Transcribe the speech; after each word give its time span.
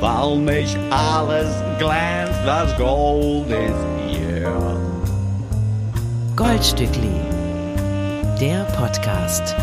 weil 0.00 0.36
mich 0.38 0.76
alles 0.90 1.54
glänzt, 1.78 2.40
was 2.44 2.76
Gold 2.76 3.48
ist 3.50 3.84
hier. 4.08 4.52
Goldstückli, 6.36 7.20
der 8.40 8.64
Podcast. 8.76 9.54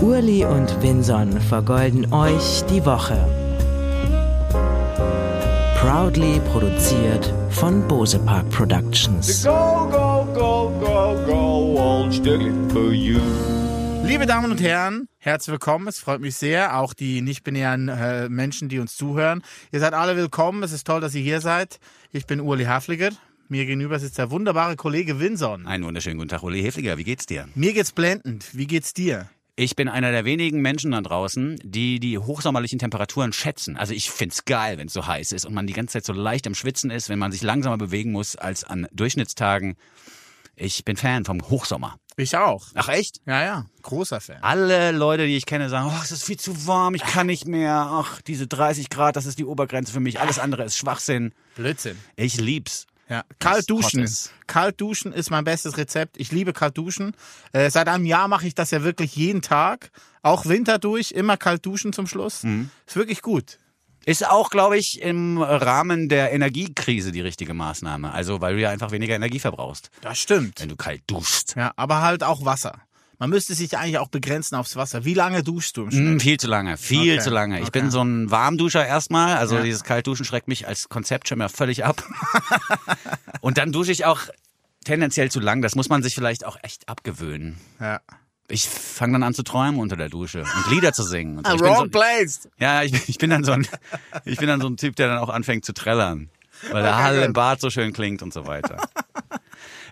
Urli 0.00 0.44
und 0.44 0.82
Vinson 0.82 1.40
vergolden 1.40 2.12
euch 2.12 2.64
die 2.70 2.84
Woche. 2.84 3.16
Proudly 5.80 6.40
produziert 6.52 7.32
von 7.50 7.86
Bose 7.88 8.18
Park 8.18 8.48
Productions. 8.50 9.44
Go, 9.44 9.88
go, 9.90 10.26
go, 10.34 10.72
go, 10.80 11.16
go, 11.26 11.80
old 11.80 12.14
Stückli 12.14 12.52
for 12.72 12.92
you. 12.92 13.20
Liebe 14.04 14.26
Damen 14.26 14.50
und 14.50 14.60
Herren, 14.60 15.08
herzlich 15.24 15.52
willkommen. 15.52 15.88
Es 15.88 15.98
freut 15.98 16.20
mich 16.20 16.36
sehr, 16.36 16.78
auch 16.78 16.92
die 16.92 17.22
nicht-binären 17.22 17.88
äh, 17.88 18.28
Menschen, 18.28 18.68
die 18.68 18.78
uns 18.78 18.94
zuhören. 18.94 19.42
Ihr 19.72 19.80
seid 19.80 19.94
alle 19.94 20.16
willkommen. 20.16 20.62
Es 20.62 20.72
ist 20.72 20.86
toll, 20.86 21.00
dass 21.00 21.14
ihr 21.14 21.22
hier 21.22 21.40
seid. 21.40 21.80
Ich 22.12 22.26
bin 22.26 22.40
Uli 22.40 22.64
Hafliger. 22.64 23.10
Mir 23.48 23.64
gegenüber 23.64 23.98
sitzt 23.98 24.18
der 24.18 24.30
wunderbare 24.30 24.76
Kollege 24.76 25.20
Winson. 25.20 25.66
Einen 25.66 25.84
wunderschönen 25.84 26.18
guten 26.18 26.28
Tag, 26.28 26.42
Uli 26.42 26.62
Hefliger. 26.62 26.98
Wie 26.98 27.04
geht's 27.04 27.26
dir? 27.26 27.48
Mir 27.54 27.72
geht's 27.72 27.92
blendend. 27.92 28.46
Wie 28.52 28.66
geht's 28.66 28.92
dir? 28.92 29.28
Ich 29.56 29.76
bin 29.76 29.88
einer 29.88 30.10
der 30.10 30.24
wenigen 30.24 30.60
Menschen 30.60 30.90
da 30.90 31.00
draußen, 31.00 31.58
die 31.62 32.00
die 32.00 32.18
hochsommerlichen 32.18 32.78
Temperaturen 32.78 33.32
schätzen. 33.32 33.76
Also 33.76 33.94
ich 33.94 34.10
find's 34.10 34.44
geil, 34.44 34.78
wenn 34.78 34.88
es 34.88 34.92
so 34.92 35.06
heiß 35.06 35.32
ist 35.32 35.46
und 35.46 35.54
man 35.54 35.66
die 35.66 35.72
ganze 35.72 35.92
Zeit 35.94 36.04
so 36.04 36.12
leicht 36.12 36.46
am 36.46 36.54
Schwitzen 36.54 36.90
ist, 36.90 37.08
wenn 37.08 37.18
man 37.18 37.32
sich 37.32 37.42
langsamer 37.42 37.78
bewegen 37.78 38.12
muss 38.12 38.36
als 38.36 38.64
an 38.64 38.88
Durchschnittstagen. 38.92 39.76
Ich 40.56 40.84
bin 40.84 40.96
Fan 40.96 41.24
vom 41.24 41.42
Hochsommer. 41.48 41.98
Ich 42.16 42.36
auch. 42.36 42.66
Ach 42.74 42.88
echt? 42.88 43.20
Ja, 43.26 43.42
ja. 43.42 43.66
Großer 43.82 44.20
Fan. 44.20 44.42
Alle 44.42 44.92
Leute, 44.92 45.26
die 45.26 45.36
ich 45.36 45.46
kenne, 45.46 45.68
sagen, 45.68 45.90
oh, 45.92 46.00
es 46.02 46.12
ist 46.12 46.24
viel 46.24 46.38
zu 46.38 46.66
warm, 46.66 46.94
ich 46.94 47.02
kann 47.02 47.26
nicht 47.26 47.46
mehr. 47.46 47.74
Ach, 47.74 48.22
diese 48.22 48.46
30 48.46 48.88
Grad, 48.88 49.16
das 49.16 49.26
ist 49.26 49.38
die 49.38 49.44
Obergrenze 49.44 49.92
für 49.92 50.00
mich. 50.00 50.20
Alles 50.20 50.38
andere 50.38 50.64
ist 50.64 50.76
Schwachsinn. 50.76 51.32
Blödsinn. 51.56 51.98
Ich 52.14 52.40
lieb's. 52.40 52.86
Ja. 53.08 53.24
Kalt 53.38 53.68
duschen. 53.68 54.02
ist. 54.02 54.32
Kalt 54.46 54.80
duschen 54.80 55.12
ist 55.12 55.30
mein 55.30 55.44
bestes 55.44 55.76
Rezept. 55.76 56.16
Ich 56.18 56.32
liebe 56.32 56.52
kalt 56.52 56.78
duschen. 56.78 57.16
Äh, 57.52 57.70
seit 57.70 57.88
einem 57.88 58.06
Jahr 58.06 58.28
mache 58.28 58.46
ich 58.46 58.54
das 58.54 58.70
ja 58.70 58.82
wirklich 58.82 59.16
jeden 59.16 59.42
Tag. 59.42 59.90
Auch 60.22 60.46
Winter 60.46 60.78
durch, 60.78 61.10
immer 61.10 61.36
kalt 61.36 61.66
duschen 61.66 61.92
zum 61.92 62.06
Schluss. 62.06 62.44
Mhm. 62.44 62.70
Ist 62.86 62.96
wirklich 62.96 63.20
gut. 63.20 63.58
Ist 64.06 64.28
auch, 64.28 64.50
glaube 64.50 64.76
ich, 64.78 65.00
im 65.02 65.40
Rahmen 65.40 66.08
der 66.08 66.32
Energiekrise 66.32 67.10
die 67.12 67.20
richtige 67.22 67.54
Maßnahme. 67.54 68.12
Also, 68.12 68.40
weil 68.40 68.54
du 68.56 68.60
ja 68.60 68.70
einfach 68.70 68.90
weniger 68.90 69.14
Energie 69.14 69.38
verbrauchst, 69.38 69.90
Das 70.02 70.18
stimmt. 70.18 70.60
wenn 70.60 70.68
du 70.68 70.76
kalt 70.76 71.02
duschst. 71.06 71.54
Ja, 71.56 71.72
aber 71.76 72.02
halt 72.02 72.22
auch 72.22 72.44
Wasser. 72.44 72.80
Man 73.18 73.30
müsste 73.30 73.54
sich 73.54 73.78
eigentlich 73.78 73.98
auch 73.98 74.08
begrenzen 74.08 74.56
aufs 74.56 74.74
Wasser. 74.76 75.04
Wie 75.04 75.14
lange 75.14 75.42
duschst 75.44 75.76
du 75.76 75.84
im 75.84 75.90
Schnitt? 75.92 76.16
Mm, 76.16 76.18
viel 76.18 76.36
zu 76.38 76.48
lange, 76.48 76.76
viel 76.76 77.12
Okay, 77.14 77.20
zu 77.20 77.30
lange. 77.30 77.60
Ich 77.60 77.68
okay. 77.68 77.80
bin 77.80 77.90
so 77.90 78.02
ein 78.02 78.30
Warmduscher 78.30 78.84
erstmal. 78.84 79.36
Also 79.36 79.56
Ja. 79.56 79.62
dieses 79.62 79.84
Kaltduschen 79.84 80.24
schreckt 80.26 80.48
mich 80.48 80.66
als 80.66 80.88
Konzept 80.88 81.28
schon 81.28 81.38
mal 81.38 81.48
völlig 81.48 81.84
ab. 81.84 82.02
Und 83.40 83.56
dann 83.56 83.72
dusche 83.72 83.92
ich 83.92 84.04
auch 84.04 84.20
tendenziell 84.84 85.30
zu 85.30 85.40
lang. 85.40 85.62
Das 85.62 85.76
muss 85.76 85.88
man 85.88 86.02
sich 86.02 86.14
vielleicht 86.14 86.44
auch 86.44 86.58
echt 86.62 86.88
abgewöhnen. 86.88 87.58
Ja. 87.80 88.00
Ich 88.48 88.68
fange 88.68 89.14
dann 89.14 89.22
an 89.22 89.32
zu 89.34 89.42
träumen 89.42 89.80
unter 89.80 89.96
der 89.96 90.08
Dusche 90.10 90.42
und 90.42 90.70
Lieder 90.74 90.92
zu 90.92 91.02
singen. 91.02 91.38
Und 91.38 91.46
so. 91.46 91.52
Ah, 91.52 91.54
ich 91.56 91.60
bin 91.62 91.72
so, 91.72 91.78
wrong 91.80 91.90
place. 91.90 92.48
ja, 92.58 92.82
ich, 92.82 92.92
bin- 92.92 93.00
ich 93.06 93.18
bin 93.18 93.30
dann 93.30 93.42
so 93.44 93.52
ein, 93.52 93.66
ich 94.24 94.38
bin 94.38 94.48
dann 94.48 94.60
so 94.60 94.66
ein 94.66 94.76
Typ, 94.76 94.96
der 94.96 95.08
dann 95.08 95.18
auch 95.18 95.30
anfängt 95.30 95.64
zu 95.64 95.72
trällern, 95.72 96.28
weil 96.70 96.82
der 96.82 96.96
Hall 96.98 97.16
im 97.22 97.32
Bad 97.32 97.60
so 97.60 97.70
schön 97.70 97.92
klingt 97.94 98.22
und 98.22 98.32
so 98.34 98.46
weiter. 98.46 98.76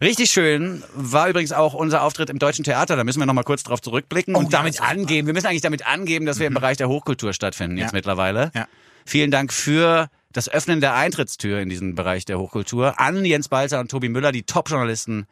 Richtig 0.00 0.31
schön 0.31 0.83
war 0.94 1.28
übrigens 1.28 1.53
auch 1.53 1.75
unser 1.75 2.03
Auftritt 2.03 2.28
im 2.28 2.39
Deutschen 2.39 2.64
Theater. 2.64 2.97
Da 2.97 3.05
müssen 3.05 3.20
wir 3.20 3.27
noch 3.27 3.34
mal 3.34 3.44
kurz 3.44 3.62
drauf 3.62 3.81
zurückblicken 3.81 4.34
und 4.34 4.44
ja, 4.53 4.59
damit 4.59 4.83
angeben. 4.83 5.27
Wir 5.28 5.34
müssen 5.34 5.47
eigentlich 5.47 5.62
damit 5.62 5.87
angeben, 5.87 6.27
dass 6.27 6.39
wir 6.41 6.47
im 6.48 6.55
Bereich 6.55 6.77
der 6.77 6.89
Hochkultur 6.89 7.33
stattfinden 7.33 7.78
jetzt 7.78 7.92
Ja. 7.92 7.97
mittlerweile. 7.97 8.50
Ja. 8.55 8.66
Vielen 9.06 9.31
Dank 9.31 9.53
für 9.53 10.09
das 10.33 10.48
Öffnen 10.48 10.81
der 10.81 10.94
Eintrittstür 10.94 11.61
in 11.61 11.69
diesen 11.69 11.94
Bereich 11.94 12.25
der 12.25 12.39
Hochkultur 12.39 12.98
an 13.00 13.25
Jens 13.25 13.48
Balzer 13.48 13.78
und 13.81 13.91
Tobi 13.91 14.09
Müller, 14.09 14.33
die 14.33 14.42
Top-Journalisten 14.42 15.27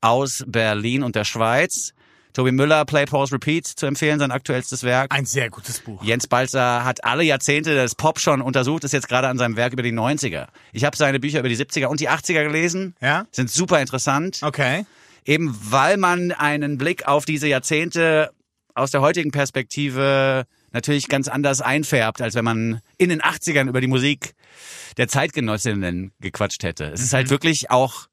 aus 0.00 0.44
Berlin 0.46 1.02
und 1.02 1.14
der 1.14 1.24
Schweiz. 1.24 1.94
Tobi 2.34 2.50
Müller, 2.50 2.84
Play, 2.84 3.06
Pause, 3.06 3.34
Repeat 3.34 3.64
zu 3.64 3.86
empfehlen, 3.86 4.18
sein 4.18 4.32
aktuellstes 4.32 4.82
Werk. 4.82 5.14
Ein 5.14 5.24
sehr 5.24 5.50
gutes 5.50 5.78
Buch. 5.78 6.02
Jens 6.02 6.26
Balzer 6.26 6.84
hat 6.84 7.04
alle 7.04 7.22
Jahrzehnte 7.22 7.76
des 7.76 7.94
Pop 7.94 8.18
schon 8.18 8.42
untersucht, 8.42 8.82
ist 8.82 8.92
jetzt 8.92 9.08
gerade 9.08 9.28
an 9.28 9.38
seinem 9.38 9.56
Werk 9.56 9.72
über 9.72 9.84
die 9.84 9.92
90er. 9.92 10.48
Ich 10.72 10.84
habe 10.84 10.96
seine 10.96 11.20
Bücher 11.20 11.38
über 11.38 11.48
die 11.48 11.56
70er 11.56 11.86
und 11.86 12.00
die 12.00 12.10
80er 12.10 12.42
gelesen. 12.42 12.96
Ja? 13.00 13.26
Sind 13.30 13.50
super 13.50 13.80
interessant. 13.80 14.40
Okay. 14.42 14.84
Eben 15.24 15.56
weil 15.62 15.96
man 15.96 16.32
einen 16.32 16.76
Blick 16.76 17.06
auf 17.06 17.24
diese 17.24 17.46
Jahrzehnte 17.46 18.32
aus 18.74 18.90
der 18.90 19.00
heutigen 19.00 19.30
Perspektive 19.30 20.44
natürlich 20.72 21.06
ganz 21.06 21.28
anders 21.28 21.60
einfärbt, 21.60 22.20
als 22.20 22.34
wenn 22.34 22.44
man 22.44 22.80
in 22.98 23.10
den 23.10 23.22
80ern 23.22 23.68
über 23.68 23.80
die 23.80 23.86
Musik 23.86 24.34
der 24.96 25.06
Zeitgenossinnen 25.06 26.12
gequatscht 26.20 26.64
hätte. 26.64 26.86
Es 26.86 27.00
ist 27.00 27.12
halt 27.12 27.30
wirklich 27.30 27.70
auch 27.70 28.08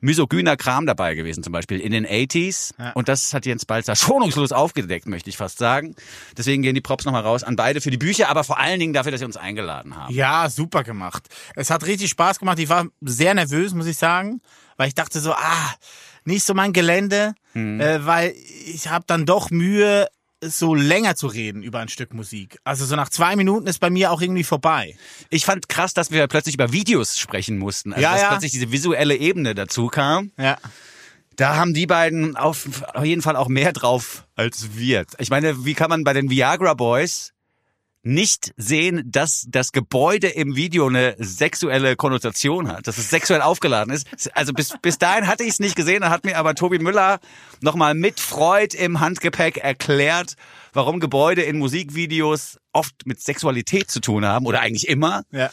misogyner 0.00 0.56
Kram 0.56 0.86
dabei 0.86 1.14
gewesen, 1.14 1.42
zum 1.42 1.52
Beispiel 1.52 1.80
in 1.80 1.92
den 1.92 2.06
80s. 2.06 2.74
Ja. 2.78 2.92
Und 2.92 3.08
das 3.08 3.32
hat 3.32 3.46
Jens 3.46 3.64
Balzer 3.66 3.96
schonungslos 3.96 4.52
aufgedeckt, 4.52 5.06
möchte 5.06 5.30
ich 5.30 5.36
fast 5.36 5.58
sagen. 5.58 5.94
Deswegen 6.36 6.62
gehen 6.62 6.74
die 6.74 6.80
Props 6.80 7.04
nochmal 7.04 7.22
raus 7.22 7.42
an 7.42 7.56
beide 7.56 7.80
für 7.80 7.90
die 7.90 7.98
Bücher, 7.98 8.28
aber 8.28 8.44
vor 8.44 8.58
allen 8.58 8.80
Dingen 8.80 8.92
dafür, 8.92 9.12
dass 9.12 9.20
sie 9.20 9.26
uns 9.26 9.36
eingeladen 9.36 9.96
haben. 9.96 10.12
Ja, 10.14 10.48
super 10.50 10.84
gemacht. 10.84 11.28
Es 11.56 11.70
hat 11.70 11.86
richtig 11.86 12.10
Spaß 12.10 12.38
gemacht. 12.38 12.58
Ich 12.58 12.68
war 12.68 12.86
sehr 13.00 13.34
nervös, 13.34 13.74
muss 13.74 13.86
ich 13.86 13.96
sagen, 13.96 14.40
weil 14.76 14.88
ich 14.88 14.94
dachte 14.94 15.20
so, 15.20 15.32
ah, 15.32 15.74
nicht 16.24 16.44
so 16.44 16.54
mein 16.54 16.72
Gelände, 16.72 17.34
äh, 17.54 17.98
weil 18.00 18.34
ich 18.66 18.88
habe 18.88 19.04
dann 19.06 19.26
doch 19.26 19.50
Mühe, 19.50 20.08
so 20.48 20.74
länger 20.74 21.16
zu 21.16 21.26
reden 21.26 21.62
über 21.62 21.80
ein 21.80 21.88
Stück 21.88 22.14
Musik. 22.14 22.58
Also 22.64 22.84
so 22.84 22.96
nach 22.96 23.08
zwei 23.08 23.36
Minuten 23.36 23.66
ist 23.66 23.78
bei 23.78 23.90
mir 23.90 24.12
auch 24.12 24.20
irgendwie 24.20 24.44
vorbei. 24.44 24.96
Ich 25.30 25.44
fand 25.44 25.68
krass, 25.68 25.94
dass 25.94 26.10
wir 26.10 26.26
plötzlich 26.26 26.54
über 26.54 26.72
Videos 26.72 27.18
sprechen 27.18 27.58
mussten. 27.58 27.92
Also 27.92 28.02
Ja, 28.02 28.12
dass 28.12 28.22
ja. 28.22 28.28
plötzlich 28.28 28.52
diese 28.52 28.72
visuelle 28.72 29.16
Ebene 29.16 29.54
dazu 29.54 29.88
kam. 29.88 30.32
Ja. 30.38 30.58
Da 31.36 31.56
haben 31.56 31.74
die 31.74 31.86
beiden 31.86 32.36
auf, 32.36 32.68
auf 32.94 33.04
jeden 33.04 33.22
Fall 33.22 33.36
auch 33.36 33.48
mehr 33.48 33.72
drauf 33.72 34.26
als 34.36 34.76
wir. 34.76 35.04
Ich 35.18 35.30
meine, 35.30 35.64
wie 35.64 35.74
kann 35.74 35.90
man 35.90 36.04
bei 36.04 36.12
den 36.12 36.30
Viagra 36.30 36.74
Boys 36.74 37.32
nicht 38.04 38.52
sehen, 38.56 39.02
dass 39.06 39.46
das 39.48 39.72
Gebäude 39.72 40.28
im 40.28 40.56
Video 40.56 40.86
eine 40.86 41.16
sexuelle 41.18 41.96
Konnotation 41.96 42.68
hat, 42.68 42.86
dass 42.86 42.98
es 42.98 43.10
sexuell 43.10 43.40
aufgeladen 43.40 43.92
ist. 43.92 44.06
Also 44.34 44.52
bis, 44.52 44.74
bis 44.82 44.98
dahin 44.98 45.26
hatte 45.26 45.42
ich 45.42 45.50
es 45.50 45.60
nicht 45.60 45.74
gesehen, 45.74 46.02
da 46.02 46.10
hat 46.10 46.24
mir 46.24 46.36
aber 46.36 46.54
Tobi 46.54 46.78
Müller 46.78 47.18
nochmal 47.60 47.94
mit 47.94 48.20
Freud 48.20 48.76
im 48.76 49.00
Handgepäck 49.00 49.56
erklärt, 49.56 50.34
warum 50.74 51.00
Gebäude 51.00 51.42
in 51.42 51.58
Musikvideos 51.58 52.58
oft 52.72 53.06
mit 53.06 53.22
Sexualität 53.22 53.90
zu 53.90 54.00
tun 54.00 54.26
haben 54.26 54.46
oder 54.46 54.60
eigentlich 54.60 54.88
immer. 54.88 55.22
Ja. 55.32 55.50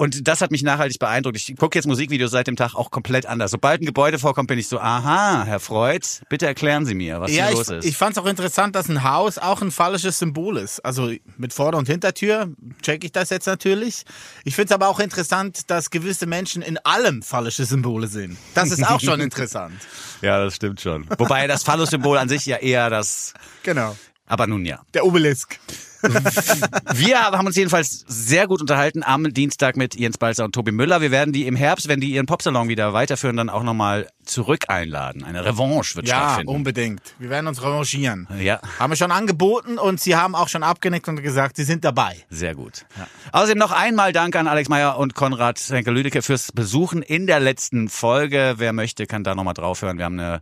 Und 0.00 0.26
das 0.28 0.40
hat 0.40 0.50
mich 0.50 0.62
nachhaltig 0.62 0.98
beeindruckt. 0.98 1.36
Ich 1.36 1.54
gucke 1.58 1.76
jetzt 1.78 1.84
Musikvideos 1.84 2.30
seit 2.30 2.46
dem 2.46 2.56
Tag 2.56 2.74
auch 2.74 2.90
komplett 2.90 3.26
anders. 3.26 3.50
Sobald 3.50 3.82
ein 3.82 3.84
Gebäude 3.84 4.18
vorkommt, 4.18 4.48
bin 4.48 4.58
ich 4.58 4.66
so, 4.66 4.80
aha, 4.80 5.44
Herr 5.44 5.60
Freud, 5.60 6.06
bitte 6.30 6.46
erklären 6.46 6.86
Sie 6.86 6.94
mir, 6.94 7.20
was 7.20 7.30
Ja, 7.30 7.44
hier 7.48 7.52
ich, 7.52 7.58
los 7.58 7.68
ist. 7.68 7.84
ich 7.84 7.98
fand 7.98 8.12
es 8.16 8.18
auch 8.22 8.24
interessant, 8.26 8.74
dass 8.74 8.88
ein 8.88 9.04
Haus 9.04 9.36
auch 9.36 9.60
ein 9.60 9.70
phallisches 9.70 10.18
Symbol 10.18 10.56
ist. 10.56 10.80
Also 10.86 11.12
mit 11.36 11.52
Vorder- 11.52 11.76
und 11.76 11.86
Hintertür 11.86 12.48
check 12.80 13.04
ich 13.04 13.12
das 13.12 13.28
jetzt 13.28 13.44
natürlich. 13.46 14.04
Ich 14.44 14.54
finde 14.54 14.70
es 14.70 14.72
aber 14.72 14.88
auch 14.88 15.00
interessant, 15.00 15.70
dass 15.70 15.90
gewisse 15.90 16.24
Menschen 16.24 16.62
in 16.62 16.78
allem 16.78 17.20
phallische 17.22 17.66
Symbole 17.66 18.06
sind. 18.06 18.38
Das 18.54 18.70
ist 18.70 18.82
auch 18.88 19.00
schon 19.00 19.20
interessant. 19.20 19.74
ja, 20.22 20.42
das 20.42 20.56
stimmt 20.56 20.80
schon. 20.80 21.06
Wobei 21.18 21.46
das 21.46 21.62
Phallus-Symbol 21.62 22.16
an 22.16 22.30
sich 22.30 22.46
ja 22.46 22.56
eher 22.56 22.88
das, 22.88 23.34
Genau. 23.64 23.94
Aber 24.30 24.46
nun 24.46 24.64
ja. 24.64 24.80
Der 24.94 25.04
Obelisk. 25.04 25.58
Wir 26.94 27.20
haben 27.20 27.46
uns 27.46 27.56
jedenfalls 27.56 28.04
sehr 28.08 28.46
gut 28.46 28.62
unterhalten 28.62 29.02
am 29.04 29.34
Dienstag 29.34 29.76
mit 29.76 29.94
Jens 29.94 30.16
Balzer 30.16 30.46
und 30.46 30.54
Tobi 30.54 30.72
Müller. 30.72 31.02
Wir 31.02 31.10
werden 31.10 31.34
die 31.34 31.46
im 31.46 31.56
Herbst, 31.56 31.88
wenn 31.88 32.00
die 32.00 32.10
ihren 32.10 32.24
Popsalon 32.24 32.68
wieder 32.68 32.94
weiterführen, 32.94 33.36
dann 33.36 33.50
auch 33.50 33.62
nochmal 33.62 34.08
zurück 34.24 34.64
einladen. 34.68 35.24
Eine 35.24 35.44
Revanche 35.44 35.96
wird 35.96 36.08
Ja, 36.08 36.16
stattfinden. 36.20 36.54
unbedingt. 36.54 37.02
Wir 37.18 37.28
werden 37.28 37.46
uns 37.48 37.62
revanchieren. 37.62 38.28
Ja. 38.40 38.60
Haben 38.78 38.92
wir 38.92 38.96
schon 38.96 39.12
angeboten 39.12 39.76
und 39.76 40.00
sie 40.00 40.16
haben 40.16 40.34
auch 40.34 40.48
schon 40.48 40.62
abgenickt 40.62 41.06
und 41.08 41.22
gesagt, 41.22 41.56
sie 41.56 41.64
sind 41.64 41.84
dabei. 41.84 42.16
Sehr 42.30 42.54
gut. 42.54 42.86
Außerdem 43.32 43.58
noch 43.58 43.72
einmal 43.72 44.12
Dank 44.14 44.36
an 44.36 44.46
Alex 44.48 44.70
Meyer 44.70 44.96
und 44.96 45.14
Konrad 45.14 45.58
Henkel-Lüdecke 45.68 46.22
fürs 46.22 46.50
Besuchen 46.52 47.02
in 47.02 47.26
der 47.26 47.40
letzten 47.40 47.90
Folge. 47.90 48.54
Wer 48.56 48.72
möchte, 48.72 49.06
kann 49.06 49.22
da 49.22 49.34
nochmal 49.34 49.54
draufhören. 49.54 49.98
Wir 49.98 50.06
haben 50.06 50.18
eine 50.18 50.40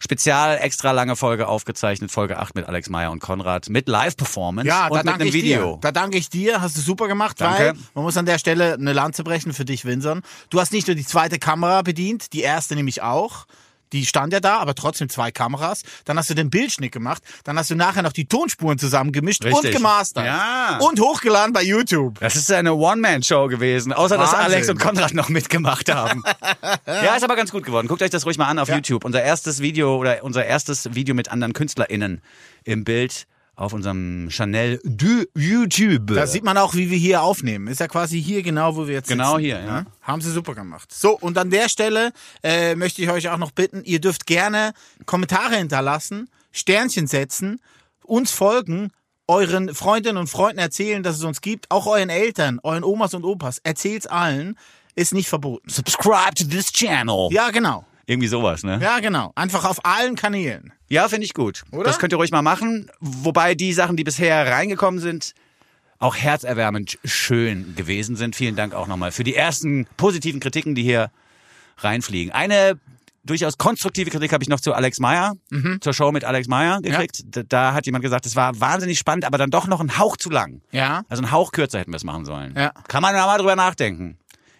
spezial 0.00 0.58
extra 0.60 0.90
lange 0.92 1.16
Folge 1.16 1.48
aufgezeichnet, 1.48 2.10
Folge 2.10 2.38
8 2.38 2.54
mit 2.54 2.66
Alex 2.68 2.88
Meyer 2.88 3.10
und 3.10 3.20
Konrad 3.20 3.68
mit 3.68 3.88
Live-Performance 3.88 4.68
Ja, 4.68 4.88
und 4.88 4.96
da 4.96 5.02
mit 5.12 5.20
einem 5.20 5.32
Video. 5.32 5.72
dir. 5.74 5.78
Da 5.80 5.92
danke 5.92 6.18
ich 6.18 6.28
dir. 6.30 6.60
Hast 6.60 6.76
du 6.76 6.80
super 6.80 7.08
gemacht, 7.08 7.40
Danke. 7.40 7.58
weil 7.58 7.72
man 7.94 8.04
muss 8.04 8.16
an 8.16 8.26
der 8.26 8.38
Stelle 8.38 8.74
eine 8.74 8.92
Lanze 8.92 9.24
brechen 9.24 9.52
für 9.52 9.64
dich, 9.64 9.84
Winson. 9.84 10.22
Du 10.50 10.60
hast 10.60 10.72
nicht 10.72 10.86
nur 10.86 10.96
die 10.96 11.04
zweite 11.06 11.38
Kamera 11.38 11.82
bedient, 11.82 12.32
die 12.32 12.40
erste 12.40 12.74
nämlich 12.74 13.02
auch. 13.02 13.46
Die 13.92 14.04
stand 14.06 14.32
ja 14.32 14.40
da, 14.40 14.58
aber 14.58 14.74
trotzdem 14.74 15.08
zwei 15.08 15.30
Kameras. 15.30 15.82
Dann 16.04 16.18
hast 16.18 16.28
du 16.30 16.34
den 16.34 16.50
Bildschnitt 16.50 16.92
gemacht. 16.92 17.22
Dann 17.44 17.58
hast 17.58 17.70
du 17.70 17.74
nachher 17.76 18.02
noch 18.02 18.12
die 18.12 18.26
Tonspuren 18.26 18.78
zusammengemischt 18.78 19.44
und 19.44 19.52
Richtig. 19.52 19.72
gemastert. 19.76 20.26
Ja. 20.26 20.78
Und 20.80 21.00
hochgeladen 21.00 21.52
bei 21.52 21.62
YouTube. 21.62 22.18
Das 22.20 22.36
ist 22.36 22.50
eine 22.50 22.74
One-Man-Show 22.74 23.46
gewesen, 23.48 23.92
außer 23.92 24.16
dass 24.18 24.32
Wahnsinn. 24.32 24.52
Alex 24.52 24.68
und 24.68 24.78
Konrad 24.78 25.14
noch 25.14 25.28
mitgemacht 25.28 25.92
haben. 25.92 26.22
ja, 26.86 27.14
ist 27.16 27.22
aber 27.22 27.36
ganz 27.36 27.50
gut 27.52 27.64
geworden. 27.64 27.86
Guckt 27.88 28.02
euch 28.02 28.10
das 28.10 28.26
ruhig 28.26 28.38
mal 28.38 28.46
an 28.48 28.58
auf 28.58 28.68
Ja. 28.68 28.74
YouTube. 28.76 29.04
Unser 29.04 29.22
erstes 29.22 29.60
Video 29.60 29.96
oder 29.96 30.24
unser 30.24 30.44
erstes 30.44 30.94
Video 30.94 31.14
mit 31.14 31.30
anderen 31.30 31.52
KünstlerInnen 31.52 32.22
im 32.64 32.84
Bild 32.84 33.26
auf 33.56 33.72
unserem 33.72 34.28
Chanel 34.30 34.80
du 34.84 35.24
YouTube. 35.34 36.14
Da 36.14 36.26
sieht 36.26 36.44
man 36.44 36.58
auch, 36.58 36.74
wie 36.74 36.90
wir 36.90 36.98
hier 36.98 37.22
aufnehmen. 37.22 37.68
Ist 37.68 37.80
ja 37.80 37.88
quasi 37.88 38.22
hier 38.22 38.42
genau, 38.42 38.76
wo 38.76 38.86
wir 38.86 38.94
jetzt 38.94 39.08
Genau 39.08 39.36
sitzen. 39.36 39.44
hier, 39.44 39.60
ja. 39.64 39.86
Haben 40.02 40.20
sie 40.20 40.30
super 40.30 40.54
gemacht. 40.54 40.92
So, 40.92 41.18
und 41.18 41.38
an 41.38 41.50
der 41.50 41.68
Stelle 41.68 42.12
äh, 42.42 42.74
möchte 42.74 43.02
ich 43.02 43.10
euch 43.10 43.28
auch 43.30 43.38
noch 43.38 43.50
bitten, 43.50 43.82
ihr 43.84 44.00
dürft 44.00 44.26
gerne 44.26 44.72
Kommentare 45.06 45.56
hinterlassen, 45.56 46.28
Sternchen 46.52 47.06
setzen, 47.06 47.60
uns 48.04 48.30
folgen, 48.30 48.90
euren 49.26 49.74
Freundinnen 49.74 50.18
und 50.18 50.28
Freunden 50.28 50.58
erzählen, 50.58 51.02
dass 51.02 51.16
es 51.16 51.24
uns 51.24 51.40
gibt, 51.40 51.70
auch 51.70 51.86
euren 51.86 52.10
Eltern, 52.10 52.60
euren 52.62 52.84
Omas 52.84 53.14
und 53.14 53.24
Opas. 53.24 53.58
Erzählt's 53.64 54.06
allen. 54.06 54.56
Ist 54.94 55.12
nicht 55.12 55.28
verboten. 55.28 55.68
Subscribe 55.68 56.34
to 56.34 56.44
this 56.44 56.72
channel. 56.72 57.28
Ja, 57.30 57.50
genau. 57.50 57.84
Irgendwie 58.06 58.28
sowas, 58.28 58.62
ne? 58.62 58.78
Ja, 58.80 59.00
genau. 59.00 59.32
Einfach 59.34 59.64
auf 59.64 59.84
allen 59.84 60.14
Kanälen. 60.14 60.72
Ja, 60.88 61.08
finde 61.08 61.24
ich 61.24 61.34
gut. 61.34 61.64
Oder? 61.72 61.84
Das 61.84 61.98
könnt 61.98 62.12
ihr 62.12 62.16
ruhig 62.16 62.30
mal 62.30 62.42
machen. 62.42 62.88
Wobei 63.00 63.54
die 63.56 63.72
Sachen, 63.72 63.96
die 63.96 64.04
bisher 64.04 64.46
reingekommen 64.46 65.00
sind, 65.00 65.34
auch 65.98 66.14
herzerwärmend 66.14 66.98
schön 67.04 67.74
gewesen 67.74 68.14
sind. 68.16 68.36
Vielen 68.36 68.54
Dank 68.54 68.74
auch 68.74 68.86
nochmal 68.86 69.10
für 69.10 69.24
die 69.24 69.34
ersten 69.34 69.86
positiven 69.96 70.40
Kritiken, 70.40 70.74
die 70.74 70.82
hier 70.82 71.10
reinfliegen. 71.78 72.32
Eine 72.32 72.78
durchaus 73.24 73.58
konstruktive 73.58 74.10
Kritik 74.10 74.32
habe 74.32 74.44
ich 74.44 74.48
noch 74.48 74.60
zu 74.60 74.72
Alex 74.72 75.00
Meyer, 75.00 75.34
zur 75.80 75.92
Show 75.92 76.12
mit 76.12 76.24
Alex 76.24 76.46
Meyer 76.46 76.80
gekriegt. 76.80 77.24
Da, 77.26 77.42
da 77.42 77.74
hat 77.74 77.86
jemand 77.86 78.04
gesagt, 78.04 78.24
es 78.24 78.36
war 78.36 78.60
wahnsinnig 78.60 78.98
spannend, 78.98 79.24
aber 79.24 79.36
dann 79.36 79.50
doch 79.50 79.66
noch 79.66 79.80
ein 79.80 79.98
Hauch 79.98 80.16
zu 80.16 80.30
lang. 80.30 80.60
Ja. 80.70 81.02
Also 81.08 81.24
ein 81.24 81.32
Hauch 81.32 81.50
kürzer 81.50 81.80
hätten 81.80 81.90
wir 81.90 81.96
es 81.96 82.04
machen 82.04 82.24
sollen. 82.24 82.54
Ja. 82.56 82.70
Kann 82.86 83.02
man 83.02 83.14
da 83.14 83.26
mal 83.26 83.38
drüber 83.38 83.56
nachdenken. 83.56 84.16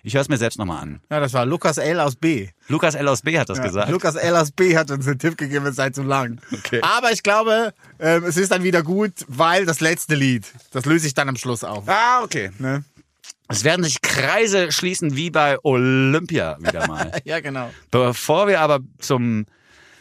Ich 0.06 0.14
höre 0.14 0.20
es 0.20 0.28
mir 0.28 0.36
selbst 0.36 0.56
nochmal 0.56 0.82
an. 0.82 1.00
Ja, 1.10 1.18
das 1.18 1.32
war 1.32 1.44
Lukas 1.44 1.78
L. 1.78 1.98
aus 1.98 2.14
B. 2.14 2.50
Lukas 2.68 2.94
L. 2.94 3.08
aus 3.08 3.22
B 3.22 3.36
hat 3.40 3.48
das 3.48 3.60
gesagt. 3.60 3.90
Lukas 3.90 4.14
L. 4.14 4.36
aus 4.36 4.52
B. 4.52 4.76
hat 4.76 4.88
uns 4.92 5.04
einen 5.08 5.18
Tipp 5.18 5.36
gegeben, 5.36 5.66
es 5.66 5.74
sei 5.74 5.90
zu 5.90 6.04
lang. 6.04 6.40
Okay. 6.52 6.78
Aber 6.80 7.10
ich 7.10 7.24
glaube, 7.24 7.74
ähm, 7.98 8.22
es 8.22 8.36
ist 8.36 8.52
dann 8.52 8.62
wieder 8.62 8.84
gut, 8.84 9.12
weil 9.26 9.66
das 9.66 9.80
letzte 9.80 10.14
Lied, 10.14 10.46
das 10.70 10.84
löse 10.84 11.08
ich 11.08 11.14
dann 11.14 11.28
am 11.28 11.34
Schluss 11.34 11.64
auf. 11.64 11.88
Ah, 11.88 12.22
okay. 12.22 12.52
Ne? 12.60 12.84
Es 13.48 13.64
werden 13.64 13.82
sich 13.82 14.00
Kreise 14.00 14.70
schließen 14.70 15.16
wie 15.16 15.30
bei 15.30 15.58
Olympia 15.64 16.56
wieder 16.60 16.86
mal. 16.86 17.10
Ja, 17.24 17.40
genau. 17.40 17.72
Bevor 17.90 18.46
wir 18.46 18.60
aber 18.60 18.78
zum 19.00 19.46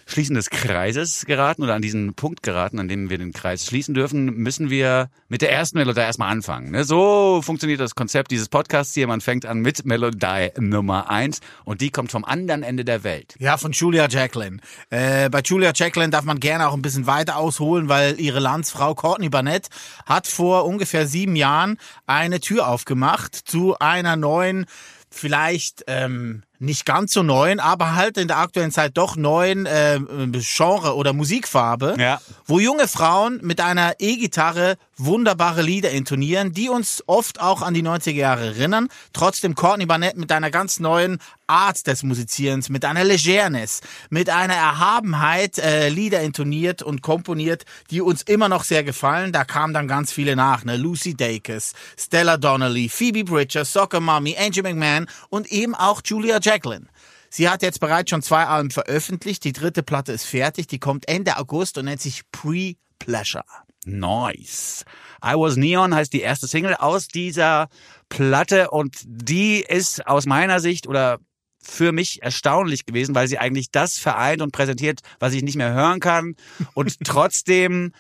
Schließen 0.08 0.36
des 0.36 0.52
Kreises 0.52 1.26
geraten 1.26 1.64
oder 1.64 1.74
an 1.74 1.82
diesen 1.82 2.14
Punkt 2.14 2.44
geraten, 2.44 2.80
an 2.80 2.88
dem 2.88 3.10
wir 3.10 3.18
den 3.18 3.34
Kreis 3.34 3.66
schließen 3.66 3.96
dürfen, 3.96 4.36
müssen 4.36 4.70
wir 4.70 5.10
mit 5.30 5.42
der 5.42 5.52
ersten 5.52 5.80
Melodie 5.80 6.02
erstmal 6.02 6.32
anfangen. 6.32 6.72
ne? 6.72 6.84
So 6.84 7.42
funktioniert 7.44 7.80
das 7.80 7.96
Konzept 7.96 8.30
dieses 8.30 8.48
Podcasts 8.48 8.94
hier. 8.94 9.08
Man 9.08 9.22
fängt 9.22 9.48
an 9.48 9.60
mit 9.60 9.86
Melodie 9.86 10.50
Nummer 10.60 11.10
eins 11.10 11.42
und 11.64 11.82
die 11.82 11.90
kommt 11.90 12.12
vom 12.12 12.24
anderen 12.24 12.62
Ende 12.62 12.86
der 12.86 13.04
Welt. 13.04 13.36
Ja, 13.40 13.58
von 13.58 13.72
Julia 13.72 14.08
Jacqueline. 14.08 14.58
Äh, 14.92 15.30
bei 15.30 15.42
Julia 15.42 15.72
Jacqueline 15.74 16.12
darf 16.12 16.24
man 16.24 16.40
gerne 16.40 16.70
auch 16.70 16.74
ein 16.74 16.84
bisschen 16.84 17.08
weiter 17.08 17.38
ausholen, 17.38 17.90
weil 17.90 18.20
ihre 18.20 18.40
Landsfrau 18.40 18.94
Courtney 18.94 19.30
Barnett 19.30 19.70
hat 20.06 20.28
vor 20.28 20.66
ungefähr 20.66 21.08
sieben 21.08 21.36
Jahren 21.36 21.78
eine 22.06 22.40
Tür 22.40 22.68
aufgemacht 22.68 23.36
zu 23.36 23.78
einer 23.80 24.16
neuen, 24.16 24.66
vielleicht 25.10 25.84
ähm, 25.88 26.44
nicht 26.60 26.86
ganz 26.86 27.14
so 27.14 27.24
neuen, 27.24 27.60
aber 27.60 27.96
halt 27.96 28.18
in 28.18 28.28
der 28.28 28.38
aktuellen 28.38 28.72
Zeit 28.72 28.92
doch 28.98 29.16
neuen 29.16 29.66
äh, 29.66 30.00
Genre 30.40 30.96
oder 30.96 31.14
Musikfarbe, 31.14 31.96
Ja. 32.00 32.20
wo 32.46 32.60
junge 32.60 32.88
Frauen 32.88 33.40
mit 33.44 33.60
einer 33.62 33.94
E-Gitarre 34.00 34.76
wunderbare 34.98 35.62
Lieder 35.62 35.92
intonieren, 35.92 36.52
die 36.52 36.70
uns 36.70 37.04
oft 37.08 37.42
auch 37.42 37.62
an 37.62 37.74
die 37.74 37.84
90er 37.84 38.12
Jahre 38.12 38.46
erinnern. 38.46 38.88
Trotzdem 39.14 39.56
Courtney 39.56 39.86
Barnett 39.86 40.18
mit 40.18 40.32
einer 40.32 40.52
ganz 40.52 40.80
neuen 40.80 41.20
Art 41.48 41.86
des 41.88 42.04
Musizierens, 42.04 42.70
mit 42.70 42.86
einer 42.86 43.04
Legernes, 43.04 43.82
mit 44.10 44.30
einer 44.30 44.56
Erhabenheit 44.56 45.58
äh, 45.58 45.90
Lieder 45.90 46.22
intoniert 46.22 46.82
und 46.82 47.02
komponiert, 47.02 47.66
die 47.92 48.02
uns 48.02 48.22
immer 48.22 48.50
noch 48.50 48.64
sehr 48.64 48.84
gefallen. 48.84 49.32
Da 49.32 49.44
kamen 49.44 49.74
dann 49.74 49.88
ganz 49.88 50.12
viele 50.12 50.36
nach, 50.36 50.64
ne? 50.64 50.78
Lucy 50.78 51.16
Dacus, 51.16 51.74
Stella 51.98 52.38
Donnelly, 52.38 52.90
Phoebe 52.90 53.24
Bridgers, 53.24 53.74
Soccer 53.74 54.00
Mommy, 54.00 54.36
Angie 54.38 54.62
McMahon 54.62 55.08
und 55.30 55.48
eben 55.52 55.76
auch 55.76 56.02
Julia 56.04 56.40
Jacqueline. 56.42 56.88
Sie 57.30 57.50
hat 57.50 57.62
jetzt 57.64 57.82
bereits 57.82 58.12
schon 58.12 58.22
zwei 58.22 58.46
Alben 58.46 58.72
veröffentlicht. 58.72 59.44
Die 59.44 59.52
dritte 59.52 59.84
Platte 59.84 60.14
ist 60.14 60.26
fertig. 60.26 60.68
Die 60.68 60.80
kommt 60.80 61.10
Ende 61.10 61.38
August 61.38 61.78
und 61.78 61.86
nennt 61.86 62.00
sich 62.00 62.22
Pre-Pleasure. 62.32 63.44
Nice. 63.86 64.84
I 65.24 65.34
Was 65.36 65.56
Neon 65.56 65.94
heißt 65.94 66.12
die 66.12 66.22
erste 66.22 66.48
Single 66.48 66.76
aus 66.76 67.08
dieser 67.08 67.70
Platte 68.10 68.72
und 68.72 68.98
die 69.06 69.62
ist 69.62 70.06
aus 70.08 70.26
meiner 70.26 70.60
Sicht 70.60 70.88
oder 70.88 71.20
für 71.62 71.92
mich 71.92 72.22
erstaunlich 72.22 72.86
gewesen, 72.86 73.16
weil 73.16 73.28
sie 73.28 73.40
eigentlich 73.40 73.72
das 73.72 73.98
vereint 73.98 74.42
und 74.42 74.52
präsentiert, 74.52 75.00
was 75.20 75.34
ich 75.34 75.44
nicht 75.44 75.56
mehr 75.56 75.74
hören 75.74 76.00
kann. 76.00 76.36
Und 76.74 76.98
trotzdem 77.04 77.92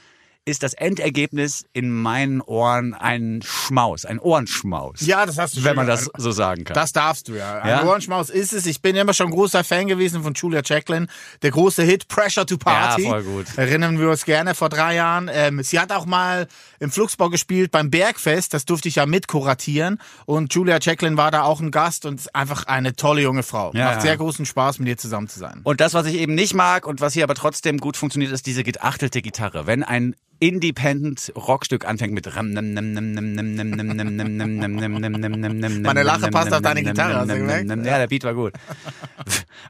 ist 0.45 0.61
das 0.61 0.75
Endergebnis 0.75 1.65
in 1.73 1.89
meinen 1.89 2.39
Ohren 2.39 2.93
ein 2.93 3.41
Schmaus, 3.43 4.05
ein 4.05 4.19
Ohrenschmaus. 4.19 5.01
Ja, 5.01 5.25
das 5.25 5.39
hast 5.39 5.57
du 5.57 5.63
Wenn 5.63 5.69
schon 5.69 5.75
man 5.77 5.87
das 5.87 6.09
so 6.17 6.31
sagen 6.31 6.63
kann. 6.65 6.75
Das 6.75 6.93
darfst 6.93 7.27
du 7.27 7.33
ja. 7.33 7.61
Ein 7.61 7.69
Ja? 7.69 7.83
Ohrenschmaus 7.83 8.29
ist 8.29 8.53
es. 8.53 8.67
Ich 8.67 8.81
bin 8.81 8.95
immer 8.95 9.15
schon 9.15 9.31
großer 9.31 9.63
Fan 9.63 9.87
gewesen 9.87 10.21
von 10.21 10.33
Julia 10.35 10.61
Jacqueline. 10.63 11.07
Der 11.41 11.49
große 11.49 11.81
Hit 11.81 12.07
Pressure 12.07 12.45
to 12.45 12.57
Party. 12.57 13.03
Ja, 13.03 13.09
voll 13.09 13.23
gut. 13.23 13.45
Erinnern 13.57 13.99
wir 13.99 14.09
uns 14.09 14.23
gerne 14.23 14.53
vor 14.53 14.69
drei 14.69 14.95
Jahren. 14.95 15.31
Ähm, 15.33 15.63
sie 15.63 15.79
hat 15.79 15.91
auch 15.91 16.05
mal 16.05 16.47
im 16.79 16.91
Flugsbau 16.91 17.29
gespielt 17.29 17.71
beim 17.71 17.89
Bergfest. 17.89 18.53
Das 18.53 18.65
durfte 18.65 18.87
ich 18.87 18.95
ja 18.95 19.07
mitkuratieren. 19.07 19.99
Und 20.27 20.53
Julia 20.53 20.77
Jacqueline 20.79 21.17
war 21.17 21.31
da 21.31 21.41
auch 21.41 21.59
ein 21.59 21.71
Gast 21.71 22.05
und 22.05 22.19
ist 22.19 22.35
einfach 22.35 22.67
eine 22.67 22.95
tolle 22.95 23.21
junge 23.21 23.41
Frau. 23.41 23.71
Ja, 23.73 23.85
Macht 23.85 24.01
sehr 24.03 24.15
großen 24.15 24.45
Spaß, 24.45 24.77
mit 24.77 24.87
ihr 24.89 24.97
zusammen 24.97 25.27
zu 25.27 25.39
sein. 25.39 25.61
Und 25.63 25.81
das, 25.81 25.95
was 25.95 26.05
ich 26.05 26.15
eben 26.15 26.35
nicht 26.35 26.53
mag 26.53 26.85
und 26.85 27.01
was 27.01 27.13
hier 27.13 27.23
aber 27.23 27.33
trotzdem 27.35 27.79
gut 27.79 27.97
funktioniert, 27.97 28.31
ist 28.31 28.45
diese 28.45 28.63
geachtelte 28.63 29.23
Gitarre. 29.23 29.65
Wenn 29.65 29.83
ein 29.83 30.15
Independent 30.39 31.31
Rockstück 31.35 31.85
anfängt 31.85 32.13
mit 32.13 32.25
Meine 32.25 32.51
Meine 35.81 36.03
Lache 36.03 36.29
passt 36.29 36.53
auf 36.53 36.61
deine 36.61 36.83
Gitarre, 36.83 37.15
hast 37.15 37.29
du 37.29 37.37
gemerkt? 37.37 37.69
Ja, 37.69 37.97
der 37.97 38.07
Beat 38.07 38.23
war 38.23 38.33
gut. 38.33 38.53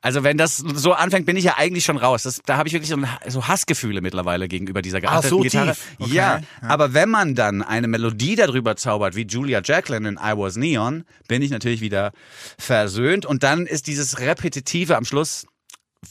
Also 0.01 0.23
wenn 0.23 0.37
das 0.37 0.57
so 0.57 0.93
anfängt, 0.93 1.25
bin 1.25 1.37
ich 1.37 1.45
ja 1.45 1.55
eigentlich 1.57 1.85
schon 1.85 1.97
raus. 1.97 2.23
Das, 2.23 2.41
da 2.45 2.57
habe 2.57 2.67
ich 2.67 2.73
wirklich 2.73 2.89
so, 2.89 2.97
so 3.27 3.47
Hassgefühle 3.47 4.01
mittlerweile 4.01 4.47
gegenüber 4.47 4.81
dieser 4.81 5.01
geachteten 5.01 5.29
so 5.29 5.39
Gitarre. 5.39 5.75
Okay. 5.99 6.13
Ja, 6.13 6.41
aber 6.61 6.93
wenn 6.93 7.09
man 7.09 7.35
dann 7.35 7.61
eine 7.61 7.87
Melodie 7.87 8.35
darüber 8.35 8.75
zaubert, 8.75 9.15
wie 9.15 9.25
Julia 9.25 9.61
Jacqueline 9.63 10.07
in 10.09 10.15
I 10.15 10.37
Was 10.37 10.55
Neon, 10.55 11.05
bin 11.27 11.41
ich 11.41 11.51
natürlich 11.51 11.81
wieder 11.81 12.11
versöhnt. 12.57 13.25
Und 13.25 13.43
dann 13.43 13.65
ist 13.65 13.87
dieses 13.87 14.19
Repetitive 14.19 14.95
am 14.95 15.05
Schluss 15.05 15.47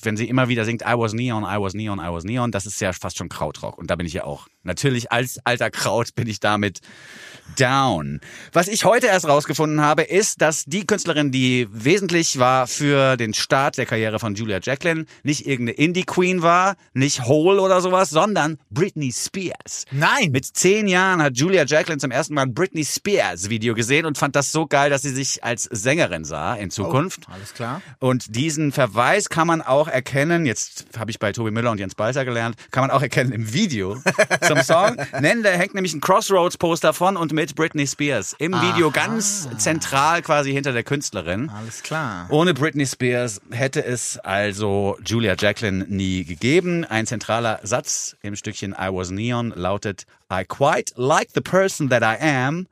wenn 0.02 0.16
sie 0.16 0.28
immer 0.28 0.48
wieder 0.48 0.64
singt, 0.64 0.82
I 0.82 0.94
was 0.96 1.12
neon, 1.12 1.44
I 1.44 1.60
was 1.60 1.74
neon, 1.74 1.98
I 1.98 2.12
was 2.12 2.24
neon, 2.24 2.50
das 2.50 2.66
ist 2.66 2.80
ja 2.80 2.92
fast 2.92 3.18
schon 3.18 3.28
Krautrock. 3.28 3.78
Und 3.78 3.90
da 3.90 3.96
bin 3.96 4.06
ich 4.06 4.12
ja 4.12 4.24
auch. 4.24 4.48
Natürlich 4.62 5.12
als 5.12 5.38
alter 5.44 5.70
Kraut 5.70 6.14
bin 6.14 6.26
ich 6.26 6.40
damit 6.40 6.80
down. 7.58 8.20
Was 8.52 8.68
ich 8.68 8.84
heute 8.84 9.06
erst 9.06 9.28
rausgefunden 9.28 9.80
habe, 9.80 10.02
ist, 10.02 10.40
dass 10.40 10.64
die 10.64 10.86
Künstlerin, 10.86 11.30
die 11.30 11.68
wesentlich 11.70 12.38
war 12.38 12.66
für 12.66 13.16
den 13.16 13.34
Start 13.34 13.78
der 13.78 13.86
Karriere 13.86 14.18
von 14.18 14.34
Julia 14.34 14.58
Jacqueline, 14.62 15.06
nicht 15.22 15.46
irgendeine 15.46 15.78
Indie-Queen 15.78 16.42
war, 16.42 16.76
nicht 16.92 17.24
Hole 17.24 17.60
oder 17.60 17.80
sowas, 17.80 18.10
sondern 18.10 18.58
Britney 18.70 19.12
Spears. 19.12 19.84
Nein. 19.90 20.32
Mit 20.32 20.46
zehn 20.46 20.88
Jahren 20.88 21.22
hat 21.22 21.36
Julia 21.36 21.64
Jacqueline 21.64 21.98
zum 21.98 22.10
ersten 22.10 22.34
Mal 22.34 22.42
ein 22.42 22.54
Britney 22.54 22.84
Spears 22.84 23.50
Video 23.50 23.74
gesehen 23.74 24.06
und 24.06 24.18
fand 24.18 24.34
das 24.36 24.52
so 24.52 24.66
geil, 24.66 24.90
dass 24.90 25.02
sie 25.02 25.10
sich 25.10 25.44
als 25.44 25.64
Sängerin 25.64 26.24
sah 26.24 26.54
in 26.54 26.70
Zukunft. 26.70 27.22
Alles 27.30 27.54
klar. 27.54 27.82
Und 27.98 28.34
diesen 28.34 28.72
Verweis 28.72 29.28
kann 29.28 29.46
man 29.46 29.62
auch 29.62 29.88
erkennen, 29.88 30.46
jetzt 30.46 30.86
habe 30.98 31.10
ich 31.10 31.18
bei 31.18 31.32
Tobi 31.32 31.50
Müller 31.50 31.70
und 31.70 31.78
Jens 31.78 31.94
Balzer 31.94 32.24
gelernt, 32.24 32.56
kann 32.70 32.82
man 32.82 32.90
auch 32.90 33.02
erkennen 33.02 33.32
im 33.32 33.52
Video 33.52 33.96
zum 34.46 34.62
Song. 34.62 34.96
Nennen, 35.20 35.42
da 35.42 35.50
hängt 35.50 35.74
nämlich 35.74 35.94
ein 35.94 36.00
Crossroads-Poster 36.00 36.92
von 36.92 37.16
und 37.16 37.32
mit 37.34 37.54
Britney 37.54 37.86
Spears. 37.86 38.34
Im 38.38 38.52
Video 38.52 38.90
ganz 38.90 39.48
zentral 39.58 40.22
quasi 40.22 40.52
hinter 40.52 40.72
der 40.72 40.84
Künstlerin. 40.84 41.50
Alles 41.50 41.82
klar. 41.82 42.26
Ohne 42.30 42.54
Britney 42.54 42.86
Spears 42.86 43.40
hätte 43.50 43.84
es 43.84 44.18
also 44.20 44.96
Julia 45.04 45.34
Jacqueline 45.38 45.84
nie 45.88 46.24
gegeben. 46.24 46.84
Ein 46.84 47.06
zentraler 47.06 47.60
Satz 47.62 48.16
im 48.22 48.36
Stückchen 48.36 48.72
I 48.72 48.88
Was 48.90 49.10
Neon 49.10 49.52
lautet 49.54 50.06
I 50.32 50.44
quite 50.44 50.94
like 50.96 51.30
the 51.34 51.40
person 51.40 51.90
that 51.90 52.02
I 52.02 52.16
am. 52.24 52.68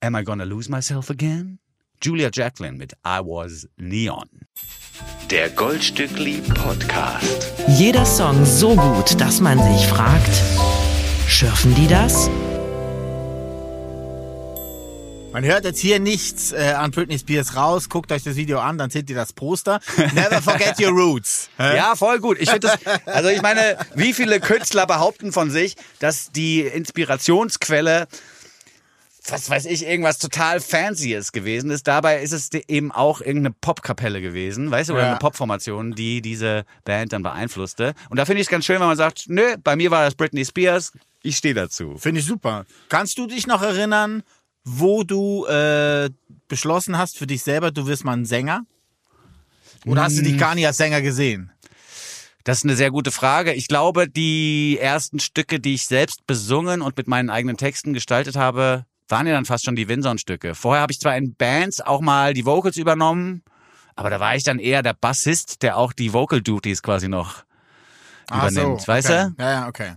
Am 0.00 0.14
I 0.14 0.22
gonna 0.22 0.44
lose 0.44 0.70
myself 0.70 1.10
again? 1.10 1.58
Julia 2.00 2.30
Jacqueline 2.32 2.76
mit 2.76 2.92
I 3.04 3.20
Was 3.22 3.68
Neon. 3.76 4.28
Der 5.30 5.50
Goldstückli 5.50 6.42
Podcast. 6.54 7.52
Jeder 7.68 8.06
Song 8.06 8.44
so 8.44 8.76
gut, 8.76 9.20
dass 9.20 9.40
man 9.40 9.58
sich 9.58 9.86
fragt, 9.88 10.30
schürfen 11.26 11.74
die 11.74 11.88
das? 11.88 12.30
Man 15.36 15.44
hört 15.44 15.66
jetzt 15.66 15.80
hier 15.80 16.00
nichts 16.00 16.52
äh, 16.52 16.72
an 16.78 16.92
Britney 16.92 17.18
Spears 17.18 17.56
raus. 17.56 17.90
Guckt 17.90 18.10
euch 18.10 18.22
das 18.22 18.36
Video 18.36 18.58
an, 18.58 18.78
dann 18.78 18.88
seht 18.88 19.10
ihr 19.10 19.16
das 19.16 19.34
Poster. 19.34 19.80
Never 20.14 20.40
forget 20.40 20.80
your 20.80 20.92
roots. 20.92 21.50
Ja, 21.58 21.94
voll 21.94 22.20
gut. 22.20 22.38
Ich 22.40 22.48
finde 22.48 22.68
das, 22.68 23.04
also 23.04 23.28
ich 23.28 23.42
meine, 23.42 23.76
wie 23.94 24.14
viele 24.14 24.40
Künstler 24.40 24.86
behaupten 24.86 25.32
von 25.32 25.50
sich, 25.50 25.76
dass 25.98 26.32
die 26.32 26.62
Inspirationsquelle 26.62 28.08
was 29.28 29.50
weiß 29.50 29.66
ich, 29.66 29.84
irgendwas 29.86 30.18
total 30.18 30.60
Fancyes 30.60 31.32
gewesen 31.32 31.70
ist. 31.70 31.86
Dabei 31.86 32.22
ist 32.22 32.32
es 32.32 32.50
eben 32.68 32.90
auch 32.90 33.20
irgendeine 33.20 33.54
Popkapelle 33.60 34.22
gewesen, 34.22 34.70
weißt 34.70 34.88
du, 34.88 34.94
oder 34.94 35.02
Ja. 35.02 35.08
eine 35.10 35.18
Popformation, 35.18 35.92
die 35.92 36.22
diese 36.22 36.64
Band 36.84 37.12
dann 37.12 37.22
beeinflusste. 37.22 37.92
Und 38.08 38.18
da 38.18 38.24
finde 38.24 38.40
ich 38.40 38.46
es 38.46 38.50
ganz 38.50 38.64
schön, 38.64 38.80
wenn 38.80 38.86
man 38.86 38.96
sagt, 38.96 39.24
nö, 39.26 39.56
bei 39.62 39.76
mir 39.76 39.90
war 39.90 40.04
das 40.04 40.14
Britney 40.14 40.46
Spears, 40.46 40.92
ich 41.22 41.36
stehe 41.38 41.54
dazu. 41.54 41.96
Finde 41.98 42.20
ich 42.20 42.26
super. 42.26 42.66
Kannst 42.88 43.18
du 43.18 43.26
dich 43.26 43.48
noch 43.48 43.60
erinnern, 43.62 44.22
wo 44.66 45.04
du 45.04 45.46
äh, 45.46 46.10
beschlossen 46.48 46.98
hast 46.98 47.16
für 47.16 47.26
dich 47.26 47.42
selber, 47.42 47.70
du 47.70 47.86
wirst 47.86 48.04
mal 48.04 48.14
ein 48.14 48.26
Sänger? 48.26 48.66
Oder 49.86 50.02
hast 50.02 50.18
du 50.18 50.22
dich 50.22 50.36
gar 50.36 50.56
nicht 50.56 50.66
als 50.66 50.76
Sänger 50.76 51.00
gesehen? 51.00 51.52
Das 52.42 52.58
ist 52.58 52.64
eine 52.64 52.76
sehr 52.76 52.90
gute 52.90 53.12
Frage. 53.12 53.52
Ich 53.52 53.68
glaube, 53.68 54.08
die 54.08 54.78
ersten 54.80 55.20
Stücke, 55.20 55.60
die 55.60 55.74
ich 55.74 55.86
selbst 55.86 56.26
besungen 56.26 56.82
und 56.82 56.96
mit 56.96 57.06
meinen 57.06 57.30
eigenen 57.30 57.56
Texten 57.56 57.92
gestaltet 57.92 58.34
habe, 58.34 58.84
waren 59.08 59.26
ja 59.28 59.34
dann 59.34 59.44
fast 59.44 59.64
schon 59.64 59.76
die 59.76 59.88
Winson-Stücke. 59.88 60.56
Vorher 60.56 60.82
habe 60.82 60.92
ich 60.92 60.98
zwar 60.98 61.16
in 61.16 61.36
Bands 61.36 61.80
auch 61.80 62.00
mal 62.00 62.34
die 62.34 62.44
Vocals 62.44 62.76
übernommen, 62.76 63.42
aber 63.94 64.10
da 64.10 64.18
war 64.18 64.34
ich 64.34 64.42
dann 64.42 64.58
eher 64.58 64.82
der 64.82 64.94
Bassist, 64.94 65.62
der 65.62 65.76
auch 65.76 65.92
die 65.92 66.12
Vocal 66.12 66.42
Duties 66.42 66.82
quasi 66.82 67.08
noch 67.08 67.44
Ach 68.28 68.48
so, 68.50 68.60
übernimmt. 68.60 68.88
Weißt 68.88 69.10
okay. 69.10 69.28
du? 69.36 69.42
Ja, 69.42 69.50
ja, 69.50 69.68
okay. 69.68 69.92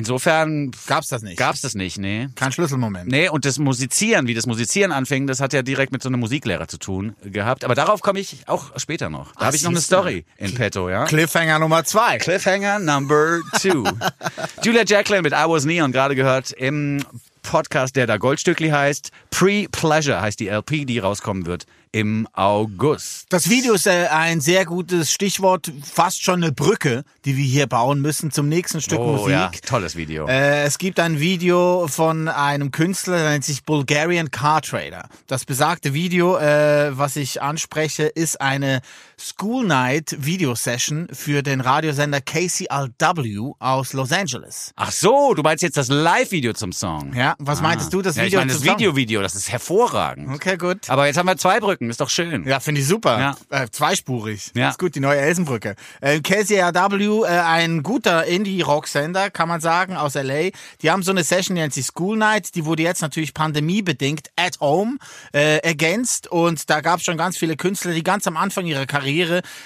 Insofern 0.00 0.70
Gab's 0.86 1.08
das 1.08 1.22
nicht? 1.22 1.36
gab's 1.36 1.60
das 1.60 1.74
nicht, 1.74 1.98
nee. 1.98 2.28
Kein 2.34 2.52
Schlüsselmoment. 2.52 3.10
Nee, 3.10 3.28
und 3.28 3.44
das 3.44 3.58
Musizieren, 3.58 4.26
wie 4.26 4.34
das 4.34 4.46
Musizieren 4.46 4.92
anfing, 4.92 5.26
das 5.26 5.40
hat 5.40 5.52
ja 5.52 5.62
direkt 5.62 5.92
mit 5.92 6.02
so 6.02 6.08
einem 6.08 6.20
Musiklehrer 6.20 6.68
zu 6.68 6.78
tun 6.78 7.14
gehabt. 7.22 7.64
Aber 7.64 7.74
darauf 7.74 8.00
komme 8.00 8.18
ich 8.18 8.48
auch 8.48 8.78
später 8.78 9.10
noch. 9.10 9.32
Da 9.34 9.46
habe 9.46 9.56
ich 9.56 9.62
noch 9.62 9.70
eine 9.70 9.78
siehst 9.78 9.92
du. 9.92 9.96
Story 9.96 10.24
in 10.38 10.54
petto, 10.54 10.88
ja? 10.88 11.04
Cliffhanger 11.04 11.58
Nummer 11.58 11.84
zwei. 11.84 12.18
Cliffhanger 12.18 12.78
Number 12.78 13.40
two. 13.60 13.84
Julia 14.64 14.84
Jacqueline 14.86 15.22
mit 15.22 15.32
I 15.32 15.44
Was 15.46 15.64
Neon 15.64 15.92
gerade 15.92 16.14
gehört 16.14 16.52
im 16.52 17.04
Podcast, 17.42 17.96
der 17.96 18.06
da 18.06 18.16
Goldstückli 18.16 18.70
heißt. 18.70 19.10
Pre-Pleasure 19.30 20.20
heißt 20.20 20.40
die 20.40 20.48
LP, 20.48 20.86
die 20.86 20.98
rauskommen 20.98 21.46
wird 21.46 21.66
im 21.92 22.28
August. 22.34 23.26
Das 23.30 23.50
Video 23.50 23.74
ist 23.74 23.86
äh, 23.86 24.06
ein 24.10 24.40
sehr 24.40 24.64
gutes 24.64 25.12
Stichwort, 25.12 25.72
fast 25.82 26.22
schon 26.22 26.42
eine 26.42 26.52
Brücke, 26.52 27.02
die 27.24 27.36
wir 27.36 27.44
hier 27.44 27.66
bauen 27.66 28.00
müssen 28.00 28.30
zum 28.30 28.48
nächsten 28.48 28.80
Stück 28.80 29.00
Oh 29.00 29.12
Musik. 29.16 29.30
ja, 29.32 29.50
tolles 29.66 29.96
Video. 29.96 30.26
Äh, 30.28 30.62
es 30.62 30.78
gibt 30.78 31.00
ein 31.00 31.18
Video 31.18 31.88
von 31.88 32.28
einem 32.28 32.70
Künstler, 32.70 33.18
der 33.18 33.30
nennt 33.30 33.44
sich 33.44 33.64
Bulgarian 33.64 34.30
Car 34.30 34.62
Trader. 34.62 35.08
Das 35.26 35.44
besagte 35.44 35.92
Video, 35.92 36.36
äh, 36.36 36.96
was 36.96 37.16
ich 37.16 37.42
anspreche, 37.42 38.04
ist 38.04 38.40
eine 38.40 38.82
School 39.20 39.66
Night 39.66 40.16
Video 40.18 40.54
Session 40.54 41.06
für 41.12 41.42
den 41.42 41.60
Radiosender 41.60 42.22
KCLW 42.22 43.52
aus 43.58 43.92
Los 43.92 44.12
Angeles. 44.12 44.72
Ach 44.76 44.90
so, 44.90 45.34
du 45.34 45.42
meinst 45.42 45.62
jetzt 45.62 45.76
das 45.76 45.88
Live-Video 45.88 46.54
zum 46.54 46.72
Song. 46.72 47.12
Ja, 47.14 47.34
was 47.38 47.60
meintest 47.60 47.92
du, 47.92 48.00
das 48.00 48.16
ja, 48.16 48.24
Video? 48.24 48.40
Ich 48.40 48.46
meine 48.46 48.58
das? 48.58 48.64
Video-Video, 48.64 49.20
das 49.20 49.34
ist 49.34 49.52
hervorragend. 49.52 50.34
Okay, 50.34 50.56
gut. 50.56 50.88
Aber 50.88 51.06
jetzt 51.06 51.18
haben 51.18 51.26
wir 51.26 51.36
zwei 51.36 51.60
Brücken, 51.60 51.90
ist 51.90 52.00
doch 52.00 52.08
schön. 52.08 52.46
Ja, 52.46 52.60
finde 52.60 52.80
ich 52.80 52.86
super. 52.86 53.20
Ja. 53.20 53.36
Äh, 53.50 53.68
zweispurig. 53.70 54.52
Ja. 54.54 54.70
Ist 54.70 54.78
gut, 54.78 54.94
die 54.94 55.00
neue 55.00 55.18
Elsenbrücke. 55.18 55.74
Äh, 56.00 56.20
KCRW, 56.20 57.24
äh, 57.24 57.26
ein 57.26 57.82
guter 57.82 58.24
Indie-Rock-Sender, 58.24 59.28
kann 59.30 59.48
man 59.48 59.60
sagen, 59.60 59.96
aus 59.96 60.14
L.A. 60.14 60.48
Die 60.80 60.90
haben 60.90 61.02
so 61.02 61.10
eine 61.10 61.24
Session, 61.24 61.56
die 61.56 61.60
nennt 61.60 61.74
sich 61.74 61.84
School 61.84 62.16
Night, 62.16 62.54
die 62.54 62.64
wurde 62.64 62.82
jetzt 62.84 63.02
natürlich 63.02 63.34
pandemiebedingt 63.34 64.30
at 64.36 64.60
home 64.60 64.96
äh, 65.34 65.58
ergänzt 65.58 66.26
und 66.26 66.70
da 66.70 66.80
gab 66.80 67.00
es 67.00 67.04
schon 67.04 67.18
ganz 67.18 67.36
viele 67.36 67.56
Künstler, 67.56 67.92
die 67.92 68.02
ganz 68.02 68.26
am 68.26 68.38
Anfang 68.38 68.64
ihrer 68.64 68.86
Karriere 68.86 69.09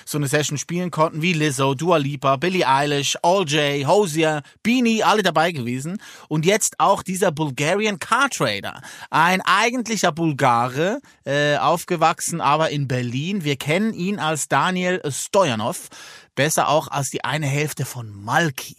so 0.04 0.18
eine 0.18 0.28
Session 0.28 0.58
spielen 0.58 0.90
konnten, 0.90 1.22
wie 1.22 1.32
Lizzo, 1.32 1.74
Dua 1.74 1.96
Lipa, 1.96 2.36
Billie 2.36 2.66
Eilish, 2.66 3.16
All 3.22 3.44
J, 3.46 3.86
Hosier, 3.86 4.42
Beanie, 4.62 5.02
alle 5.02 5.22
dabei 5.22 5.52
gewesen. 5.52 5.98
Und 6.28 6.46
jetzt 6.46 6.78
auch 6.78 7.02
dieser 7.02 7.32
Bulgarian 7.32 7.98
Car 7.98 8.30
Trader, 8.30 8.80
ein 9.10 9.40
eigentlicher 9.42 10.12
Bulgare, 10.12 11.00
äh, 11.24 11.56
aufgewachsen 11.56 12.40
aber 12.40 12.70
in 12.70 12.88
Berlin. 12.88 13.44
Wir 13.44 13.56
kennen 13.56 13.92
ihn 13.94 14.18
als 14.18 14.48
Daniel 14.48 15.00
Stojanov. 15.10 15.88
Besser 16.34 16.68
auch 16.68 16.88
als 16.88 17.10
die 17.10 17.24
eine 17.24 17.46
Hälfte 17.46 17.84
von 17.84 18.10
Malki. 18.24 18.74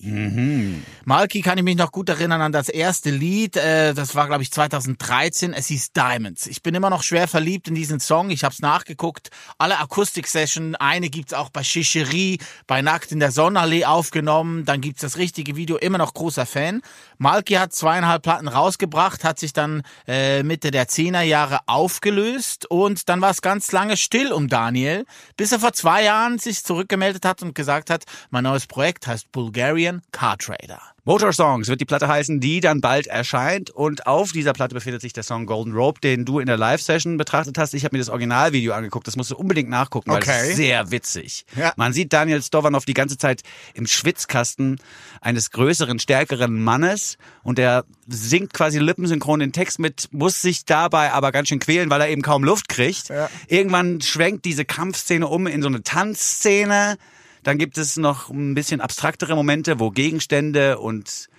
Malki 1.05 1.41
kann 1.41 1.57
ich 1.57 1.63
mich 1.63 1.77
noch 1.77 1.91
gut 1.91 2.09
erinnern 2.09 2.41
an 2.41 2.51
das 2.51 2.67
erste 2.67 3.11
Lied. 3.11 3.55
Äh, 3.55 3.93
das 3.93 4.15
war, 4.15 4.27
glaube 4.27 4.43
ich, 4.43 4.51
2013. 4.51 5.53
Es 5.53 5.67
hieß 5.67 5.93
Diamonds. 5.93 6.47
Ich 6.47 6.61
bin 6.61 6.75
immer 6.75 6.89
noch 6.89 7.03
schwer 7.03 7.27
verliebt 7.27 7.67
in 7.67 7.75
diesen 7.75 7.99
Song. 7.99 8.29
Ich 8.29 8.43
habe 8.43 8.53
es 8.53 8.59
nachgeguckt. 8.59 9.29
Alle 9.57 9.79
Akustik-Session. 9.79 10.75
Eine 10.75 11.09
gibt's 11.09 11.33
auch 11.33 11.49
bei 11.49 11.61
Chicherie, 11.61 12.39
bei 12.67 12.81
Nackt 12.81 13.11
in 13.11 13.19
der 13.19 13.31
Sonnenallee 13.31 13.85
aufgenommen. 13.85 14.65
Dann 14.65 14.81
gibt's 14.81 15.01
das 15.01 15.17
richtige 15.17 15.55
Video. 15.55 15.77
Immer 15.77 15.97
noch 15.97 16.13
großer 16.13 16.45
Fan. 16.45 16.81
Malki 17.17 17.53
hat 17.53 17.73
zweieinhalb 17.73 18.23
Platten 18.23 18.47
rausgebracht, 18.47 19.23
hat 19.23 19.39
sich 19.39 19.53
dann 19.53 19.83
äh, 20.07 20.43
Mitte 20.43 20.71
der 20.71 20.87
Zehnerjahre 20.87 21.59
aufgelöst 21.67 22.69
und 22.69 23.07
dann 23.07 23.21
war 23.21 23.29
es 23.29 23.41
ganz 23.41 23.71
lange 23.71 23.97
still 23.97 24.33
um 24.33 24.47
Daniel, 24.47 25.05
bis 25.37 25.51
er 25.51 25.59
vor 25.59 25.73
zwei 25.73 26.03
Jahren 26.03 26.39
sich 26.39 26.63
zurückgemeldet 26.63 27.25
hat 27.25 27.41
und 27.45 27.55
gesagt 27.55 27.89
hat, 27.89 28.03
mein 28.29 28.43
neues 28.43 28.67
Projekt 28.67 29.07
heißt 29.07 29.31
Bulgarian 29.31 30.01
Car 30.11 30.37
Trader. 30.37 30.81
Motor 31.07 31.33
Songs 31.33 31.67
wird 31.67 31.81
die 31.81 31.85
Platte 31.85 32.07
heißen, 32.07 32.39
die 32.39 32.61
dann 32.61 32.81
bald 32.81 33.05
erscheint. 33.05 33.69
Und 33.69 34.07
auf 34.07 34.31
dieser 34.31 34.53
Platte 34.53 34.73
befindet 34.73 35.01
sich 35.03 35.13
der 35.13 35.21
Song 35.21 35.45
Golden 35.45 35.73
Rope, 35.73 36.01
den 36.01 36.25
du 36.25 36.39
in 36.39 36.47
der 36.47 36.57
Live-Session 36.57 37.17
betrachtet 37.17 37.59
hast. 37.59 37.75
Ich 37.75 37.85
habe 37.85 37.95
mir 37.95 37.99
das 37.99 38.09
Originalvideo 38.09 38.73
angeguckt. 38.73 39.05
Das 39.05 39.15
musst 39.15 39.29
du 39.29 39.35
unbedingt 39.35 39.69
nachgucken, 39.69 40.09
weil 40.09 40.23
es 40.23 40.27
Okay. 40.27 40.49
ist 40.49 40.55
sehr 40.55 40.89
witzig. 40.89 41.45
Ja. 41.55 41.73
Man 41.75 41.93
sieht 41.93 42.11
Daniel 42.11 42.41
Stovanov 42.41 42.85
die 42.85 42.95
ganze 42.95 43.19
Zeit 43.19 43.43
im 43.75 43.85
Schwitzkasten 43.85 44.79
eines 45.21 45.51
größeren, 45.51 45.99
stärkeren 45.99 46.63
Mannes 46.63 47.19
und 47.43 47.59
der 47.59 47.85
singt 48.07 48.53
quasi 48.53 48.79
lippensynchron 48.79 49.41
den 49.41 49.51
Text 49.51 49.77
mit, 49.77 50.07
muss 50.11 50.41
sich 50.41 50.65
dabei 50.65 51.11
aber 51.11 51.31
ganz 51.31 51.49
schön 51.49 51.59
quälen, 51.59 51.91
weil 51.91 52.01
er 52.01 52.09
eben 52.09 52.23
kaum 52.23 52.43
Luft 52.43 52.67
kriegt. 52.67 53.09
Ja. 53.09 53.29
Irgendwann 53.47 54.01
schwenkt 54.01 54.43
diese 54.45 54.65
Kampfszene 54.65 55.27
um 55.27 55.45
in 55.45 55.61
so 55.61 55.67
eine 55.67 55.83
Tanzszene. 55.83 56.97
Dann 57.45 57.59
gibt 57.59 57.77
es 57.77 57.95
noch 57.95 58.31
ein 58.31 58.55
bisschen 58.55 58.81
abstraktere 58.81 59.35
Momente, 59.35 59.79
wo 59.79 59.91
Gegenstände 59.91 60.79
und 60.79 61.29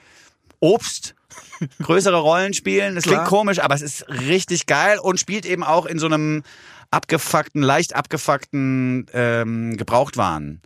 Obst 0.61 1.17
größere 1.83 2.19
Rollen 2.19 2.55
spielen. 2.55 2.95
Das 2.95 3.05
klingt 3.05 3.25
komisch, 3.25 3.59
aber 3.59 3.75
es 3.75 3.83
ist 3.83 4.09
richtig 4.09 4.67
geil 4.67 5.01
und 5.01 5.19
spielt 5.19 5.45
eben 5.45 5.65
auch 5.65 5.85
in 5.85 5.99
so 5.99 6.07
einem 6.07 6.45
abgefuckten, 6.93 7.61
leicht 7.61 7.97
abgefuckten 7.97 9.07
ähm, 9.13 9.77
Gebrauchtwaren. 9.77 10.63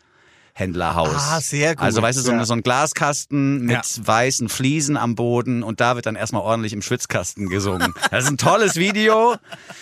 Händlerhaus. 0.61 1.11
Ah, 1.17 1.41
sehr 1.41 1.75
gut. 1.75 1.85
Also 1.85 2.01
weißt 2.03 2.19
du, 2.19 2.23
so, 2.23 2.31
Ja. 2.31 2.37
eine, 2.37 2.47
so 2.47 2.53
ein 2.53 2.63
Glaskasten 2.63 3.65
mit 3.65 3.73
Ja. 3.97 4.07
weißen 4.07 4.49
Fliesen 4.49 4.97
am 4.97 5.15
Boden 5.17 5.63
und 5.63 5.81
da 5.81 5.97
wird 5.97 6.07
dann 6.07 6.15
erstmal 6.17 6.43
ordentlich 6.43 6.73
im 6.73 6.83
Schwitzkasten 6.83 7.49
gesungen. 7.49 7.93
Das 8.11 8.25
ist 8.25 8.31
ein 8.31 8.37
tolles 8.39 8.77
Video. 8.77 9.37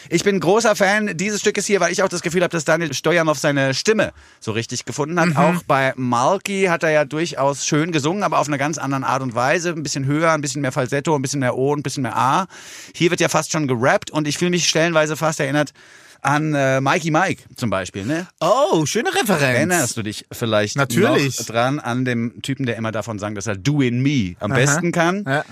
Ich 0.09 0.25
bin 0.25 0.41
großer 0.41 0.77
Fan 0.77 1.17
dieses 1.17 1.41
Stückes 1.41 1.67
hier, 1.67 1.81
weil 1.81 1.93
ich 1.93 2.03
auch 2.03 2.09
das 2.09 2.23
Gefühl 2.23 2.43
habe, 2.43 2.53
dass 2.53 2.65
Daniel 2.65 2.95
Stojanov 2.95 3.39
seine 3.39 3.75
Stimme 3.75 4.13
so 4.41 4.53
richtig 4.53 4.85
gefunden 4.85 5.19
hat. 5.21 5.37
Auch 5.37 5.63
bei 5.67 5.93
Malki 5.97 6.67
hat 6.69 6.83
er 6.83 6.91
ja 6.91 7.05
durchaus 7.05 7.67
schön 7.67 7.93
gesungen, 7.93 8.23
aber 8.23 8.39
auf 8.39 8.47
einer 8.49 8.59
ganz 8.59 8.79
anderen 8.79 9.05
Art 9.05 9.23
und 9.23 9.35
Weise. 9.35 9.71
Ein 9.71 9.83
bisschen 9.83 10.07
höher, 10.07 10.31
ein 10.33 10.41
bisschen 10.41 10.63
mehr 10.63 10.73
Falsetto, 10.73 11.15
ein 11.17 11.23
bisschen 11.23 11.41
mehr 11.41 11.57
O, 11.57 11.75
ein 11.75 11.83
bisschen 11.83 12.05
mehr 12.05 12.17
A. 12.17 12.47
Hier 12.95 13.11
wird 13.11 13.21
ja 13.21 13.29
fast 13.29 13.51
schon 13.53 13.67
gerappt 13.67 14.11
und 14.11 14.29
ich 14.29 14.39
fühle 14.39 14.53
mich 14.53 14.69
stellenweise 14.69 15.17
fast 15.17 15.41
erinnert 15.41 15.73
an 16.23 16.55
äh, 16.55 16.81
Mikey 16.81 17.11
Mike 17.11 17.43
zum 17.57 17.71
Beispiel. 17.71 18.05
Ne? 18.05 18.27
Oh, 18.41 18.85
schöne 18.87 19.15
Referenz. 19.15 19.43
Erinnerst 19.43 19.97
du 19.97 20.03
dich 20.03 20.27
vielleicht 20.33 20.77
Natürlich. 20.77 21.39
noch 21.39 21.47
dran 21.47 21.81
an 21.81 22.05
dem 22.05 22.43
Typen, 22.43 22.67
der 22.67 22.77
immer 22.77 22.93
davon 22.93 23.19
sang, 23.19 23.35
dass 23.35 23.47
er 23.47 23.57
Do 23.57 23.81
in 23.81 24.03
Me 24.03 24.35
am 24.41 24.51
besten 24.51 24.93
kann? 24.93 25.25
Ja. 25.27 25.45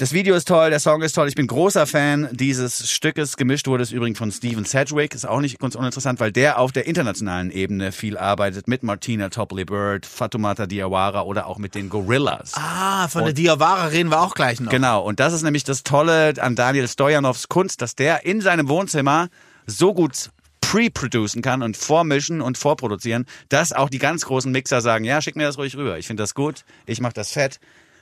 Das 0.00 0.14
Video 0.14 0.34
ist 0.34 0.48
toll, 0.48 0.70
der 0.70 0.80
Song 0.80 1.02
ist 1.02 1.12
toll. 1.12 1.28
Ich 1.28 1.34
bin 1.34 1.46
großer 1.46 1.86
Fan 1.86 2.30
dieses 2.32 2.90
Stückes. 2.90 3.36
Gemischt 3.36 3.66
wurde 3.66 3.82
es 3.82 3.92
übrigens 3.92 4.16
von 4.16 4.32
Steven 4.32 4.64
Sedgwick. 4.64 5.14
Ist 5.14 5.28
auch 5.28 5.40
nicht 5.40 5.58
ganz 5.58 5.74
uninteressant, 5.74 6.20
weil 6.20 6.32
der 6.32 6.58
auf 6.58 6.72
der 6.72 6.86
internationalen 6.86 7.50
Ebene 7.50 7.92
viel 7.92 8.16
arbeitet 8.16 8.66
mit 8.66 8.82
Martina 8.82 9.28
Topley 9.28 9.66
Bird, 9.66 10.06
Fatoumata 10.06 10.64
Diawara 10.64 11.20
oder 11.20 11.46
auch 11.46 11.58
mit 11.58 11.74
den 11.74 11.90
Gorillas. 11.90 12.52
Ah, 12.54 13.08
von 13.08 13.24
der 13.24 13.34
Diawara 13.34 13.88
reden 13.88 14.08
wir 14.08 14.22
auch 14.22 14.34
gleich 14.34 14.58
noch. 14.58 14.70
Genau, 14.70 15.04
und 15.04 15.20
das 15.20 15.34
ist 15.34 15.42
nämlich 15.42 15.64
das 15.64 15.82
Tolle 15.82 16.32
an 16.40 16.56
Daniel 16.56 16.88
Stojanovs 16.88 17.50
Kunst, 17.50 17.82
dass 17.82 17.94
der 17.94 18.24
in 18.24 18.40
seinem 18.40 18.70
Wohnzimmer 18.70 19.28
so 19.70 19.94
gut 19.94 20.30
pre-producen 20.60 21.42
kann 21.42 21.62
und 21.62 21.76
vormischen 21.76 22.40
und 22.40 22.58
vorproduzieren, 22.58 23.26
dass 23.48 23.72
auch 23.72 23.88
die 23.88 23.98
ganz 23.98 24.24
großen 24.24 24.52
Mixer 24.52 24.80
sagen, 24.80 25.04
ja, 25.04 25.20
schick 25.20 25.36
mir 25.36 25.44
das 25.44 25.58
ruhig 25.58 25.76
rüber. 25.76 25.98
Ich 25.98 26.06
finde 26.06 26.22
das 26.22 26.34
gut, 26.34 26.64
ich 26.86 27.00
mach 27.00 27.12
das 27.12 27.32
fett. 27.32 27.58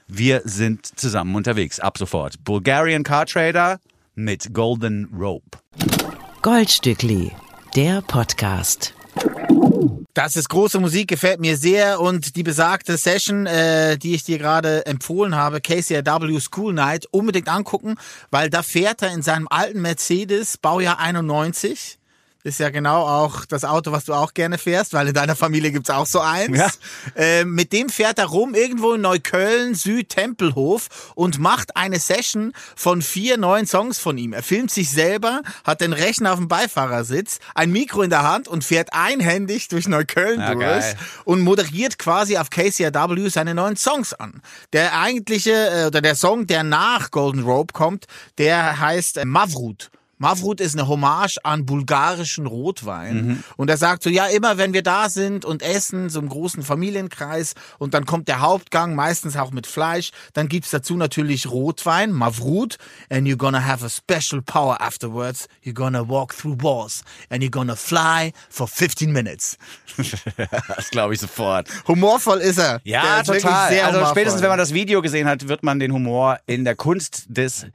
Wir 0.06 0.42
sind 0.44 0.87
zusammen 0.98 1.34
unterwegs, 1.34 1.80
ab 1.80 1.98
sofort. 1.98 2.42
Bulgarian 2.44 3.04
Car 3.04 3.26
Trader 3.26 3.78
mit 4.14 4.52
Golden 4.52 5.08
Rope. 5.14 5.58
Goldstückli, 6.42 7.32
der 7.75 8.02
Podcast. 8.02 8.98
Das 10.14 10.37
ist 10.37 10.49
große 10.49 10.80
Musik, 10.80 11.08
gefällt 11.08 11.40
mir 11.40 11.56
sehr. 11.56 12.00
Und 12.00 12.37
die 12.37 12.42
besagte 12.42 12.97
Session, 12.97 13.47
äh, 13.47 13.97
die 13.99 14.14
ich 14.14 14.25
dir 14.25 14.38
gerade 14.38 14.85
empfohlen 14.87 15.37
habe, 15.37 15.61
KCRW 15.61 16.40
School 16.40 16.73
Night, 16.73 17.06
unbedingt 17.11 17.49
angucken, 17.49 17.97
weil 18.30 18.50
da 18.50 18.62
fährt 18.62 19.02
er 19.02 19.12
in 19.12 19.23
seinem 19.23 19.49
alten 19.49 19.80
Mercedes, 19.80 20.56
Baujahr 20.56 20.99
91, 20.99 21.98
ist 22.45 22.61
ja 22.61 22.71
genau 22.71 23.02
auch 23.07 23.45
das 23.47 23.64
Auto, 23.64 23.92
was 23.92 24.04
du 24.04 24.14
auch 24.14 24.33
gerne 24.33 24.59
fährst, 24.59 24.92
weil 24.92 25.09
in 25.09 25.14
deiner 25.14 25.35
Familie 25.37 25.73
gibt's 25.73 25.90
auch 25.90 26.07
so 26.07 26.21
eins. 26.21 26.57
Ja. 26.57 26.71
Ähm, 27.16 27.54
mit 27.54 27.73
dem 27.73 27.88
fährt 27.88 28.18
er 28.18 28.26
rum 28.26 28.54
irgendwo 28.54 28.92
in 28.95 29.00
Neukölln, 29.00 29.75
Südtempelhof 29.75 31.12
und 31.14 31.38
macht 31.38 31.76
eine 31.76 31.99
Session 31.99 32.52
von 32.76 33.02
vier 33.02 33.37
neuen 33.37 33.66
Songs 33.66 33.99
von 33.99 34.16
ihm. 34.18 34.33
Er 34.33 34.42
filmt 34.42 34.71
sich 34.71 34.90
selber, 34.90 35.42
hat 35.64 35.80
den 35.80 35.92
Rechner 35.92 36.33
auf 36.33 36.38
dem 36.38 36.49
Beifahrersitz, 36.49 37.38
ein 37.54 37.71
Mikro 37.71 38.02
in 38.02 38.11
der 38.11 38.23
Hand 38.23 38.49
und 38.49 38.64
fährt 38.64 38.92
einhändig 38.92 39.68
durch 39.68 39.88
Neukölln 39.88 40.40
Ja, 40.40 40.54
durch 40.54 40.61
geil. 40.64 40.97
und 41.25 41.40
moderiert 41.40 41.99
quasi 41.99 42.38
auf 42.38 42.50
KCRW 42.50 43.28
seine 43.28 43.54
neuen 43.54 43.76
Songs 43.76 44.14
an. 44.14 44.42
Der 44.73 44.99
eigentliche 44.99 45.52
äh, 45.52 45.87
oder 45.87 46.00
der 46.00 46.14
Song, 46.14 46.47
der 46.47 46.62
nach 46.62 47.11
Golden 47.11 47.42
Rope 47.42 47.73
kommt, 47.73 48.07
der 48.38 48.78
heißt 48.80 49.18
äh, 49.18 49.25
Mavrut. 49.25 49.90
Mavrut 50.18 50.60
ist 50.60 50.75
eine 50.75 50.88
Hommage 50.88 51.38
an 51.44 51.64
bulgarischen 51.64 52.46
Rotwein. 52.46 53.26
Mhm. 53.26 53.44
Und 53.56 53.70
er 53.70 53.76
sagt 53.76 54.02
so, 54.02 54.10
ja, 54.10 54.26
immer 54.26 54.58
wenn 54.58 54.72
wir 54.72 54.82
da 54.82 55.08
sind 55.08 55.44
und 55.44 55.62
essen, 55.62 56.10
so 56.10 56.20
im 56.20 56.28
großen 56.28 56.62
Familienkreis, 56.62 57.54
und 57.78 57.94
dann 57.94 58.04
kommt 58.04 58.28
der 58.28 58.40
Hauptgang, 58.40 58.94
meistens 58.94 59.37
auch 59.37 59.50
mit 59.50 59.66
Fleisch, 59.66 60.10
dann 60.32 60.48
gibt's 60.48 60.70
dazu 60.70 60.96
natürlich 60.96 61.50
Rotwein, 61.50 62.12
Mavrut, 62.12 62.76
and 63.10 63.26
you're 63.26 63.37
gonna 63.37 63.64
have 63.64 63.84
a 63.84 63.88
special 63.88 64.42
power 64.42 64.80
afterwards. 64.80 65.48
You're 65.64 65.75
gonna 65.75 66.06
walk 66.08 66.34
through 66.34 66.56
walls, 66.60 67.02
and 67.30 67.42
you're 67.42 67.50
gonna 67.50 67.76
fly 67.76 68.32
for 68.48 68.66
15 68.68 69.12
minutes. 69.12 69.56
Das 70.68 70.90
glaube 70.90 71.14
ich 71.14 71.20
sofort. 71.20 71.68
Humorvoll 71.87 72.38
ist 72.38 72.58
er. 72.58 72.80
Ja, 72.84 73.20
ist 73.20 73.26
total. 73.26 73.68
sehr 73.70 73.87
Also 73.87 74.04
spätestens, 74.06 74.42
wenn 74.42 74.48
man 74.48 74.58
das 74.58 74.72
Video 74.72 75.02
gesehen 75.02 75.26
hat, 75.26 75.48
wird 75.48 75.62
man 75.62 75.78
den 75.78 75.92
Humor 75.92 76.38
in 76.46 76.64
der 76.64 76.76
Kunst 76.76 77.26
des 77.28 77.66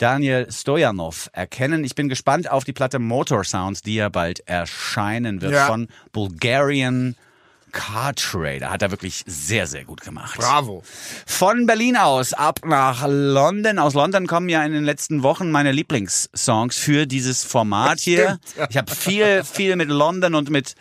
Daniel 0.00 0.50
Stojanov 0.50 1.28
erkennen. 1.34 1.84
Ich 1.84 1.94
bin 1.94 2.08
gespannt 2.08 2.50
auf 2.50 2.64
die 2.64 2.72
Platte 2.72 2.98
Motor 2.98 3.44
Sounds, 3.44 3.82
die 3.82 3.96
ja 3.96 4.08
bald 4.08 4.40
erscheinen 4.48 5.42
wird 5.42 5.52
Ja. 5.52 5.66
von 5.66 5.88
Bulgarian 6.12 7.16
Car 7.70 8.14
Trader. 8.14 8.70
Hat 8.70 8.82
er 8.82 8.90
wirklich 8.90 9.24
sehr, 9.26 9.66
sehr 9.66 9.84
gut 9.84 10.00
gemacht. 10.00 10.38
Bravo. 10.38 10.82
Von 11.26 11.66
Berlin 11.66 11.96
aus 11.96 12.32
ab 12.32 12.60
nach 12.64 13.06
London. 13.06 13.78
Aus 13.78 13.94
London 13.94 14.26
kommen 14.26 14.48
ja 14.48 14.64
in 14.64 14.72
den 14.72 14.84
letzten 14.84 15.22
Wochen 15.22 15.50
meine 15.50 15.72
Lieblingssongs 15.72 16.76
für 16.76 17.06
dieses 17.06 17.44
Format 17.44 18.00
hier. 18.00 18.38
Ich 18.68 18.76
habe 18.76 18.90
viel, 18.94 19.44
viel 19.44 19.76
mit 19.76 19.88
London 19.88 20.34
und 20.34 20.50
mit 20.50 20.74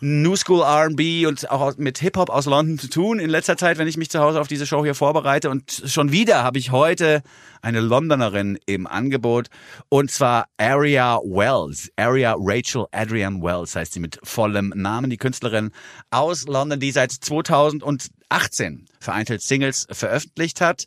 New 0.00 0.36
School 0.36 0.62
R&B 0.62 1.26
und 1.26 1.50
auch 1.50 1.76
mit 1.76 1.98
Hip-Hop 1.98 2.30
aus 2.30 2.46
London 2.46 2.78
zu 2.78 2.88
tun 2.88 3.18
in 3.18 3.30
letzter 3.30 3.56
Zeit, 3.56 3.78
wenn 3.78 3.88
ich 3.88 3.96
mich 3.96 4.10
zu 4.10 4.20
Hause 4.20 4.40
auf 4.40 4.48
diese 4.48 4.66
Show 4.66 4.84
hier 4.84 4.94
vorbereite. 4.94 5.50
Und 5.50 5.82
schon 5.86 6.12
wieder 6.12 6.44
habe 6.44 6.58
ich 6.58 6.70
heute 6.70 7.22
eine 7.62 7.80
Londonerin 7.80 8.58
im 8.66 8.86
Angebot 8.86 9.48
und 9.88 10.10
zwar 10.10 10.46
Aria 10.58 11.18
Wells. 11.24 11.90
Aria 11.96 12.36
Rachel 12.38 12.86
Adrian 12.92 13.42
Wells 13.42 13.74
heißt 13.74 13.94
sie 13.94 14.00
mit 14.00 14.20
vollem 14.22 14.72
Namen. 14.76 15.10
Die 15.10 15.16
Künstlerin 15.16 15.72
aus 16.10 16.27
London, 16.46 16.80
die 16.80 16.92
seit 16.92 17.12
2018 17.12 18.86
vereinzelt 19.00 19.42
Singles 19.42 19.86
veröffentlicht 19.90 20.60
hat. 20.60 20.86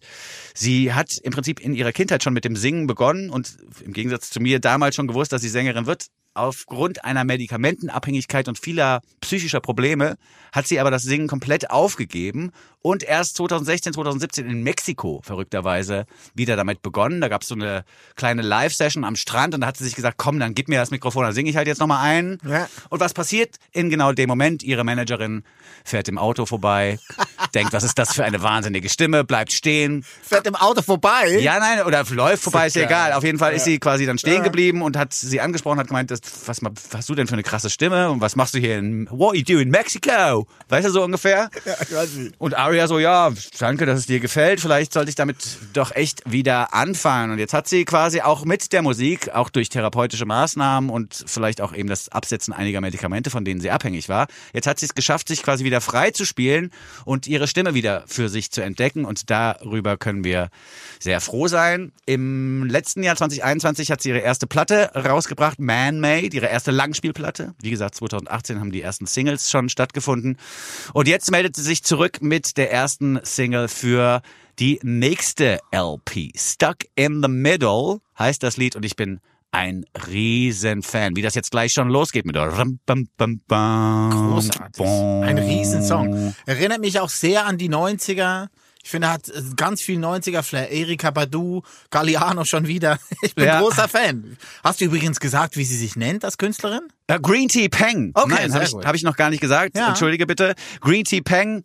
Sie 0.54 0.94
hat 0.94 1.18
im 1.18 1.32
Prinzip 1.32 1.60
in 1.60 1.74
ihrer 1.74 1.92
Kindheit 1.92 2.24
schon 2.24 2.34
mit 2.34 2.46
dem 2.46 2.56
Singen 2.56 2.88
begonnen 2.88 3.30
und 3.30 3.58
im 3.84 3.94
Gegensatz 3.94 4.30
zu 4.30 4.40
mir 4.40 4.60
damals 4.60 4.96
schon 4.96 5.08
gewusst, 5.08 5.32
dass 5.32 5.42
sie 5.42 5.50
Sängerin 5.50 5.86
wird. 5.86 6.08
Aufgrund 6.34 7.04
einer 7.04 7.26
Medikamentenabhängigkeit 7.26 8.48
und 8.48 8.58
vieler 8.58 9.02
psychischer 9.20 9.60
Probleme 9.60 10.18
hat 10.54 10.66
sie 10.66 10.80
aber 10.80 10.92
das 10.92 11.04
Singen 11.04 11.28
komplett 11.28 11.70
aufgegeben 11.70 12.52
und 12.82 13.04
erst 13.04 13.36
2016, 13.38 13.94
2017 13.94 14.50
in 14.50 14.64
Mexiko 14.64 15.22
verrückterweise 15.24 16.06
wieder 16.34 16.56
damit 16.56 16.82
begonnen. 16.82 17.22
Da 17.22 17.28
gab 17.28 17.44
es 17.44 17.48
so 17.48 17.56
eine 17.56 17.84
kleine 18.16 18.42
Live-Session 18.42 19.04
am 19.04 19.16
Strand 19.16 19.54
und 19.54 19.62
da 19.62 19.68
hat 19.68 19.78
sie 19.78 19.84
sich 19.84 19.96
gesagt, 19.96 20.18
komm, 20.18 20.40
dann 20.40 20.56
gib 20.56 20.68
mir 20.68 20.80
das 20.80 20.90
Mikrofon, 20.90 21.24
dann 21.24 21.34
singe 21.34 21.50
ich 21.50 21.58
halt 21.58 21.68
jetzt 21.68 21.80
nochmal 21.80 22.04
ein. 22.04 22.40
Ja. 22.48 22.68
Und 22.90 23.00
was 23.00 23.14
passiert 23.14 23.58
in 23.72 23.90
genau 23.90 24.14
dem 24.14 24.28
Moment? 24.28 24.64
Ihre 24.64 24.84
Managerin 24.84 25.44
fährt 25.84 26.08
im 26.08 26.18
Auto 26.18 26.46
vorbei, 26.46 26.98
denkt, 27.54 27.74
was 27.74 27.84
ist 27.84 27.98
das 28.00 28.14
für 28.14 28.24
eine 28.24 28.42
wahnsinnige 28.42 28.90
Stimme, 28.90 29.24
bleibt 29.24 29.52
stehen. 29.52 30.04
Fährt 30.24 30.48
im 30.48 30.56
Auto 30.56 30.82
vorbei. 30.82 31.38
Ja, 31.40 31.60
nein, 31.60 31.86
oder 31.86 32.04
läuft 32.10 32.44
vorbei, 32.44 32.68
ist 32.68 32.76
ja 32.76 32.84
geil. 32.84 32.92
egal. 32.92 33.14
Auf 33.14 33.24
jeden 33.24 33.38
Fall 33.38 33.54
ist 33.54 33.66
sie 33.66 33.80
quasi 33.80 34.06
dann 34.06 34.18
stehen 34.18 34.44
geblieben 34.44 34.82
und 34.82 34.98
hat 34.98 35.14
sie 35.14 35.40
angesprochen, 35.40 35.80
hat 35.80 35.88
gemeint, 35.88 36.10
das, 36.10 36.21
was, 36.46 36.62
hast 36.94 37.10
du 37.10 37.16
denn 37.16 37.28
für 37.28 37.34
eine 37.34 37.44
krasse 37.44 37.70
Stimme 37.70 38.10
und 38.10 38.22
was 38.22 38.36
machst 38.36 38.54
du 38.54 38.60
hier 38.60 38.78
in, 38.78 39.08
what 39.10 39.36
you 39.36 39.44
do 39.44 39.60
in 39.60 39.70
Mexico? 39.70 40.48
Weißt 40.70 40.88
du 40.88 40.92
so 40.92 41.04
ungefähr? 41.04 41.50
Ja, 41.64 41.76
ich 41.80 41.94
weiß 41.94 42.14
nicht. 42.16 42.36
Und 42.40 42.58
Aria 42.58 42.88
so, 42.88 42.98
ja, 42.98 43.32
danke, 43.60 43.86
dass 43.86 44.00
es 44.00 44.06
dir 44.08 44.20
gefällt. 44.20 44.62
Vielleicht 44.62 44.94
sollte 44.94 45.10
ich 45.10 45.16
damit 45.16 45.38
doch 45.74 45.96
echt 45.96 46.24
wieder 46.30 46.74
anfangen. 46.74 47.32
Und 47.32 47.40
jetzt 47.40 47.54
hat 47.54 47.68
sie 47.68 47.86
quasi 47.86 48.22
auch 48.22 48.46
mit 48.46 48.74
der 48.74 48.82
Musik, 48.82 49.30
auch 49.30 49.50
durch 49.50 49.70
therapeutische 49.70 50.26
Maßnahmen 50.26 50.90
und 50.90 51.24
vielleicht 51.28 51.62
auch 51.62 51.74
eben 51.74 51.88
das 51.88 52.10
Absetzen 52.10 52.52
einiger 52.54 52.82
Medikamente, 52.82 53.30
von 53.30 53.46
denen 53.46 53.62
sie 53.62 53.70
abhängig 53.70 54.10
war, 54.10 54.28
jetzt 54.54 54.66
hat 54.66 54.80
sie 54.80 54.88
es 54.88 54.96
geschafft, 54.96 55.28
sich 55.28 55.44
quasi 55.44 55.64
wieder 55.64 55.82
frei 55.82 56.12
zu 56.12 56.26
spielen 56.26 56.72
und 57.06 57.28
ihre 57.28 57.48
Stimme 57.48 57.76
wieder 57.76 58.04
für 58.08 58.28
sich 58.28 58.50
zu 58.52 58.62
entdecken. 58.62 59.06
Und 59.06 59.30
darüber 59.30 59.98
können 59.98 60.24
wir 60.24 60.50
sehr 61.00 61.22
froh 61.22 61.48
sein. 61.48 61.92
Im 62.06 62.66
letzten 62.66 63.04
Jahr 63.04 63.16
2021 63.16 63.92
hat 63.92 64.02
sie 64.02 64.10
ihre 64.10 64.20
erste 64.20 64.48
Platte 64.48 64.92
rausgebracht, 64.96 65.60
Man-Made, 66.12 66.36
ihre 66.36 66.48
erste 66.48 66.72
Langspielplatte. 66.72 67.54
Wie 67.62 67.70
gesagt, 67.70 67.96
2018 67.96 68.60
haben 68.60 68.72
die 68.72 68.82
ersten 68.82 69.06
Singles 69.06 69.50
schon 69.50 69.70
stattgefunden. 69.70 70.38
Und 70.94 71.08
jetzt 71.08 71.32
meldet 71.32 71.56
sie 71.56 71.64
sich 71.64 71.84
zurück 71.84 72.22
mit 72.22 72.58
der 72.58 72.72
ersten 72.72 73.20
Single 73.24 73.68
für 73.68 74.22
die 74.60 74.80
nächste 74.84 75.60
LP. 75.72 76.32
Stuck 76.38 76.78
in 76.96 77.22
the 77.22 77.30
Middle 77.30 78.00
heißt 78.18 78.44
das 78.44 78.58
Lied 78.58 78.76
und 78.76 78.86
ich 78.86 78.96
bin 78.96 79.20
ein 79.52 79.86
Riesenfan. 80.08 81.16
Wie 81.16 81.22
das 81.22 81.36
jetzt 81.36 81.52
gleich 81.52 81.74
schon 81.74 81.90
losgeht 81.90 82.26
mit 82.26 82.38
Rum, 82.38 82.80
Großartig. 84.12 84.86
Ein 84.86 85.38
Riesensong. 85.38 86.34
Erinnert 86.46 86.80
mich 86.80 87.00
auch 87.00 87.10
sehr 87.10 87.46
an 87.46 87.58
die 87.58 87.70
90er. 87.70 88.48
Ich 88.84 88.90
finde, 88.90 89.08
er 89.08 89.14
hat 89.14 89.30
äh, 89.30 89.42
ganz 89.56 89.82
viel 89.82 90.00
90er-Flair. 90.00 90.70
Erika 90.72 91.12
Badu, 91.12 91.62
Galliano 91.90 92.46
schon 92.46 92.68
wieder. 92.68 92.98
Ich 93.22 93.36
bin 93.36 93.46
Ja. 93.46 93.60
großer 93.62 93.88
Fan. 93.88 94.38
Hast 94.64 94.82
du 94.82 94.86
übrigens 94.86 95.20
gesagt, 95.20 95.56
wie 95.58 95.64
sie 95.64 95.78
sich 95.78 95.96
nennt 95.96 96.26
als 96.26 96.38
Künstlerin? 96.38 96.82
Äh, 97.08 97.20
Green 97.20 97.48
Tea 97.48 97.70
Peng. 97.70 98.12
Okay, 98.16 98.50
habe 98.52 98.64
ich, 98.64 98.74
hab 98.74 98.96
ich 98.96 99.04
noch 99.04 99.16
gar 99.16 99.30
nicht 99.30 99.42
gesagt. 99.42 99.78
Ja. 99.78 99.90
Entschuldige 99.90 100.26
bitte. 100.26 100.56
Green 100.80 101.04
Tea 101.04 101.22
Peng 101.22 101.64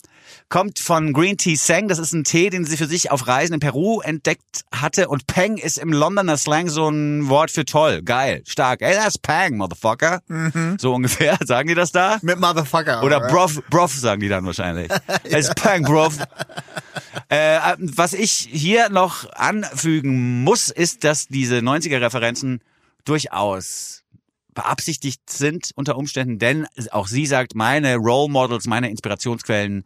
kommt 0.49 0.79
von 0.79 1.12
Green 1.12 1.37
Tea 1.37 1.57
Seng. 1.57 1.89
Das 1.89 1.99
ist 1.99 2.12
ein 2.12 2.25
Tee, 2.25 2.51
den 2.51 2.65
sie 2.65 2.77
für 2.77 2.87
sich 2.87 3.11
auf 3.11 3.27
Reisen 3.27 3.55
in 3.55 3.61
Peru 3.61 4.01
entdeckt 4.01 4.65
hatte. 4.73 5.09
Und 5.09 5.27
Peng 5.27 5.57
ist 5.57 5.79
im 5.79 5.93
Londoner 5.93 6.37
Slang 6.37 6.69
so 6.69 6.89
ein 6.89 7.29
Wort 7.29 7.51
für 7.51 7.65
toll, 7.65 8.03
geil, 8.03 8.43
stark. 8.47 8.83
Ey, 8.83 8.95
that's 8.95 9.19
Peng, 9.19 9.57
Motherfucker. 9.57 10.23
So 10.79 10.95
ungefähr. 10.95 11.39
Sagen 11.45 11.69
die 11.69 11.75
das 11.75 11.93
da? 11.93 12.19
Mit 12.23 12.39
Motherfucker. 12.39 13.03
Oder 13.03 13.21
Brof, 13.21 13.62
Brof 13.71 13.93
sagen 13.93 14.21
die 14.21 14.29
dann 14.29 14.45
wahrscheinlich. 14.47 14.91
Es 15.25 15.49
ist 15.49 15.57
Peng, 15.57 15.83
Brof. 15.83 16.19
Äh, 17.29 17.59
was 17.79 18.12
ich 18.12 18.49
hier 18.51 18.89
noch 18.89 19.31
anfügen 19.33 20.45
muss, 20.45 20.71
ist, 20.71 21.05
dass 21.05 21.27
diese 21.29 21.57
90er-Referenzen 21.57 22.61
durchaus 23.05 24.03
beabsichtigt 24.57 25.21
sind 25.31 25.71
unter 25.77 25.97
Umständen, 25.97 26.40
denn 26.40 26.66
auch 26.90 27.07
sie 27.07 27.27
sagt, 27.27 27.55
meine 27.55 27.97
Role 27.97 28.31
Models, 28.33 28.66
meine 28.66 28.90
Inspirationsquellen 28.90 29.85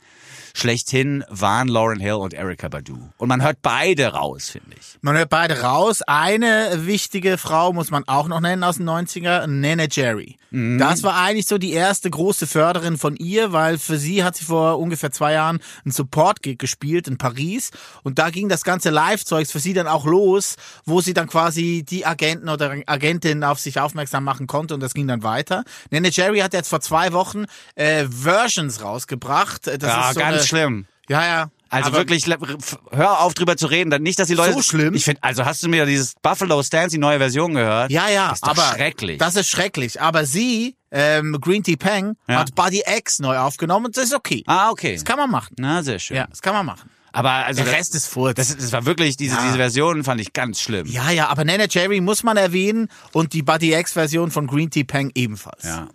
schlechthin 0.54 1.24
waren 1.28 1.68
Lauren 1.68 2.00
Hill 2.00 2.14
und 2.14 2.33
Erika 2.33 2.68
Badu. 2.68 3.11
Und 3.18 3.28
man 3.28 3.42
hört 3.42 3.59
beide 3.61 4.06
raus, 4.06 4.48
finde 4.48 4.76
ich. 4.78 4.98
Man 5.02 5.16
hört 5.16 5.28
beide 5.28 5.61
raus. 5.61 6.02
Eine 6.02 6.87
wichtige 6.87 7.37
Frau 7.37 7.72
muss 7.72 7.90
man 7.90 8.04
auch 8.09 8.28
noch 8.28 8.40
nennen 8.40 8.64
aus 8.64 8.76
den 8.76 8.88
90er, 8.88 9.46
Nana 9.46 9.85
Jerry. 9.90 10.38
Mhm. 10.50 10.78
Das 10.78 11.02
war 11.02 11.16
eigentlich 11.16 11.46
so 11.46 11.59
die 11.59 11.72
erste 11.72 12.11
große 12.11 12.46
Förderin 12.46 12.96
von 12.96 13.16
ihr, 13.16 13.52
weil 13.52 13.78
für 13.78 13.98
sie 13.98 14.24
hat 14.24 14.37
sie 14.37 14.44
vor 14.44 14.78
ungefähr 14.78 15.11
zwei 15.12 15.33
Jahren 15.33 15.61
einen 15.85 15.92
Support-Gig 15.92 16.59
gespielt 16.59 17.09
in 17.09 17.18
Paris. 17.18 17.70
Und 18.02 18.18
da 18.18 18.30
ging 18.30 18.48
das 18.48 18.64
ganze 18.64 18.90
Live-Zeugs 18.90 19.52
für 19.52 19.61
sie 19.61 19.74
dann 19.74 19.87
auch 19.87 20.06
los, 20.06 20.56
wo 20.85 21.00
sie 21.00 21.14
dann 21.14 21.28
quasi 21.28 21.85
die 21.88 22.06
Agenten 22.06 22.48
oder 22.48 22.76
Agentin 22.87 23.44
auf 23.44 23.61
sich 23.61 23.80
aufmerksam 23.80 24.24
machen 24.24 24.46
konnte 24.46 24.60
und 24.73 24.81
das 24.81 24.94
ging 24.94 25.09
dann 25.09 25.23
weiter. 25.23 25.64
Nana 25.90 26.09
Jerry 26.09 26.40
hat 26.40 26.53
jetzt 26.53 26.68
vor 26.68 26.81
zwei 26.81 27.12
Wochen 27.12 27.44
äh, 27.75 28.05
Versions 28.09 28.83
rausgebracht. 28.83 29.66
Das 29.66 29.79
ja, 29.83 30.09
ist 30.09 30.14
so 30.14 30.20
ganz 30.20 30.35
eine, 30.37 30.42
schlimm. 30.46 30.87
Ja, 31.09 31.25
ja. 31.27 31.51
Also 31.73 31.88
Aber- 31.88 31.99
wirklich, 31.99 32.27
hör 32.90 33.20
auf 33.20 33.35
drüber 33.35 33.57
zu 33.57 33.66
reden. 33.68 34.03
Nicht, 34.03 34.18
dass 34.18 34.27
die 34.29 34.35
Leute. 34.35 34.55
So 34.55 34.62
schlimm? 34.62 34.92
Ich 34.94 35.05
finde, 35.05 35.23
also 35.23 35.44
hast 35.44 35.62
du 35.62 35.68
mir 35.68 35.87
dieses 35.87 36.14
Buffalo 36.20 36.62
Stance, 36.64 36.96
die 36.96 36.99
neue 36.99 37.18
Version 37.18 37.55
gehört? 37.55 37.92
Ja, 37.92 38.09
ja, 38.09 38.31
Das 38.31 38.38
ist 38.38 38.44
aber 38.44 38.62
schrecklich. 38.75 39.18
Das 39.18 39.37
ist 39.37 39.49
schrecklich. 39.49 40.01
Aber 40.01 40.25
sie, 40.27 40.77
ähm, 40.90 41.38
Green 41.40 41.62
Tea 41.62 41.77
Peng, 41.77 42.16
Ja. 42.29 42.40
hat 42.40 42.57
Buddy 42.57 42.83
X 42.99 43.20
neu 43.20 43.38
aufgenommen 43.38 43.87
und 43.87 43.96
das 43.96 44.07
ist 44.07 44.14
okay. 44.14 44.42
ah, 44.46 44.70
okay. 44.70 44.94
Das 44.94 45.05
kann 45.05 45.16
man 45.16 45.31
machen. 45.31 45.55
Na, 45.61 45.85
sehr 45.85 46.01
schön. 46.01 46.16
Ja, 46.16 46.27
das 46.29 46.42
kann 46.42 46.55
man 46.55 46.66
machen. 46.66 46.90
Aber 47.12 47.31
also 47.31 47.62
Der 47.62 47.70
das- 47.73 47.81
Rest 47.81 47.94
ist 47.94 48.07
Furz. 48.07 48.37
Das, 48.37 48.57
das 48.57 48.73
war 48.73 48.87
wirklich, 48.87 49.16
diese, 49.16 49.35
Ja. 49.37 49.42
diese 49.44 49.57
Version 49.57 50.05
fand 50.05 50.20
ich 50.20 50.33
ganz 50.33 50.61
schlimm. 50.61 50.87
Ja, 50.87 51.11
ja, 51.11 51.29
aber 51.29 51.44
Nana 51.44 51.64
Jerry 51.68 52.01
muss 52.01 52.23
man 52.23 52.37
erwähnen 52.37 52.88
und 53.12 53.33
die 53.33 53.42
Buddy 53.42 53.75
X 53.75 53.92
Version 53.94 54.31
von 54.31 54.46
Green 54.46 54.70
Tea 54.70 54.85
Peng 54.85 55.11
ebenfalls. 55.14 55.64
Ja. 55.64 55.88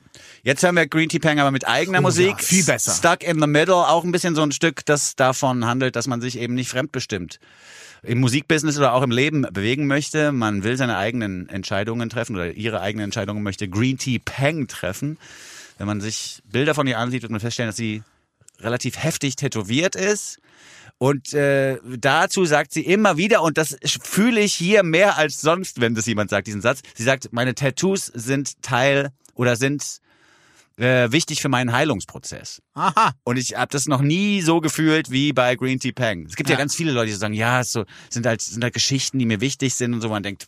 Jetzt 0.43 0.61
hören 0.63 0.75
wir 0.75 0.87
Green 0.87 1.09
Tea 1.09 1.19
Pang 1.19 1.39
aber 1.39 1.51
mit 1.51 1.67
eigener 1.67 1.97
Oh 1.97 2.01
ja, 2.01 2.01
Musik. 2.01 2.41
viel 2.43 2.63
besser. 2.63 2.93
Stuck 2.93 3.23
in 3.23 3.39
the 3.39 3.47
Middle, 3.47 3.75
auch 3.75 4.03
ein 4.03 4.11
bisschen 4.11 4.35
so 4.35 4.41
ein 4.43 4.51
Stück, 4.51 4.85
das 4.85 5.15
davon 5.15 5.65
handelt, 5.65 5.95
dass 5.95 6.07
man 6.07 6.21
sich 6.21 6.37
eben 6.37 6.53
nicht 6.53 6.69
fremdbestimmt 6.69 7.39
im 8.03 8.19
Musikbusiness 8.19 8.77
oder 8.77 8.93
auch 8.93 9.01
im 9.01 9.09
Leben 9.09 9.47
bewegen 9.51 9.87
möchte. 9.87 10.31
Man 10.31 10.63
will 10.63 10.77
seine 10.77 10.97
eigenen 10.97 11.49
Entscheidungen 11.49 12.09
treffen 12.09 12.35
oder 12.35 12.51
ihre 12.51 12.79
eigenen 12.81 13.05
Entscheidungen 13.05 13.41
möchte 13.41 13.67
Green 13.67 13.97
Tea 13.97 14.19
Pang 14.19 14.67
treffen. 14.67 15.17
Wenn 15.79 15.87
man 15.87 16.01
sich 16.01 16.41
Bilder 16.51 16.75
von 16.75 16.85
ihr 16.87 16.99
ansieht, 16.99 17.23
wird 17.23 17.31
man 17.31 17.41
feststellen, 17.41 17.69
dass 17.69 17.77
sie 17.77 18.03
relativ 18.59 18.97
heftig 19.01 19.35
tätowiert 19.37 19.95
ist. 19.95 20.37
Und 20.97 21.33
äh, 21.33 21.77
dazu 21.97 22.45
sagt 22.45 22.71
sie 22.71 22.81
immer 22.85 23.17
wieder, 23.17 23.41
und 23.43 23.57
das 23.57 23.75
fühle 24.01 24.39
ich 24.41 24.53
hier 24.53 24.83
mehr 24.83 25.17
als 25.17 25.41
sonst, 25.41 25.81
wenn 25.81 25.93
das 25.93 26.05
jemand 26.05 26.29
sagt, 26.29 26.47
diesen 26.47 26.61
Satz. 26.61 26.81
Sie 26.95 27.03
sagt, 27.03 27.33
meine 27.33 27.53
Tattoos 27.53 28.05
sind 28.05 28.61
Teil 28.61 29.09
oder 29.33 29.57
sind 29.57 29.99
äh, 30.77 31.11
wichtig 31.11 31.41
für 31.41 31.49
meinen 31.49 31.71
Heilungsprozess. 31.73 32.61
Aha. 32.73 33.11
Und 33.23 33.37
ich 33.37 33.55
habe 33.57 33.71
das 33.71 33.87
noch 33.87 34.01
nie 34.01 34.41
so 34.41 34.61
gefühlt 34.61 35.11
wie 35.11 35.33
bei 35.33 35.55
Green 35.55 35.79
Tea 35.79 35.91
Pang. 35.91 36.25
Es 36.25 36.35
gibt 36.35 36.49
ja, 36.49 36.55
Ja. 36.55 36.59
ganz 36.59 36.75
viele 36.75 36.91
Leute, 36.91 37.07
die 37.11 37.17
sagen, 37.17 37.33
ja, 37.33 37.61
es 37.61 37.71
so 37.71 37.85
sind 38.09 38.25
halt 38.25 38.41
sind 38.41 38.63
halt 38.63 38.73
Geschichten, 38.73 39.19
die 39.19 39.25
mir 39.25 39.41
wichtig 39.41 39.73
sind 39.75 39.93
und 39.93 40.01
so. 40.01 40.09
Man 40.09 40.23
denkt, 40.23 40.47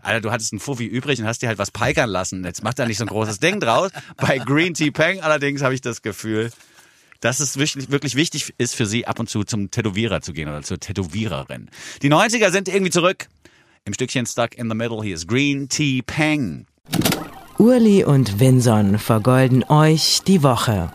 Alter, 0.00 0.20
du 0.20 0.30
hattest 0.32 0.52
einen 0.52 0.60
Fuffi 0.60 0.84
übrig 0.86 1.20
und 1.20 1.26
hast 1.26 1.42
dir 1.42 1.48
halt 1.48 1.58
was 1.58 1.70
peikern 1.70 2.10
lassen. 2.10 2.44
Jetzt 2.44 2.62
macht 2.62 2.78
da 2.78 2.86
nicht 2.86 2.98
so 2.98 3.04
ein 3.04 3.08
großes 3.08 3.38
Ding 3.40 3.60
draus. 3.60 3.90
Bei 4.16 4.38
Green 4.38 4.74
Tea 4.74 4.90
Pang 4.90 5.20
allerdings 5.20 5.62
habe 5.62 5.74
ich 5.74 5.80
das 5.80 6.02
Gefühl, 6.02 6.50
dass 7.22 7.40
es 7.40 7.56
wirklich, 7.56 7.90
wirklich 7.90 8.16
wichtig 8.16 8.52
ist 8.58 8.74
für 8.74 8.84
sie, 8.84 9.06
ab 9.06 9.18
und 9.18 9.30
zu 9.30 9.44
zum 9.44 9.70
Tätowierer 9.70 10.20
zu 10.20 10.32
gehen 10.32 10.48
oder 10.48 10.62
zur 10.62 10.78
Tätowiererin. 10.78 11.70
Die 12.02 12.10
90er 12.10 12.50
sind 12.50 12.68
irgendwie 12.68 12.90
zurück. 12.90 13.28
Im 13.84 13.94
Stückchen 13.94 14.26
Stuck 14.26 14.54
in 14.56 14.68
the 14.68 14.74
Middle, 14.76 15.02
hier 15.02 15.14
ist 15.14 15.26
Green 15.26 15.68
Tea 15.68 16.02
Pang. 16.02 16.66
Urli 17.58 18.04
und 18.04 18.40
Vinson 18.40 18.98
vergolden 18.98 19.64
euch 19.64 20.20
die 20.26 20.42
Woche. 20.42 20.92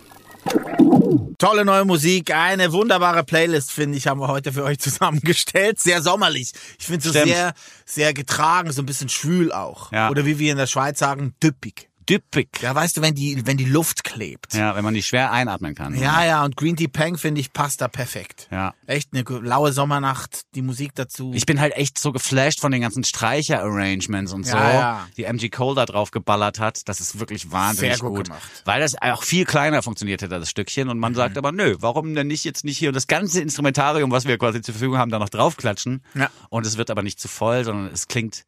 Tolle 1.38 1.64
neue 1.64 1.86
Musik, 1.86 2.34
eine 2.34 2.74
wunderbare 2.74 3.24
Playlist, 3.24 3.72
finde 3.72 3.98
ich, 3.98 4.08
haben 4.08 4.20
wir 4.20 4.28
heute 4.28 4.52
für 4.52 4.64
euch 4.64 4.80
zusammengestellt. 4.80 5.80
Sehr 5.80 6.02
sommerlich. 6.02 6.52
Ich 6.78 6.88
finde 6.88 7.04
so 7.06 7.12
Stimmt. 7.12 7.28
sehr, 7.28 7.54
sehr 7.86 8.14
getragen, 8.14 8.72
so 8.74 8.82
ein 8.82 8.86
bisschen 8.86 9.08
schwül 9.08 9.52
auch. 9.54 9.92
Ja. 9.94 10.10
Oder 10.10 10.26
wie 10.26 10.40
wir 10.40 10.52
in 10.52 10.58
der 10.58 10.68
Schweiz 10.68 11.00
sagen, 11.00 11.36
düppig. 11.42 11.90
Düppig. 12.10 12.50
Ja, 12.62 12.74
weißt 12.74 12.98
du, 12.98 13.02
wenn 13.02 13.16
die, 13.16 13.46
wenn 13.46 13.58
die 13.58 13.66
Luft 13.66 14.04
klebt. 14.04 14.54
Ja, 14.54 14.76
wenn 14.76 14.84
man 14.84 14.94
die 14.94 15.04
schwer 15.04 15.32
einatmen 15.32 15.76
kann. 15.76 15.96
Ja, 15.96 16.24
ja, 16.26 16.46
und 16.46 16.56
Green 16.56 16.76
Tea 16.76 16.88
Pang, 16.88 17.18
finde 17.18 17.42
ich, 17.42 17.52
passt 17.54 17.82
da 17.82 17.88
perfekt. 17.88 18.48
Ja. 18.52 18.74
Echt 18.86 19.10
eine 19.14 19.24
laue 19.42 19.74
Sommernacht, 19.74 20.42
die 20.56 20.62
Musik 20.62 20.96
dazu. 20.96 21.32
Ich 21.34 21.46
bin 21.46 21.60
halt 21.60 21.76
echt 21.76 22.00
so 22.00 22.12
geflasht 22.12 22.60
von 22.62 22.72
den 22.72 22.82
ganzen 22.82 23.04
Streicher-Arrangements 23.04 24.34
und 24.34 24.46
so, 24.46 24.56
Ja, 24.56 24.74
ja. 24.74 25.08
die 25.18 25.24
MG 25.26 25.50
Cole 25.50 25.76
da 25.76 25.86
drauf 25.86 26.12
geballert 26.12 26.60
hat. 26.60 26.88
Das 26.88 27.00
ist 27.02 27.20
wirklich 27.20 27.52
wahnsinnig 27.52 27.96
Sehr 27.98 28.00
gut 28.08 28.16
gut. 28.18 28.26
gemacht. 28.28 28.62
Weil 28.66 28.80
das 28.82 28.96
auch 29.02 29.24
viel 29.24 29.46
kleiner 29.46 29.82
funktioniert 29.82 30.22
hätte, 30.22 30.40
das 30.40 30.50
Stückchen. 30.50 30.90
Und 30.90 31.00
man 31.00 31.14
sagt 31.16 31.38
aber, 31.38 31.52
nö, 31.52 31.76
warum 31.80 32.14
denn 32.16 32.28
nicht 32.28 32.44
jetzt 32.46 32.64
nicht 32.64 32.78
hier 32.78 32.90
und 32.90 32.96
das 32.96 33.08
ganze 33.08 33.42
Instrumentarium, 33.42 34.12
was 34.12 34.26
wir 34.26 34.38
quasi 34.38 34.62
zur 34.62 34.74
Verfügung 34.74 34.98
haben, 34.98 35.12
da 35.12 35.20
noch 35.20 35.30
draufklatschen. 35.30 36.04
Ja. 36.14 36.30
Und 36.50 36.66
es 36.66 36.78
wird 36.78 36.90
aber 36.90 37.04
nicht 37.04 37.20
zu 37.20 37.28
voll, 37.28 37.64
sondern 37.64 37.88
es 37.94 38.08
klingt 38.08 38.46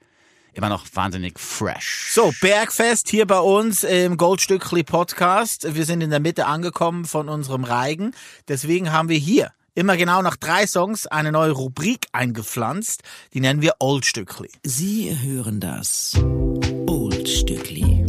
immer 0.53 0.69
noch 0.69 0.85
wahnsinnig 0.93 1.39
fresh. 1.39 2.11
So, 2.13 2.33
Bergfest 2.41 3.09
hier 3.09 3.25
bei 3.25 3.39
uns 3.39 3.83
im 3.83 4.17
Goldstückli 4.17 4.83
Podcast. 4.83 5.75
Wir 5.75 5.85
sind 5.85 6.01
in 6.01 6.09
der 6.09 6.19
Mitte 6.19 6.45
angekommen 6.45 7.05
von 7.05 7.29
unserem 7.29 7.63
Reigen. 7.63 8.13
Deswegen 8.47 8.91
haben 8.91 9.09
wir 9.09 9.17
hier 9.17 9.51
immer 9.75 9.95
genau 9.97 10.21
nach 10.21 10.35
drei 10.35 10.67
Songs 10.67 11.07
eine 11.07 11.31
neue 11.31 11.51
Rubrik 11.51 12.07
eingepflanzt. 12.11 13.03
Die 13.33 13.39
nennen 13.39 13.61
wir 13.61 13.75
Oldstückli. 13.79 14.49
Sie 14.63 15.17
hören 15.21 15.59
das 15.59 16.13
Oldstückli 16.87 18.05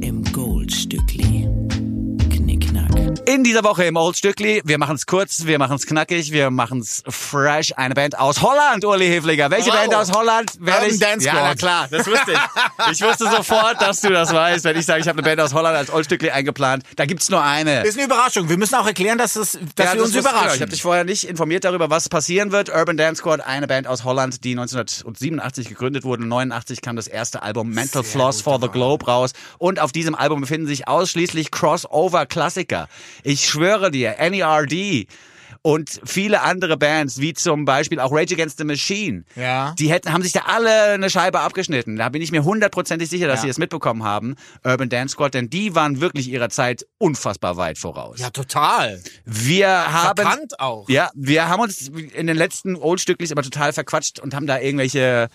im 0.00 0.24
Goldstückli. 0.32 1.29
In 3.32 3.44
dieser 3.44 3.62
Woche 3.62 3.84
im 3.84 3.94
Old 3.94 4.16
Stückli, 4.16 4.60
wir 4.64 4.76
machen 4.76 4.96
es 4.96 5.06
kurz, 5.06 5.44
wir 5.46 5.56
machen 5.60 5.76
es 5.76 5.86
knackig, 5.86 6.32
wir 6.32 6.50
machen 6.50 6.80
es 6.80 7.04
fresh. 7.08 7.72
Eine 7.76 7.94
Band 7.94 8.18
aus 8.18 8.42
Holland, 8.42 8.84
Uli 8.84 9.06
Hefliger. 9.06 9.48
Welche 9.52 9.70
Wow. 9.70 9.76
Band 9.78 9.94
aus 9.94 10.10
Holland? 10.10 10.50
werde 10.58 10.86
ich? 10.88 10.98
Dance 10.98 11.24
ja, 11.26 11.32
Squad. 11.34 11.44
na 11.48 11.54
klar, 11.54 11.88
das 11.92 12.06
wusste 12.08 12.32
ich. 12.32 12.38
Ich 12.92 13.02
wusste 13.02 13.30
sofort, 13.30 13.80
dass 13.80 14.00
du 14.00 14.08
das 14.08 14.32
weißt, 14.32 14.64
wenn 14.64 14.76
ich 14.76 14.84
sage, 14.86 15.00
ich 15.02 15.06
habe 15.06 15.18
eine 15.18 15.22
Band 15.22 15.40
aus 15.40 15.52
Holland 15.54 15.76
als 15.76 15.92
Old 15.92 16.06
Stückli 16.06 16.30
eingeplant. 16.30 16.82
Da 16.96 17.04
gibt's 17.06 17.28
nur 17.28 17.40
eine. 17.42 17.82
Ist 17.84 17.96
eine 17.98 18.06
Überraschung. 18.06 18.48
Wir 18.48 18.56
müssen 18.56 18.74
auch 18.74 18.86
erklären, 18.86 19.16
dass, 19.18 19.36
es, 19.36 19.58
dass 19.76 19.86
Ja, 19.86 19.94
wir 19.94 20.02
uns 20.02 20.12
das 20.12 20.24
genau. 20.24 20.30
überraschen. 20.36 20.56
Ich 20.56 20.62
habe 20.62 20.70
dich 20.72 20.82
vorher 20.82 21.04
nicht 21.04 21.24
informiert 21.24 21.64
darüber, 21.64 21.88
was 21.90 22.08
passieren 22.08 22.50
wird. 22.52 22.68
Urban 22.70 22.96
Dance 22.96 23.20
Squad, 23.20 23.42
eine 23.42 23.66
Band 23.68 23.86
aus 23.86 24.02
Holland, 24.02 24.42
die 24.44 24.52
1987 24.52 25.68
gegründet 25.68 26.02
wurde. 26.04 26.26
89 26.26 26.80
kam 26.80 26.96
das 26.96 27.06
erste 27.06 27.42
Album 27.42 27.68
Mental 27.70 28.02
Floss 28.02 28.40
for 28.40 28.58
the 28.60 28.68
Globe 28.68 29.06
raus. 29.06 29.32
Und 29.58 29.78
auf 29.78 29.92
diesem 29.92 30.14
Album 30.14 30.40
befinden 30.40 30.66
sich 30.66 30.88
ausschließlich 30.88 31.50
Crossover-Klassiker. 31.52 32.88
Ich 33.24 33.46
schwöre 33.48 33.90
dir, 33.90 34.16
NERD 34.18 35.06
und 35.62 36.00
viele 36.04 36.40
andere 36.40 36.78
Bands, 36.78 37.18
wie 37.20 37.34
zum 37.34 37.66
Beispiel 37.66 38.00
auch 38.00 38.12
Rage 38.12 38.32
Against 38.34 38.56
the 38.56 38.64
Machine, 38.64 39.24
Ja. 39.36 39.74
die 39.78 39.90
hätten, 39.90 40.10
haben 40.10 40.22
sich 40.22 40.32
da 40.32 40.40
alle 40.46 40.92
eine 40.92 41.10
Scheibe 41.10 41.40
abgeschnitten. 41.40 41.96
Da 41.96 42.08
bin 42.08 42.22
ich 42.22 42.32
mir 42.32 42.44
hundertprozentig 42.44 43.10
sicher, 43.10 43.26
dass 43.26 43.40
Ja. 43.40 43.42
sie 43.42 43.48
es 43.50 43.58
mitbekommen 43.58 44.02
haben, 44.02 44.36
Urban 44.64 44.88
Dance 44.88 45.12
Squad, 45.12 45.34
denn 45.34 45.50
die 45.50 45.74
waren 45.74 46.00
wirklich 46.00 46.28
ihrer 46.28 46.48
Zeit 46.48 46.86
unfassbar 46.96 47.58
weit 47.58 47.76
voraus. 47.76 48.18
ja, 48.20 48.30
total. 48.30 49.02
Wir 49.26 49.68
haben 49.68 50.22
Verkannt 50.22 50.58
auch. 50.60 50.88
ja, 50.88 51.10
wir 51.14 51.48
haben 51.48 51.60
uns 51.60 51.88
in 51.88 52.26
den 52.26 52.36
letzten 52.38 52.74
Oldstücklis 52.76 53.30
aber 53.30 53.42
total 53.42 53.74
verquatscht 53.74 54.18
und 54.18 54.34
haben 54.34 54.46
da 54.46 54.58
irgendwelche 54.60 55.28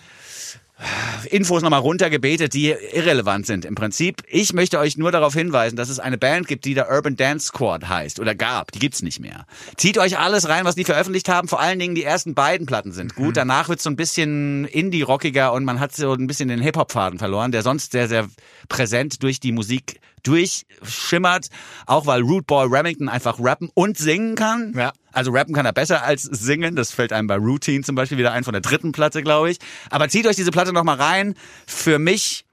Infos 1.30 1.62
nochmal 1.62 1.80
runtergebetet, 1.80 2.52
die 2.52 2.74
irrelevant 2.92 3.46
sind 3.46 3.64
im 3.64 3.74
Prinzip. 3.74 4.22
Ich 4.28 4.52
möchte 4.52 4.78
euch 4.78 4.98
nur 4.98 5.10
darauf 5.10 5.32
hinweisen, 5.32 5.76
dass 5.76 5.88
es 5.88 5.98
eine 5.98 6.18
Band 6.18 6.46
gibt, 6.46 6.66
die 6.66 6.74
da 6.74 6.88
Urban 6.88 7.16
Dance 7.16 7.46
Squad 7.46 7.88
heißt 7.88 8.20
oder 8.20 8.34
gab. 8.34 8.72
Die 8.72 8.78
gibt's 8.78 9.02
nicht 9.02 9.18
mehr. 9.18 9.46
Zieht 9.76 9.96
euch 9.96 10.18
alles 10.18 10.48
rein, 10.48 10.66
was 10.66 10.74
die 10.74 10.84
veröffentlicht 10.84 11.28
haben. 11.28 11.48
Vor 11.48 11.60
allen 11.60 11.78
Dingen 11.78 11.94
die 11.94 12.04
ersten 12.04 12.34
beiden 12.34 12.66
Platten 12.66 12.92
sind 12.92 13.14
gut. 13.14 13.36
Danach 13.36 13.68
wird's 13.68 13.84
so 13.84 13.90
ein 13.90 13.96
bisschen 13.96 14.66
indie-rockiger 14.66 15.52
und 15.52 15.64
man 15.64 15.80
hat 15.80 15.94
so 15.94 16.12
ein 16.12 16.26
bisschen 16.26 16.48
den 16.48 16.60
Hip-Hop-Faden 16.60 17.18
verloren, 17.18 17.52
der 17.52 17.62
sonst 17.62 17.92
sehr, 17.92 18.08
sehr 18.08 18.28
präsent 18.68 19.22
durch 19.22 19.40
die 19.40 19.52
Musik 19.52 20.00
durchschimmert. 20.26 21.48
Auch 21.86 22.06
weil 22.06 22.22
Root 22.22 22.46
Boy 22.46 22.66
Remington 22.66 23.08
einfach 23.08 23.38
rappen 23.40 23.70
und 23.74 23.98
singen 23.98 24.34
kann. 24.34 24.72
Ja. 24.76 24.92
Also 25.12 25.30
rappen 25.30 25.54
kann 25.54 25.66
er 25.66 25.72
besser 25.72 26.02
als 26.02 26.22
singen. 26.22 26.76
Das 26.76 26.90
fällt 26.92 27.12
einem 27.12 27.26
bei 27.26 27.36
Routine 27.36 27.84
zum 27.84 27.94
Beispiel 27.94 28.18
wieder 28.18 28.32
ein 28.32 28.44
von 28.44 28.52
der 28.52 28.62
dritten 28.62 28.92
Platte, 28.92 29.22
glaube 29.22 29.50
ich. 29.50 29.58
Aber 29.90 30.08
zieht 30.08 30.26
euch 30.26 30.36
diese 30.36 30.50
Platte 30.50 30.72
nochmal 30.72 30.96
rein. 30.96 31.34
Für 31.66 31.98
mich 31.98 32.44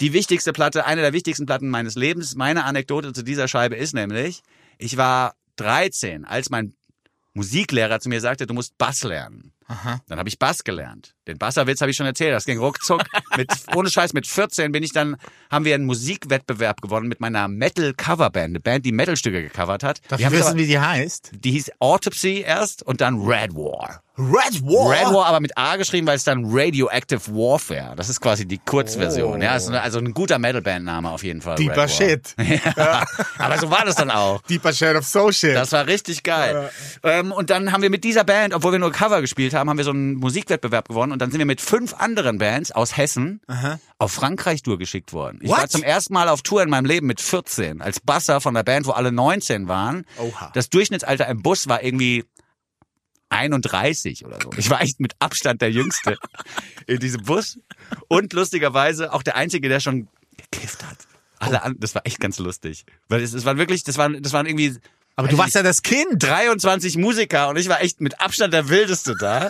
die 0.00 0.12
wichtigste 0.12 0.52
Platte, 0.52 0.84
eine 0.84 1.00
der 1.00 1.12
wichtigsten 1.12 1.46
Platten 1.46 1.68
meines 1.68 1.94
Lebens. 1.94 2.34
Meine 2.34 2.64
Anekdote 2.64 3.12
zu 3.12 3.22
dieser 3.22 3.48
Scheibe 3.48 3.76
ist 3.76 3.94
nämlich, 3.94 4.42
ich 4.78 4.96
war 4.96 5.34
13, 5.56 6.24
als 6.24 6.50
mein 6.50 6.74
Musiklehrer 7.34 8.00
zu 8.00 8.08
mir 8.08 8.20
sagte, 8.20 8.46
du 8.46 8.54
musst 8.54 8.76
Bass 8.78 9.04
lernen. 9.04 9.52
Dann 10.08 10.18
habe 10.18 10.28
ich 10.28 10.38
Bass 10.38 10.64
gelernt. 10.64 11.14
Den 11.26 11.38
Basserwitz 11.38 11.80
habe 11.80 11.90
ich 11.90 11.96
schon 11.96 12.06
erzählt. 12.06 12.32
Das 12.34 12.44
ging 12.44 12.58
ruckzuck. 12.58 13.02
Mit, 13.36 13.50
ohne 13.74 13.90
Scheiß, 13.90 14.12
mit 14.12 14.26
14 14.26 14.72
bin 14.72 14.82
ich 14.82 14.92
dann, 14.92 15.16
haben 15.50 15.64
wir 15.64 15.74
einen 15.74 15.84
Musikwettbewerb 15.84 16.80
gewonnen 16.80 17.08
mit 17.08 17.20
meiner 17.20 17.48
Metal-Coverband. 17.48 18.44
Eine 18.44 18.60
Band, 18.60 18.84
die 18.84 18.92
Metalstücke 18.92 19.42
gecovert 19.42 19.82
hat. 19.82 20.00
Darf 20.08 20.18
die, 20.18 20.24
ich 20.24 20.30
wissen, 20.30 20.48
aber, 20.48 20.58
wie 20.58 20.66
die 20.66 20.78
heißt? 20.78 21.32
die 21.34 21.52
hieß 21.52 21.72
Autopsy 21.78 22.42
erst 22.46 22.82
und 22.82 23.00
dann 23.00 23.20
Red 23.20 23.54
War. 23.54 24.02
Red 24.18 24.62
War. 24.62 24.90
Red 24.90 25.14
War 25.14 25.26
aber 25.26 25.40
mit 25.40 25.56
A 25.56 25.76
geschrieben, 25.76 26.06
weil 26.06 26.16
es 26.16 26.24
dann 26.24 26.44
Radioactive 26.46 27.20
Warfare. 27.28 27.94
Das 27.96 28.10
ist 28.10 28.20
quasi 28.20 28.46
die 28.46 28.58
Kurzversion. 28.58 29.40
Ja, 29.40 29.56
ist 29.56 29.68
eine, 29.68 29.80
also 29.80 29.98
ein 29.98 30.12
guter 30.12 30.38
Metal-Band-Name 30.38 31.10
auf 31.10 31.24
jeden 31.24 31.40
Fall. 31.40 31.56
Deeper. 31.56 31.88
Shit. 31.88 32.34
Ja. 32.76 33.04
Aber 33.38 33.58
so 33.58 33.70
war 33.70 33.84
das 33.84 33.96
dann 33.96 34.10
auch. 34.10 34.42
Deeper 34.42 34.72
Shade 34.72 34.98
of 34.98 35.34
Shit. 35.34 35.56
Das 35.56 35.72
war 35.72 35.86
richtig 35.86 36.22
geil. 36.22 36.70
Ähm, 37.02 37.32
und 37.32 37.50
dann 37.50 37.72
haben 37.72 37.82
wir 37.82 37.90
mit 37.90 38.04
dieser 38.04 38.24
Band, 38.24 38.54
obwohl 38.54 38.72
wir 38.72 38.78
nur 38.78 38.92
Cover 38.92 39.20
gespielt 39.20 39.54
haben, 39.54 39.70
haben 39.70 39.78
wir 39.78 39.84
so 39.84 39.90
einen 39.90 40.14
Musikwettbewerb 40.14 40.88
gewonnen. 40.88 41.12
Und 41.12 41.20
dann 41.20 41.30
sind 41.30 41.38
wir 41.38 41.46
mit 41.46 41.60
fünf 41.60 41.94
anderen 41.94 42.38
Bands 42.38 42.72
aus 42.72 42.96
Hessen 42.96 43.40
auf 43.98 44.12
Frankreich 44.12 44.62
durchgeschickt 44.62 45.12
worden. 45.12 45.38
Ich 45.42 45.48
What? 45.48 45.58
war 45.58 45.68
zum 45.68 45.82
ersten 45.82 46.12
Mal 46.14 46.28
auf 46.28 46.42
Tour 46.42 46.62
in 46.62 46.70
meinem 46.70 46.86
Leben 46.86 47.06
mit 47.06 47.20
14 47.20 47.80
als 47.80 48.00
Basser 48.00 48.40
von 48.40 48.54
der 48.54 48.62
Band, 48.64 48.86
wo 48.86 48.90
alle 48.90 49.12
19 49.12 49.68
waren. 49.68 50.04
Oha. 50.18 50.50
Das 50.54 50.68
Durchschnittsalter 50.70 51.26
im 51.28 51.42
Bus 51.42 51.68
war 51.68 51.82
irgendwie 51.82 52.24
31 53.32 54.24
oder 54.24 54.38
so. 54.42 54.50
Ich 54.56 54.70
war 54.70 54.80
echt 54.80 55.00
mit 55.00 55.14
Abstand 55.18 55.62
der 55.62 55.70
Jüngste 55.70 56.16
in 56.86 56.98
diesem 56.98 57.22
Bus. 57.22 57.58
Und 58.08 58.32
lustigerweise 58.32 59.12
auch 59.12 59.22
der 59.22 59.36
Einzige, 59.36 59.68
der 59.68 59.80
schon 59.80 60.08
gekifft 60.36 60.84
hat. 60.84 60.98
Alle 61.38 61.62
an, 61.62 61.76
das 61.78 61.94
war 61.94 62.06
echt 62.06 62.20
ganz 62.20 62.38
lustig. 62.38 62.84
Weil 63.08 63.22
es, 63.22 63.32
es 63.32 63.44
waren 63.44 63.58
wirklich, 63.58 63.82
das 63.84 63.98
waren, 63.98 64.22
das 64.22 64.32
waren 64.32 64.46
irgendwie 64.46 64.76
Aber 65.16 65.28
du 65.28 65.36
warst 65.38 65.54
ja 65.54 65.62
das 65.62 65.82
Kind. 65.82 66.22
23 66.22 66.96
Musiker 66.96 67.48
und 67.48 67.56
ich 67.56 67.68
war 67.68 67.80
echt 67.82 68.00
mit 68.00 68.20
Abstand 68.20 68.54
der 68.54 68.68
Wildeste 68.68 69.14
da. 69.18 69.48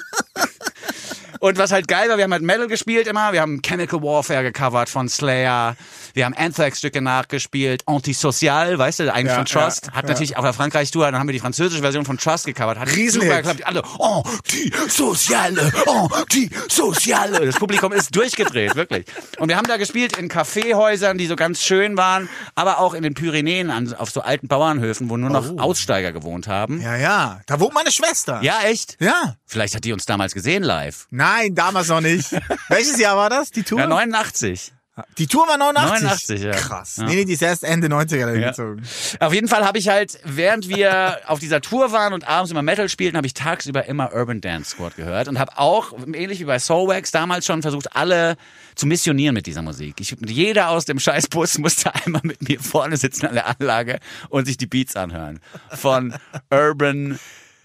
Und 1.43 1.59
was 1.59 1.73
halt 1.73 1.89
geil 1.89 2.09
war, 2.09 2.19
wir 2.19 2.23
haben 2.25 2.33
halt 2.33 2.43
Metal 2.43 2.69
gespielt 2.69 3.09
immer. 3.09 3.33
Wir 3.33 3.41
haben 3.41 3.61
Chemical 3.63 4.01
Warfare 4.01 4.45
gecovert 4.45 4.89
von 4.89 5.09
Slayer. 5.09 5.75
Wir 6.15 6.25
haben 6.25 6.35
Anthrax-Stücke 6.35 7.01
nachgespielt. 7.03 7.83
Antisocial, 7.87 8.79
weißt 8.79 9.01
du, 9.01 9.13
einen 9.13 9.27
Ja, 9.29 9.35
von 9.35 9.45
Trust. 9.47 9.87
ja, 9.87 9.93
Hat 9.93 10.05
ja. 10.05 10.11
natürlich 10.11 10.37
auf 10.37 10.45
der 10.45 10.53
Frankreich-Tour, 10.53 11.05
dann 11.11 11.19
haben 11.19 11.27
wir 11.27 11.33
die 11.33 11.41
französische 11.41 11.83
Version 11.83 12.05
von 12.05 12.17
Trust 12.17 12.47
gecovert. 12.47 12.79
Hat 12.79 12.89
Riesenhit. 12.95 13.29
super 13.29 13.43
geklappt. 13.43 13.67
Alle, 13.67 13.83
Antisociale, 13.99 15.73
Antisociale. 16.13 17.47
Das 17.47 17.57
Publikum 17.57 17.91
ist 17.93 18.15
durchgedreht, 18.15 18.77
wirklich. 18.77 19.07
Und 19.39 19.49
wir 19.49 19.57
haben 19.57 19.67
da 19.67 19.79
gespielt 19.79 20.17
in 20.19 20.29
Kaffeehäusern, 20.29 21.19
die 21.19 21.27
so 21.27 21.35
ganz 21.35 21.61
schön 21.63 21.97
waren, 21.97 22.29
aber 22.55 22.79
auch 22.79 22.95
in 22.95 23.03
den 23.03 23.15
Pyrenäen 23.15 23.71
an, 23.71 23.93
auf 23.95 24.11
so 24.11 24.21
alten 24.21 24.47
Bauernhöfen, 24.47 25.11
wo 25.11 25.17
nur 25.17 25.31
noch 25.31 25.43
Oh. 25.51 25.59
Aussteiger 25.59 26.13
gewohnt 26.13 26.47
haben. 26.47 26.81
Ja, 26.81 26.95
ja. 26.95 27.41
Da 27.47 27.59
wohnt 27.59 27.75
meine 27.75 27.91
Schwester. 27.91 28.39
Ja, 28.43 28.61
echt? 28.63 28.97
Ja. 29.01 29.35
Vielleicht 29.45 29.75
hat 29.75 29.83
die 29.85 29.93
uns 29.93 30.07
damals 30.07 30.35
gesehen 30.35 30.63
live. 30.63 31.09
Nein, 31.11 31.32
damals 31.53 31.89
noch 31.89 32.01
nicht. 32.01 32.31
Welches 32.69 32.99
Jahr 32.99 33.17
war 33.17 33.31
das, 33.31 33.51
die 33.51 33.63
Tour? 33.63 33.81
Ja, 33.81 33.87
89. 33.87 34.73
die 35.17 35.27
Tour 35.27 35.49
war 35.49 35.57
89? 35.57 36.03
89, 36.03 36.43
ja. 36.43 36.51
Krass. 36.53 36.97
Ja. 36.97 37.05
Nee, 37.05 37.15
nee, 37.17 37.25
die 37.25 37.33
ist 37.33 37.43
erst 37.43 37.65
Ende 37.65 37.89
90er 37.89 38.27
dahin 38.27 38.43
Ja. 38.43 38.49
gezogen. 38.51 38.83
Auf 39.21 39.33
jeden 39.33 39.49
Fall 39.49 39.65
habe 39.65 39.79
ich 39.79 39.89
halt, 39.89 40.19
während 40.25 40.69
wir 40.69 41.19
auf 41.27 41.39
dieser 41.39 41.61
Tour 41.63 41.93
waren 41.93 42.13
und 42.13 42.29
abends 42.29 42.51
immer 42.51 42.63
Metal 42.63 42.89
spielten, 42.91 43.17
habe 43.17 43.27
ich 43.27 43.33
tagsüber 43.35 43.87
immer 43.87 44.13
Urban 44.13 44.41
Dance 44.43 44.71
Squad 44.73 44.97
gehört 44.97 45.29
und 45.29 45.39
habe 45.39 45.57
auch, 45.59 45.95
ähnlich 46.13 46.41
wie 46.41 46.45
bei 46.45 46.59
Soulwax, 46.59 47.11
damals 47.11 47.47
schon 47.47 47.63
versucht, 47.63 47.97
alle 47.97 48.37
zu 48.75 48.87
missionieren 48.87 49.35
mit 49.35 49.47
dieser 49.47 49.63
Musik. 49.63 50.01
Ich, 50.01 50.15
jeder 50.27 50.69
aus 50.69 50.85
dem 50.85 50.99
Scheißbus 51.01 51.59
musste 51.59 51.95
einmal 52.05 52.23
mit 52.25 52.47
mir 52.47 52.61
vorne 52.61 52.97
sitzen 52.99 53.27
an 53.27 53.35
der 53.35 53.49
Anlage 53.49 53.99
und 54.29 54.45
sich 54.45 54.59
die 54.59 54.67
Beats 54.67 54.95
anhören. 54.97 55.41
Von 55.71 56.15
Urban 56.51 57.19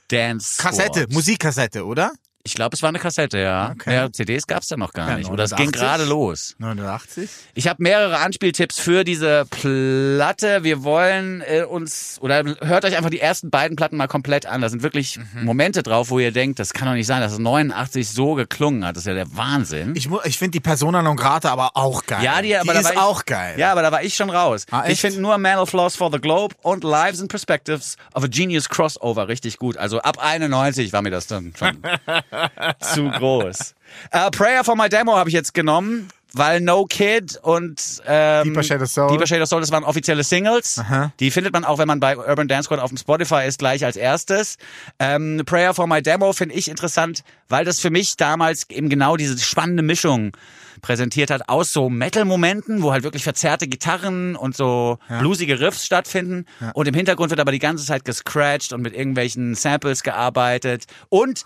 Dance 0.08 0.54
Squad. 0.54 0.72
Kassette, 0.78 1.08
Musikkassette, 1.12 1.86
oder? 1.86 2.14
Ich 2.48 2.54
glaube, 2.56 2.76
es 2.76 2.82
war 2.82 2.90
eine 2.90 3.00
Kassette, 3.00 3.38
ja. 3.40 3.72
Okay. 3.74 3.94
ja 3.94 4.12
CDs 4.12 4.48
gab's 4.48 4.68
da 4.68 4.78
noch 4.78 4.94
gar 4.94 5.10
Ja, 5.10 5.18
nicht. 5.18 5.30
Oder 5.30 5.44
es 5.44 5.52
ging 5.52 5.66
89. 5.72 5.82
gerade 5.82 6.06
los. 6.06 6.56
89? 6.60 7.30
Ich 7.56 7.68
habe 7.68 7.84
mehrere 7.84 8.20
Anspieltipps 8.20 8.80
für 8.80 9.04
diese 9.04 9.46
Platte. 9.50 10.64
Wir 10.64 10.84
wollen 10.84 11.42
äh, 11.42 11.64
uns 11.64 12.18
oder 12.22 12.44
hört 12.62 12.86
euch 12.86 12.96
einfach 12.96 13.10
die 13.10 13.20
ersten 13.20 13.50
beiden 13.50 13.76
Platten 13.76 13.98
mal 13.98 14.08
komplett 14.08 14.46
an. 14.46 14.62
Da 14.62 14.70
sind 14.70 14.84
wirklich 14.84 15.18
Mhm. 15.18 15.44
Momente 15.46 15.84
drauf, 15.84 16.10
wo 16.10 16.20
ihr 16.20 16.32
denkt, 16.32 16.60
das 16.60 16.74
kann 16.74 16.88
doch 16.88 16.94
nicht 16.94 17.08
sein, 17.08 17.22
dass 17.22 17.34
es 17.34 17.40
89 17.40 18.08
so 18.10 18.34
geklungen 18.36 18.86
hat. 18.86 18.96
Das 18.96 19.04
ist 19.04 19.08
ja 19.08 19.14
der 19.14 19.36
Wahnsinn. 19.36 19.94
Ich, 19.96 20.08
ich 20.26 20.38
finde 20.38 20.52
die 20.52 20.60
Persona 20.60 21.02
non 21.02 21.18
grata 21.18 21.52
aber 21.52 21.72
auch 21.76 22.06
geil. 22.06 22.24
ja, 22.24 22.42
die, 22.42 22.56
aber 22.56 22.74
da 22.74 22.80
ist 22.80 22.92
ich, 22.92 22.98
auch 22.98 23.26
geil. 23.26 23.56
Ja, 23.60 23.72
aber 23.72 23.82
da 23.82 23.92
war 23.92 24.04
ich 24.04 24.16
schon 24.16 24.30
raus. 24.30 24.66
Ah, 24.72 24.86
ich 24.88 25.02
finde 25.02 25.20
nur 25.22 25.38
Man 25.38 25.58
of 25.60 25.70
Flaws 25.70 25.96
for 25.96 26.12
the 26.12 26.20
Globe 26.20 26.56
und 26.62 26.84
Lives 26.84 27.20
and 27.20 27.30
Perspectives 27.30 27.98
of 28.14 28.24
a 28.24 28.28
Genius 28.28 28.70
Crossover 28.70 29.28
richtig 29.28 29.58
gut. 29.58 29.76
Also 29.78 30.00
ab 30.02 30.18
91 30.24 30.94
war 30.94 31.02
mir 31.02 31.10
das 31.12 31.28
dann 31.28 31.54
schon 31.58 31.78
zu 32.80 33.10
groß. 33.10 33.76
Äh, 34.12 34.32
Prayer 34.32 34.64
for 34.64 34.76
my 34.76 34.90
Demo 34.90 35.16
habe 35.16 35.30
ich 35.30 35.34
jetzt 35.34 35.54
genommen, 35.54 36.10
weil 36.34 36.62
No 36.62 36.86
Kid 36.86 37.40
und 37.42 38.02
ähm, 38.06 38.50
Deeper 38.50 38.64
Shade 38.64 38.84
of 38.84 38.90
Soul. 38.90 39.10
Deeper 39.10 39.28
Shade 39.28 39.42
of 39.42 39.50
Soul, 39.50 39.62
das 39.62 39.72
waren 39.72 39.84
offizielle 39.84 40.24
Singles. 40.24 40.80
Aha. 40.80 41.12
Die 41.20 41.32
findet 41.32 41.54
man 41.54 41.66
auch, 41.66 41.78
wenn 41.78 41.88
man 41.88 42.00
bei 42.00 42.18
Urban 42.18 42.48
Dance 42.48 42.66
Squad 42.66 42.80
auf 42.80 42.90
dem 42.90 42.98
Spotify 42.98 43.46
ist, 43.48 43.60
gleich 43.60 43.84
als 43.86 43.96
erstes. 43.96 44.58
Ähm, 45.00 45.42
Prayer 45.46 45.74
for 45.74 45.88
my 45.88 46.02
Demo 46.02 46.34
finde 46.34 46.56
ich 46.56 46.70
interessant, 46.70 47.24
weil 47.50 47.66
das 47.66 47.80
für 47.80 47.90
mich 47.90 48.18
damals 48.18 48.70
eben 48.70 48.90
genau 48.90 49.18
diese 49.18 49.38
spannende 49.40 49.84
Mischung 49.84 50.34
präsentiert 50.82 51.32
hat 51.32 51.50
aus 51.50 51.74
so 51.74 51.90
Metal-Momenten, 51.90 52.84
wo 52.84 52.92
halt 52.92 53.04
wirklich 53.04 53.24
verzerrte 53.24 53.68
Gitarren 53.68 54.36
und 54.36 54.56
so 54.56 55.00
bluesige 55.20 55.60
Riffs 55.60 55.86
stattfinden. 55.86 56.46
Und 56.74 56.88
im 56.88 56.94
Hintergrund 56.94 57.32
wird 57.32 57.40
aber 57.40 57.52
die 57.52 57.60
ganze 57.60 57.84
Zeit 57.86 58.06
gescratcht 58.06 58.74
und 58.74 58.82
mit 58.82 58.94
irgendwelchen 58.94 59.56
Samples 59.56 60.04
gearbeitet. 60.04 60.86
Und 61.10 61.46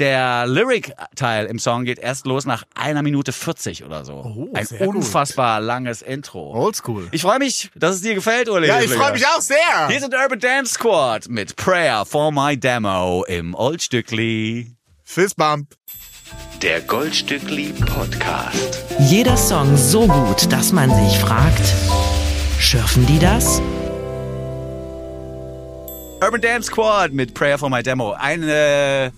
der 0.00 0.46
Lyric-Teil 0.46 1.46
im 1.46 1.58
Song 1.58 1.84
geht 1.84 1.98
erst 1.98 2.26
los 2.26 2.46
nach 2.46 2.64
einer 2.74 3.02
Minute 3.02 3.32
40 3.32 3.84
oder 3.84 4.04
so. 4.04 4.14
Oh, 4.14 4.48
Ein 4.54 4.64
sehr 4.66 4.86
gut. 4.86 4.96
unfassbar 4.96 5.60
langes 5.60 6.02
Intro. 6.02 6.52
Oldschool. 6.54 7.08
Ich 7.12 7.22
freue 7.22 7.38
mich, 7.38 7.70
dass 7.74 7.96
es 7.96 8.02
dir 8.02 8.14
gefällt, 8.14 8.48
Uli. 8.48 8.66
Ja, 8.66 8.80
ich 8.80 8.90
freue 8.90 9.12
mich 9.12 9.26
auch 9.26 9.40
sehr. 9.40 9.88
Hier 9.88 10.00
sind 10.00 10.14
Urban 10.14 10.40
Dance 10.40 10.74
Squad 10.74 11.28
mit 11.28 11.54
Prayer 11.56 12.04
for 12.06 12.32
my 12.32 12.56
Demo 12.56 13.24
im 13.28 13.54
Oldstückli. 13.54 14.74
Fistbump. 15.04 15.68
Der 16.62 16.80
Goldstückli 16.80 17.72
Podcast. 17.86 18.84
Jeder 19.00 19.36
Song 19.36 19.76
so 19.76 20.06
gut, 20.06 20.50
dass 20.52 20.72
man 20.72 20.88
sich 20.94 21.18
fragt, 21.18 21.74
schürfen 22.58 23.06
die 23.06 23.18
das? 23.18 23.60
Urban 26.22 26.40
Dance 26.40 26.66
Squad 26.68 27.12
mit 27.12 27.34
Prayer 27.34 27.58
for 27.58 27.70
my 27.70 27.82
Demo. 27.82 28.12
Eine 28.12 29.10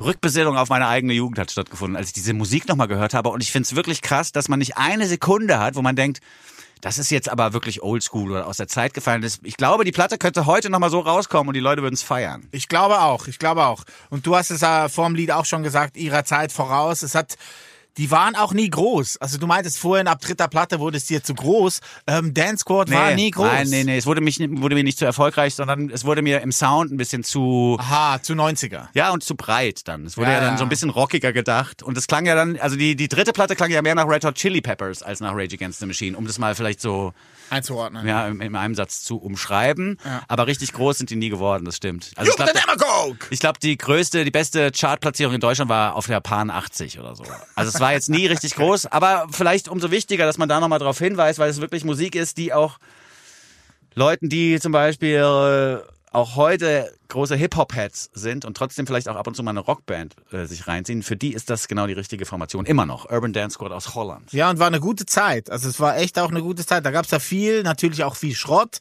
Rückbesinnung 0.00 0.56
auf 0.56 0.68
meine 0.68 0.86
eigene 0.88 1.12
Jugend 1.12 1.38
hat 1.38 1.50
stattgefunden, 1.50 1.96
als 1.96 2.08
ich 2.08 2.12
diese 2.14 2.32
Musik 2.32 2.68
nochmal 2.68 2.88
gehört 2.88 3.14
habe. 3.14 3.28
Und 3.28 3.42
ich 3.42 3.52
finde 3.52 3.66
es 3.66 3.76
wirklich 3.76 4.02
krass, 4.02 4.32
dass 4.32 4.48
man 4.48 4.58
nicht 4.58 4.76
eine 4.76 5.06
Sekunde 5.06 5.58
hat, 5.58 5.74
wo 5.76 5.82
man 5.82 5.96
denkt, 5.96 6.20
das 6.80 6.96
ist 6.96 7.10
jetzt 7.10 7.28
aber 7.28 7.52
wirklich 7.52 7.82
oldschool 7.82 8.30
oder 8.30 8.46
aus 8.46 8.56
der 8.56 8.66
Zeit 8.66 8.94
gefallen. 8.94 9.20
Das- 9.20 9.40
Ich 9.42 9.58
glaube, 9.58 9.84
die 9.84 9.92
Platte 9.92 10.16
könnte 10.16 10.46
heute 10.46 10.70
nochmal 10.70 10.88
so 10.88 11.00
rauskommen 11.00 11.48
und 11.48 11.54
die 11.54 11.60
Leute 11.60 11.82
würden 11.82 11.94
es 11.94 12.02
feiern. 12.02 12.48
Ich 12.52 12.68
glaube 12.68 13.00
auch, 13.02 13.26
ich 13.26 13.38
glaube 13.38 13.66
auch. 13.66 13.84
Und 14.08 14.26
du 14.26 14.34
hast 14.34 14.50
es 14.50 14.62
ja 14.62 14.88
vor 14.88 15.04
dem 15.06 15.14
Lied 15.14 15.30
auch 15.30 15.44
schon 15.44 15.62
gesagt, 15.62 15.98
ihrer 15.98 16.24
Zeit 16.24 16.52
voraus. 16.52 17.02
Es 17.02 17.14
hat, 17.14 17.36
die 17.96 18.10
waren 18.10 18.36
auch 18.36 18.52
nie 18.52 18.70
groß. 18.70 19.18
Also 19.18 19.38
du 19.38 19.46
meintest 19.46 19.78
vorhin, 19.78 20.06
ab 20.06 20.20
dritter 20.20 20.48
Platte 20.48 20.80
wurde 20.80 20.96
es 20.96 21.06
dir 21.06 21.22
zu 21.22 21.34
groß. 21.34 21.80
Ähm, 22.06 22.34
Dance 22.34 22.58
Squad 22.58 22.90
war 22.90 23.14
nie 23.14 23.30
groß. 23.30 23.46
Nein, 23.46 23.68
nee, 23.68 23.84
nee, 23.84 23.98
es 23.98 24.06
wurde, 24.06 24.20
mich, 24.20 24.38
wurde 24.40 24.74
mir 24.74 24.84
nicht 24.84 24.98
zu 24.98 25.04
erfolgreich, 25.04 25.54
sondern 25.54 25.90
es 25.90 26.04
wurde 26.04 26.22
mir 26.22 26.40
im 26.40 26.52
Sound 26.52 26.92
ein 26.92 26.96
bisschen 26.96 27.24
zu... 27.24 27.76
Aha, 27.80 28.20
zu 28.22 28.34
90er. 28.34 28.88
Ja, 28.94 29.10
und 29.10 29.22
zu 29.22 29.34
breit 29.34 29.88
dann. 29.88 30.06
Es 30.06 30.16
wurde 30.16 30.28
ja, 30.30 30.34
Ja, 30.34 30.40
dann 30.40 30.54
ja. 30.54 30.58
so 30.58 30.64
ein 30.64 30.68
bisschen 30.68 30.90
rockiger 30.90 31.32
gedacht. 31.32 31.82
Und 31.82 31.96
es 31.98 32.06
klang 32.06 32.26
ja 32.26 32.34
dann, 32.34 32.56
also 32.58 32.76
die, 32.76 32.96
die 32.96 33.08
dritte 33.08 33.32
Platte 33.32 33.56
klang 33.56 33.70
ja 33.70 33.82
mehr 33.82 33.94
nach 33.94 34.08
Red 34.08 34.24
Hot 34.24 34.36
Chili 34.36 34.60
Peppers 34.60 35.02
als 35.02 35.20
nach 35.20 35.32
Rage 35.34 35.54
Against 35.54 35.80
the 35.80 35.86
Machine, 35.86 36.16
um 36.16 36.26
das 36.26 36.38
mal 36.38 36.54
vielleicht 36.54 36.80
so 36.80 37.12
Einzuordnen. 37.50 38.06
ja, 38.06 38.26
in, 38.28 38.40
in 38.40 38.56
einem 38.56 38.74
Satz 38.74 39.02
zu 39.02 39.18
umschreiben. 39.18 39.98
Aber 40.28 40.46
richtig 40.46 40.72
groß 40.72 40.98
sind 40.98 41.10
die 41.10 41.16
nie 41.16 41.28
geworden, 41.28 41.64
das 41.64 41.76
stimmt. 41.76 42.12
Also 42.16 42.30
ich 42.30 42.38
Jupp, 42.38 42.46
glaube, 42.52 43.16
ich 43.30 43.40
glaub, 43.40 43.60
die 43.60 43.76
größte, 43.76 44.24
die 44.24 44.30
beste 44.30 44.70
Chartplatzierung 44.70 45.34
in 45.34 45.40
Deutschland 45.40 45.68
war 45.68 45.94
auf 45.94 46.06
der 46.06 46.20
Pan 46.20 46.50
80 46.50 46.98
oder 46.98 47.14
so. 47.14 47.24
Also 47.54 47.70
es 47.74 47.80
war 47.80 47.92
jetzt 47.92 48.08
nie 48.08 48.26
richtig 48.26 48.54
groß, 48.54 48.86
aber 48.86 49.26
vielleicht 49.30 49.68
umso 49.68 49.90
wichtiger, 49.90 50.26
dass 50.26 50.38
man 50.38 50.48
da 50.48 50.60
nochmal 50.60 50.78
drauf 50.78 50.98
hinweist, 50.98 51.38
weil 51.38 51.50
es 51.50 51.60
wirklich 51.60 51.84
Musik 51.84 52.14
ist, 52.14 52.38
die 52.38 52.52
auch 52.52 52.78
Leuten, 53.94 54.28
die 54.28 54.60
zum 54.60 54.72
Beispiel 54.72 55.18
äh, 55.18 55.92
auch 56.10 56.36
heute 56.36 56.92
große 57.08 57.36
Hip-Hop-Heads 57.36 58.10
sind 58.12 58.44
und 58.44 58.56
trotzdem 58.56 58.86
vielleicht 58.86 59.08
auch 59.08 59.16
ab 59.16 59.26
und 59.26 59.36
zu 59.36 59.42
mal 59.42 59.50
eine 59.50 59.60
Rockband 59.60 60.16
äh, 60.32 60.44
sich 60.46 60.66
reinziehen, 60.66 61.02
für 61.02 61.16
die 61.16 61.32
ist 61.32 61.50
das 61.50 61.68
genau 61.68 61.86
die 61.86 61.92
richtige 61.92 62.26
Formation. 62.26 62.66
Immer 62.66 62.86
noch. 62.86 63.10
Urban 63.10 63.32
Dance 63.32 63.54
Squad 63.54 63.72
aus 63.72 63.94
Holland. 63.94 64.32
Ja, 64.32 64.50
und 64.50 64.58
war 64.58 64.66
eine 64.66 64.80
gute 64.80 65.06
Zeit. 65.06 65.50
Also 65.50 65.68
es 65.68 65.78
war 65.80 65.96
echt 65.96 66.18
auch 66.18 66.30
eine 66.30 66.42
gute 66.42 66.66
Zeit. 66.66 66.84
Da 66.84 66.90
gab's 66.90 67.10
ja 67.10 67.18
viel, 67.18 67.62
natürlich 67.62 68.04
auch 68.04 68.16
viel 68.16 68.34
Schrott. 68.34 68.80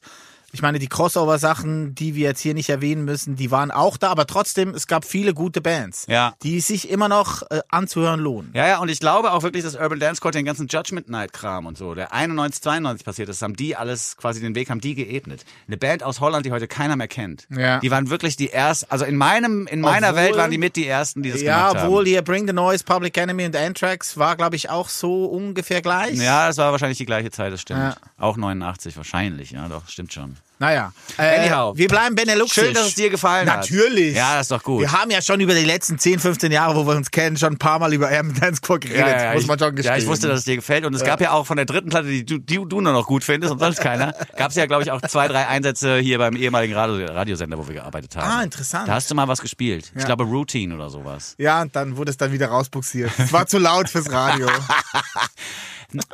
Ich 0.52 0.62
meine, 0.62 0.80
die 0.80 0.88
Crossover-Sachen, 0.88 1.94
die 1.96 2.16
wir 2.16 2.24
jetzt 2.30 2.42
hier 2.42 2.54
nicht 2.54 2.70
erwähnen 2.70 3.06
müssen, 3.06 3.36
die 3.36 3.52
waren 3.52 3.70
auch 3.72 3.98
da, 3.98 4.10
aber 4.10 4.26
trotzdem, 4.26 4.70
es 4.74 4.88
gab 4.88 5.06
viele 5.06 5.34
gute 5.34 5.62
Bands, 5.62 6.06
Ja. 6.08 6.34
die 6.42 6.60
sich 6.60 6.90
immer 6.90 7.08
noch 7.08 7.44
äh, 7.52 7.62
anzuhören 7.70 8.20
lohnen. 8.20 8.52
Ja, 8.56 8.68
ja, 8.68 8.80
und 8.80 8.90
ich 8.90 9.00
glaube 9.00 9.32
auch 9.32 9.44
wirklich, 9.44 9.64
dass 9.64 9.76
Urban 9.76 10.00
Dance 10.00 10.18
Squad 10.18 10.34
den 10.36 10.46
ganzen 10.46 10.68
Judgment 10.68 11.08
Night 11.10 11.34
Kram 11.34 11.66
und 11.68 11.78
so, 11.78 11.94
der 11.94 12.14
91, 12.14 12.62
92 12.64 13.06
passiert 13.06 13.30
ist, 13.30 13.42
haben 13.42 13.56
die 13.56 13.76
alles, 13.76 14.18
quasi 14.18 14.42
den 14.42 14.56
Weg 14.56 14.70
haben 14.70 14.82
die 14.82 14.96
geebnet. 14.96 15.46
Eine 15.68 15.78
Band 15.78 16.02
aus 16.04 16.20
Holland, 16.20 16.46
die 16.46 16.52
heute 16.52 16.68
keiner 16.68 16.96
mehr 16.96 17.08
kennt. 17.08 17.48
Ja. 17.56 17.80
Die 17.80 17.92
waren 17.92 18.10
wirklich 18.10 18.36
die 18.36 18.50
ersten, 18.52 18.90
also 18.92 19.06
in 19.06 19.18
meinem, 19.18 19.68
in 19.68 19.82
meiner 19.82 20.10
Obwohl- 20.10 20.24
Welt 20.24 20.38
waren 20.38 20.52
die 20.52 20.58
mit 20.58 20.76
die 20.76 20.88
ersten, 20.88 21.22
die 21.22 21.32
das 21.32 21.42
Ja, 21.42 21.58
gemacht 21.70 21.78
haben. 21.84 21.88
obwohl 21.90 22.06
hier 22.06 22.22
Bring 22.24 22.48
the 22.48 22.54
Noise, 22.54 22.84
Public 22.84 23.16
Enemy 23.18 23.46
und 23.46 23.56
Anthrax 23.56 24.18
war, 24.18 24.36
glaube 24.36 24.56
ich, 24.56 24.70
auch 24.70 24.90
so 24.90 25.26
ungefähr 25.26 25.82
gleich. 25.82 26.18
Ja, 26.18 26.48
das 26.48 26.58
war 26.58 26.72
wahrscheinlich 26.72 26.98
die 26.98 27.06
gleiche 27.06 27.30
Zeit, 27.30 27.54
das 27.54 27.62
stimmt. 27.62 27.80
Ja. 27.80 27.96
Auch 28.18 28.36
89 28.36 28.98
wahrscheinlich, 28.98 29.52
ja, 29.52 29.68
doch, 29.68 29.88
stimmt 29.88 30.12
schon. 30.12 30.38
Naja. 30.62 30.92
Äh, 31.18 31.40
Anyhow. 31.40 31.78
Wir 31.78 31.88
bleiben 31.88 32.16
Benelux. 32.16 32.52
Schön, 32.54 32.74
dass 32.74 32.88
es 32.88 32.96
dir 32.96 33.10
gefallen 33.10 33.50
hat. 33.50 33.60
Natürlich. 33.62 34.14
Ja, 34.14 34.34
das 34.36 34.42
ist 34.48 34.52
doch 34.52 34.62
gut. 34.62 34.82
Wir 34.82 34.92
haben 34.92 35.10
ja 35.10 35.22
schon 35.22 35.40
über 35.40 35.54
die 35.54 35.64
letzten 35.64 35.98
10, 35.98 36.20
15 36.20 36.52
Jahre, 36.52 36.76
wo 36.76 36.86
wir 36.86 36.98
uns 36.98 37.12
kennen, 37.12 37.38
schon 37.38 37.54
ein 37.54 37.58
paar 37.58 37.80
Mal 37.80 37.94
über 37.94 38.08
Urban 38.12 38.34
Dance 38.34 38.58
Squad 38.58 38.82
geredet. 38.82 39.36
muss 39.36 39.48
man 39.48 39.58
schon 39.58 39.70
ich, 39.70 39.76
gestehen. 39.78 39.96
ja, 39.96 40.02
ich 40.02 40.06
wusste, 40.08 40.28
dass 40.28 40.40
es 40.40 40.44
dir 40.46 40.58
gefällt. 40.58 40.84
Und 40.86 40.94
es 40.94 41.06
gab 41.06 41.22
ja 41.22 41.32
auch 41.32 41.46
von 41.46 41.56
der 41.56 41.66
dritten 41.66 41.88
Platte, 41.90 42.10
die 42.10 42.26
du, 42.26 42.40
die 42.40 42.56
du 42.56 42.82
nur 42.82 42.92
noch 42.92 43.08
gut 43.08 43.24
findest 43.24 43.54
und 43.54 43.60
sonst 43.60 43.80
keiner, 43.80 44.14
gab 44.36 44.50
es 44.50 44.58
ja, 44.58 44.66
glaube 44.66 44.84
ich, 44.84 44.92
auch 44.92 45.00
zwei, 45.04 45.30
drei 45.30 45.48
Einsätze 45.48 45.98
hier 46.00 46.18
beim 46.18 46.36
ehemaligen 46.36 46.74
Radio, 46.74 47.06
Radiosender, 47.06 47.58
wo 47.58 47.66
wir 47.66 47.76
gearbeitet 47.76 48.18
haben. 48.18 48.30
Ah, 48.30 48.44
interessant. 48.44 48.90
Da 48.90 48.96
hast 48.96 49.10
du 49.10 49.16
mal 49.16 49.30
was 49.30 49.40
gespielt. 49.40 49.94
Ich 49.96 50.02
Ja. 50.02 50.08
glaube 50.08 50.26
Routine 50.26 50.76
oder 50.76 50.90
sowas. 50.90 51.36
Ja, 51.38 51.62
und 51.62 51.74
dann 51.74 51.96
wurde 51.96 52.12
es 52.12 52.18
dann 52.18 52.34
wieder 52.34 52.48
rausbuxiert. 52.50 53.12
Es 53.18 53.32
war 53.32 53.48
zu 53.48 53.60
laut 53.60 53.88
fürs 53.90 54.12
Radio. 54.12 54.50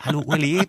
Hallo 0.01 0.21
Uli. 0.25 0.61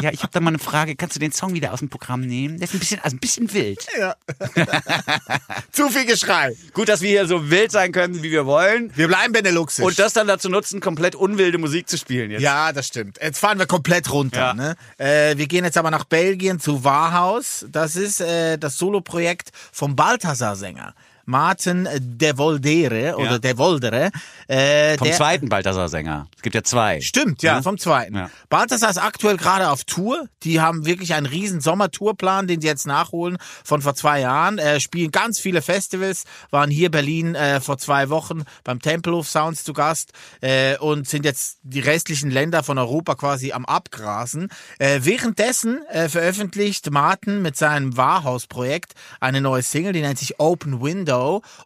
Ja, 0.00 0.10
ich 0.12 0.22
habe 0.22 0.32
da 0.32 0.40
mal 0.40 0.50
eine 0.50 0.58
Frage. 0.58 0.94
Kannst 0.94 1.16
du 1.16 1.20
den 1.20 1.32
Song 1.32 1.54
wieder 1.54 1.72
aus 1.72 1.80
dem 1.80 1.88
Programm 1.88 2.20
nehmen? 2.20 2.58
Der 2.58 2.68
ist 2.68 2.74
ein 2.74 2.78
bisschen, 2.78 3.00
also 3.00 3.16
ein 3.16 3.18
bisschen 3.20 3.52
wild. 3.52 3.78
zu 5.72 5.88
viel 5.88 6.06
Geschrei. 6.06 6.54
Gut, 6.72 6.88
dass 6.88 7.00
wir 7.00 7.08
hier 7.08 7.26
so 7.26 7.50
wild 7.50 7.72
sein 7.72 7.92
können, 7.92 8.22
wie 8.22 8.30
wir 8.30 8.46
wollen. 8.46 8.92
Wir 8.94 9.08
bleiben 9.08 9.32
Benelux. 9.32 9.80
Und 9.80 9.98
das 9.98 10.12
dann 10.12 10.28
dazu 10.28 10.48
nutzen, 10.48 10.80
komplett 10.80 11.14
unwilde 11.14 11.58
Musik 11.58 11.88
zu 11.88 11.98
spielen 11.98 12.30
jetzt. 12.30 12.42
Ja, 12.42 12.72
das 12.72 12.86
stimmt. 12.86 13.18
Jetzt 13.20 13.38
fahren 13.38 13.58
wir 13.58 13.66
komplett 13.66 14.12
runter. 14.12 14.38
Ja. 14.38 14.54
Ne? 14.54 14.76
Äh, 14.98 15.36
wir 15.36 15.46
gehen 15.46 15.64
jetzt 15.64 15.78
aber 15.78 15.90
nach 15.90 16.04
Belgien 16.04 16.60
zu 16.60 16.84
Warhaus. 16.84 17.66
Das 17.70 17.96
ist 17.96 18.20
äh, 18.20 18.58
das 18.58 18.78
Soloprojekt 18.78 19.50
vom 19.72 19.96
Balthasar-Sänger. 19.96 20.94
Martin 21.26 21.88
de 22.00 22.36
Voldere 22.36 23.16
oder 23.16 23.32
Ja. 23.32 23.38
de 23.38 23.56
Voldere. 23.56 24.10
Äh, 24.48 24.96
Vom 24.96 25.08
der, 25.08 25.16
zweiten 25.16 25.48
Balthasar-Sänger. 25.48 26.28
Es 26.36 26.42
gibt 26.42 26.54
ja 26.54 26.62
zwei. 26.62 27.00
Stimmt, 27.00 27.42
ja, 27.42 27.56
Ja. 27.56 27.62
vom 27.62 27.78
zweiten. 27.78 28.14
Ja. 28.14 28.30
Balthasar 28.48 28.90
ist 28.90 28.98
aktuell 28.98 29.36
gerade 29.36 29.70
auf 29.70 29.82
Tour. 29.84 30.28
Die 30.44 30.60
haben 30.60 30.86
wirklich 30.86 31.14
einen 31.14 31.26
riesen 31.26 31.60
Sommertourplan, 31.60 32.46
den 32.46 32.60
sie 32.60 32.68
jetzt 32.68 32.86
nachholen 32.86 33.38
von 33.64 33.82
vor 33.82 33.94
zwei 33.96 34.20
Jahren. 34.20 34.58
Äh, 34.58 34.78
spielen 34.78 35.10
ganz 35.10 35.40
viele 35.40 35.62
Festivals, 35.62 36.24
waren 36.50 36.70
hier 36.70 36.90
Berlin 36.92 37.34
äh, 37.34 37.60
vor 37.60 37.76
zwei 37.78 38.08
Wochen 38.08 38.44
beim 38.62 38.80
Tempelhof 38.80 39.28
Sounds 39.28 39.64
zu 39.64 39.72
Gast 39.72 40.12
äh, 40.42 40.76
und 40.78 41.08
sind 41.08 41.24
jetzt 41.24 41.58
die 41.62 41.80
restlichen 41.80 42.30
Länder 42.30 42.62
von 42.62 42.78
Europa 42.78 43.16
quasi 43.16 43.50
am 43.50 43.64
Abgrasen. 43.64 44.48
Äh, 44.78 45.00
währenddessen 45.02 45.84
äh, 45.88 46.08
veröffentlicht 46.08 46.88
Martin 46.92 47.42
mit 47.42 47.56
seinem 47.56 47.96
Wahrhaus-Projekt 47.96 48.92
eine 49.18 49.40
neue 49.40 49.62
Single, 49.62 49.92
die 49.92 50.02
nennt 50.02 50.20
sich 50.20 50.38
Open 50.38 50.80
Window 50.80 51.15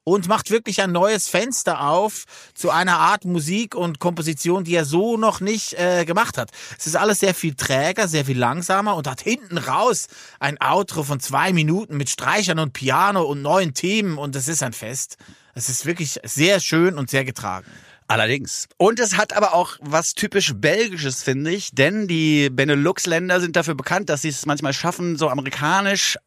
und 0.04 0.28
macht 0.28 0.50
wirklich 0.50 0.80
ein 0.82 0.92
neues 0.92 1.28
Fenster 1.28 1.88
auf 1.88 2.24
zu 2.54 2.70
einer 2.70 2.98
Art 2.98 3.24
Musik 3.24 3.74
und 3.74 3.98
Komposition, 3.98 4.64
die 4.64 4.74
er 4.74 4.84
so 4.84 5.16
noch 5.16 5.40
nicht 5.40 5.74
äh, 5.74 6.04
gemacht 6.04 6.38
hat. 6.38 6.50
Es 6.78 6.86
ist 6.86 6.96
alles 6.96 7.20
sehr 7.20 7.34
viel 7.34 7.54
träger, 7.54 8.08
sehr 8.08 8.24
viel 8.24 8.38
langsamer 8.38 8.96
und 8.96 9.06
hat 9.06 9.20
hinten 9.20 9.58
raus 9.58 10.06
ein 10.38 10.60
Outro 10.60 11.02
von 11.02 11.20
zwei 11.20 11.52
Minuten 11.52 11.96
mit 11.96 12.10
Streichern 12.10 12.58
und 12.58 12.72
Piano 12.72 13.22
und 13.22 13.42
neuen 13.42 13.74
Themen 13.74 14.18
und 14.18 14.36
es 14.36 14.48
ist 14.48 14.62
ein 14.62 14.72
Fest. 14.72 15.16
Es 15.54 15.68
ist 15.68 15.86
wirklich 15.86 16.20
sehr 16.24 16.60
schön 16.60 16.98
und 16.98 17.10
sehr 17.10 17.24
getragen. 17.24 17.66
Allerdings. 18.10 18.68
Und 18.76 18.98
es 18.98 19.16
hat 19.16 19.36
aber 19.36 19.54
auch 19.54 19.76
was 19.80 20.14
typisch 20.14 20.52
Belgisches, 20.56 21.22
finde 21.22 21.52
ich, 21.52 21.70
denn 21.72 22.08
die 22.08 22.50
Benelux-Länder 22.50 23.40
sind 23.40 23.54
dafür 23.54 23.76
bekannt, 23.76 24.08
dass 24.08 24.22
sie 24.22 24.30
es 24.30 24.46
manchmal 24.46 24.72
schaffen, 24.72 25.16
so 25.16 25.28
amerikanisch 25.28 26.18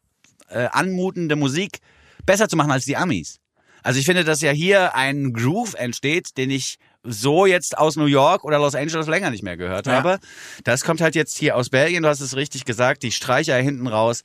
äh, 0.48 0.66
anmutende 0.72 1.36
Musik 1.36 1.80
besser 2.26 2.48
zu 2.48 2.56
machen 2.56 2.70
als 2.70 2.84
die 2.84 2.96
Amis. 2.96 3.38
Also 3.82 4.00
ich 4.00 4.06
finde, 4.06 4.24
dass 4.24 4.40
ja 4.40 4.50
hier 4.50 4.94
ein 4.94 5.32
Groove 5.34 5.74
entsteht, 5.74 6.38
den 6.38 6.50
ich 6.50 6.76
so 7.02 7.44
jetzt 7.44 7.76
aus 7.76 7.96
New 7.96 8.06
York 8.06 8.42
oder 8.44 8.58
Los 8.58 8.74
Angeles 8.74 9.06
länger 9.06 9.28
nicht 9.30 9.42
mehr 9.42 9.58
gehört 9.58 9.86
Ja. 9.86 9.92
habe. 9.92 10.18
Das 10.64 10.84
kommt 10.84 11.02
halt 11.02 11.14
jetzt 11.14 11.36
hier 11.36 11.54
aus 11.54 11.68
Belgien, 11.68 12.02
du 12.02 12.08
hast 12.08 12.20
es 12.20 12.34
richtig 12.34 12.64
gesagt, 12.64 13.02
die 13.02 13.12
Streicher 13.12 13.56
hinten 13.56 13.86
raus 13.86 14.22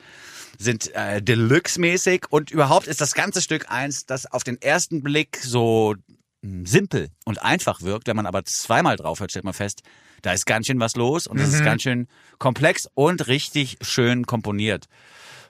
sind 0.57 0.93
äh, 0.95 1.21
Deluxe-mäßig 1.21 2.25
und 2.29 2.51
überhaupt 2.51 2.87
ist 2.87 3.01
das 3.01 3.13
ganze 3.13 3.41
Stück 3.41 3.69
eins, 3.69 4.05
das 4.05 4.25
auf 4.31 4.43
den 4.43 4.61
ersten 4.61 5.03
Blick 5.03 5.37
so 5.41 5.95
mh, 6.41 6.67
simpel 6.69 7.09
und 7.25 7.41
einfach 7.41 7.81
wirkt. 7.81 8.07
Wenn 8.07 8.15
man 8.15 8.25
aber 8.25 8.45
zweimal 8.45 8.95
drauf 8.95 9.19
hört, 9.19 9.31
stellt 9.31 9.45
man 9.45 9.53
fest, 9.53 9.81
da 10.21 10.31
ist 10.33 10.45
ganz 10.45 10.67
schön 10.67 10.79
was 10.79 10.95
los 10.95 11.27
und 11.27 11.39
es 11.39 11.53
ist 11.53 11.63
ganz 11.63 11.81
schön 11.81 12.07
komplex 12.39 12.89
und 12.93 13.27
richtig 13.27 13.77
schön 13.81 14.25
komponiert. 14.25 14.85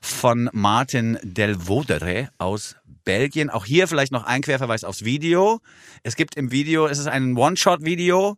Von 0.01 0.49
Martin 0.53 1.17
Del 1.23 1.55
Vodere 1.55 2.29
aus 2.37 2.75
Belgien. 3.03 3.49
Auch 3.49 3.65
hier 3.65 3.87
vielleicht 3.87 4.11
noch 4.11 4.23
ein 4.23 4.41
Querverweis 4.41 4.83
aufs 4.83 5.03
Video. 5.03 5.61
Es 6.03 6.15
gibt 6.15 6.35
im 6.35 6.51
Video, 6.51 6.87
es 6.87 6.99
ist 6.99 7.07
ein 7.07 7.35
One-Shot-Video, 7.35 8.37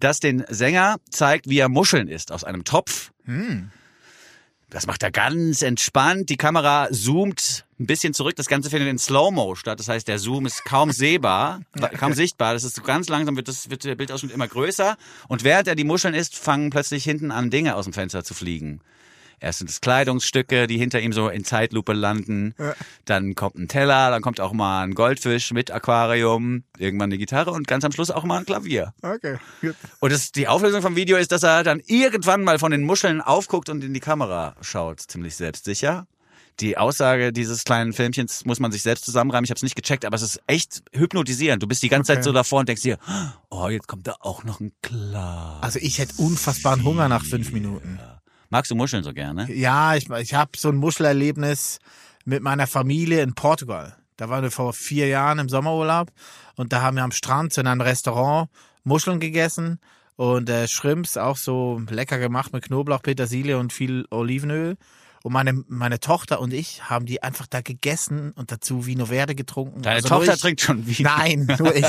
das 0.00 0.20
den 0.20 0.44
Sänger 0.48 0.96
zeigt, 1.10 1.48
wie 1.48 1.58
er 1.58 1.68
Muscheln 1.68 2.08
isst 2.08 2.32
aus 2.32 2.44
einem 2.44 2.64
Topf. 2.64 3.10
Das 4.72 4.86
macht 4.86 5.02
er 5.02 5.10
ganz 5.10 5.60
entspannt. 5.60 6.30
Die 6.30 6.38
Kamera 6.38 6.88
zoomt 6.90 7.66
ein 7.78 7.86
bisschen 7.86 8.14
zurück. 8.14 8.36
Das 8.36 8.46
Ganze 8.46 8.70
findet 8.70 8.88
in 8.88 8.98
Slow-Mo 8.98 9.54
statt. 9.54 9.78
Das 9.78 9.88
heißt, 9.88 10.08
der 10.08 10.18
Zoom 10.18 10.46
ist 10.46 10.64
kaum 10.64 10.92
sehbar, 10.92 11.60
kaum 11.98 12.14
sichtbar. 12.14 12.54
Das 12.54 12.64
ist 12.64 12.76
so 12.76 12.82
ganz 12.82 13.10
langsam, 13.10 13.36
wird, 13.36 13.48
das, 13.48 13.68
wird 13.68 13.84
der 13.84 13.96
Bildausschnitt 13.96 14.32
immer 14.32 14.48
größer. 14.48 14.96
Und 15.28 15.44
während 15.44 15.68
er 15.68 15.74
die 15.74 15.84
Muscheln 15.84 16.14
isst, 16.14 16.38
fangen 16.38 16.70
plötzlich 16.70 17.04
hinten 17.04 17.30
an, 17.32 17.50
Dinge 17.50 17.76
aus 17.76 17.84
dem 17.84 17.92
Fenster 17.92 18.24
zu 18.24 18.32
fliegen. 18.32 18.80
Erst 19.42 19.58
sind 19.58 19.68
es 19.68 19.80
Kleidungsstücke, 19.80 20.68
die 20.68 20.78
hinter 20.78 21.00
ihm 21.00 21.12
so 21.12 21.28
in 21.28 21.44
Zeitlupe 21.44 21.94
landen. 21.94 22.54
Dann 23.06 23.34
kommt 23.34 23.56
ein 23.56 23.66
Teller, 23.66 24.10
dann 24.10 24.22
kommt 24.22 24.38
auch 24.40 24.52
mal 24.52 24.84
ein 24.84 24.94
Goldfisch 24.94 25.52
mit 25.52 25.72
Aquarium, 25.72 26.62
irgendwann 26.78 27.08
eine 27.08 27.18
Gitarre 27.18 27.50
und 27.50 27.66
ganz 27.66 27.84
am 27.84 27.90
Schluss 27.90 28.12
auch 28.12 28.22
mal 28.22 28.38
ein 28.38 28.46
Klavier. 28.46 28.94
Okay. 29.02 29.38
Und 29.98 30.12
das, 30.12 30.30
die 30.30 30.46
Auflösung 30.46 30.80
vom 30.80 30.94
Video 30.94 31.16
ist, 31.16 31.32
dass 31.32 31.42
er 31.42 31.64
dann 31.64 31.82
irgendwann 31.86 32.44
mal 32.44 32.60
von 32.60 32.70
den 32.70 32.84
Muscheln 32.84 33.20
aufguckt 33.20 33.68
und 33.68 33.82
in 33.82 33.92
die 33.92 34.00
Kamera 34.00 34.54
schaut. 34.60 35.00
Ziemlich 35.00 35.34
selbstsicher. 35.34 36.06
Die 36.60 36.78
Aussage 36.78 37.32
dieses 37.32 37.64
kleinen 37.64 37.92
Filmchens 37.92 38.44
muss 38.44 38.60
man 38.60 38.70
sich 38.70 38.82
selbst 38.82 39.04
zusammenreimen. 39.04 39.44
Ich 39.44 39.50
habe 39.50 39.56
es 39.56 39.62
nicht 39.62 39.74
gecheckt, 39.74 40.04
aber 40.04 40.14
es 40.14 40.22
ist 40.22 40.40
echt 40.46 40.82
hypnotisierend. 40.92 41.60
Du 41.62 41.66
bist 41.66 41.82
die 41.82 41.88
ganze 41.88 42.14
Zeit 42.14 42.22
so 42.22 42.30
davor 42.30 42.60
und 42.60 42.68
denkst 42.68 42.82
dir, 42.82 42.98
oh, 43.50 43.66
jetzt 43.68 43.88
kommt 43.88 44.06
da 44.06 44.14
auch 44.20 44.44
noch 44.44 44.60
ein 44.60 44.70
Glas. 44.82 45.62
Also 45.62 45.80
ich 45.80 45.98
hätte 45.98 46.14
unfassbaren 46.18 46.84
Hunger 46.84 47.08
nach 47.08 47.24
fünf 47.24 47.50
Minuten. 47.50 47.98
Magst 48.52 48.70
du 48.70 48.74
Muscheln 48.74 49.02
so 49.02 49.14
gerne? 49.14 49.50
Ja, 49.50 49.94
ich, 49.94 50.10
ich 50.10 50.34
habe 50.34 50.50
so 50.58 50.68
ein 50.68 50.76
Muschelerlebnis 50.76 51.78
mit 52.26 52.42
meiner 52.42 52.66
Familie 52.66 53.22
in 53.22 53.32
Portugal. 53.32 53.96
Da 54.18 54.28
waren 54.28 54.42
wir 54.42 54.50
vor 54.50 54.74
vier 54.74 55.08
Jahren 55.08 55.38
im 55.38 55.48
Sommerurlaub 55.48 56.12
und 56.56 56.70
da 56.70 56.82
haben 56.82 56.96
wir 56.96 57.02
am 57.02 57.12
Strand 57.12 57.56
in 57.56 57.66
einem 57.66 57.80
Restaurant 57.80 58.50
Muscheln 58.84 59.20
gegessen 59.20 59.80
und 60.16 60.50
äh, 60.50 60.68
Shrimps 60.68 61.16
auch 61.16 61.38
so 61.38 61.80
lecker 61.88 62.18
gemacht 62.18 62.52
mit 62.52 62.64
Knoblauch, 62.64 63.00
Petersilie 63.00 63.56
und 63.56 63.72
viel 63.72 64.04
Olivenöl. 64.10 64.76
Und 65.24 65.32
meine, 65.32 65.62
meine 65.68 66.00
Tochter 66.00 66.40
und 66.40 66.52
ich 66.52 66.82
haben 66.90 67.06
die 67.06 67.22
einfach 67.22 67.46
da 67.46 67.60
gegessen 67.60 68.32
und 68.34 68.50
dazu 68.50 68.86
Vino 68.86 69.06
Verde 69.06 69.34
getrunken. 69.36 69.82
Deine 69.82 69.96
Also 69.96 70.08
Tochter 70.08 70.34
ich- 70.34 70.40
trinkt 70.40 70.60
schon 70.60 70.84
Vino. 70.86 71.08
Nein, 71.16 71.46
nur 71.58 71.74
ich. 71.74 71.86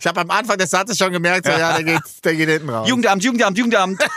Ich 0.00 0.06
habe 0.06 0.20
am 0.20 0.30
Anfang 0.30 0.56
des 0.56 0.70
Satzes 0.70 0.96
schon 0.96 1.12
gemerkt, 1.12 1.44
so, 1.46 1.52
ja, 1.52 1.74
der 1.76 1.84
geht, 1.84 2.02
der 2.24 2.34
geht 2.34 2.48
hinten 2.48 2.70
raus. 2.70 2.88
Jugendamt, 2.88 3.22
Jugendamt, 3.22 3.58
Jugendamt. 3.58 4.02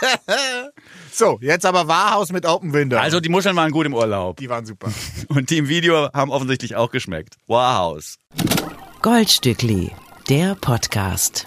So, 1.12 1.38
jetzt 1.40 1.64
aber 1.64 1.86
Wahrhaus 1.86 2.32
mit 2.32 2.44
Open 2.44 2.72
Window. 2.72 2.96
Also 2.98 3.20
die 3.20 3.28
Muscheln 3.28 3.54
waren 3.54 3.70
gut 3.70 3.86
im 3.86 3.94
Urlaub. 3.94 4.36
die 4.38 4.48
waren 4.48 4.66
super. 4.66 4.88
Und 5.28 5.48
die 5.48 5.58
im 5.58 5.68
Video 5.68 6.08
haben 6.12 6.32
offensichtlich 6.32 6.74
auch 6.74 6.90
geschmeckt. 6.90 7.36
Wow. 7.46 8.02
Goldstückli, 9.00 9.92
der 10.28 10.56
Podcast. 10.56 11.46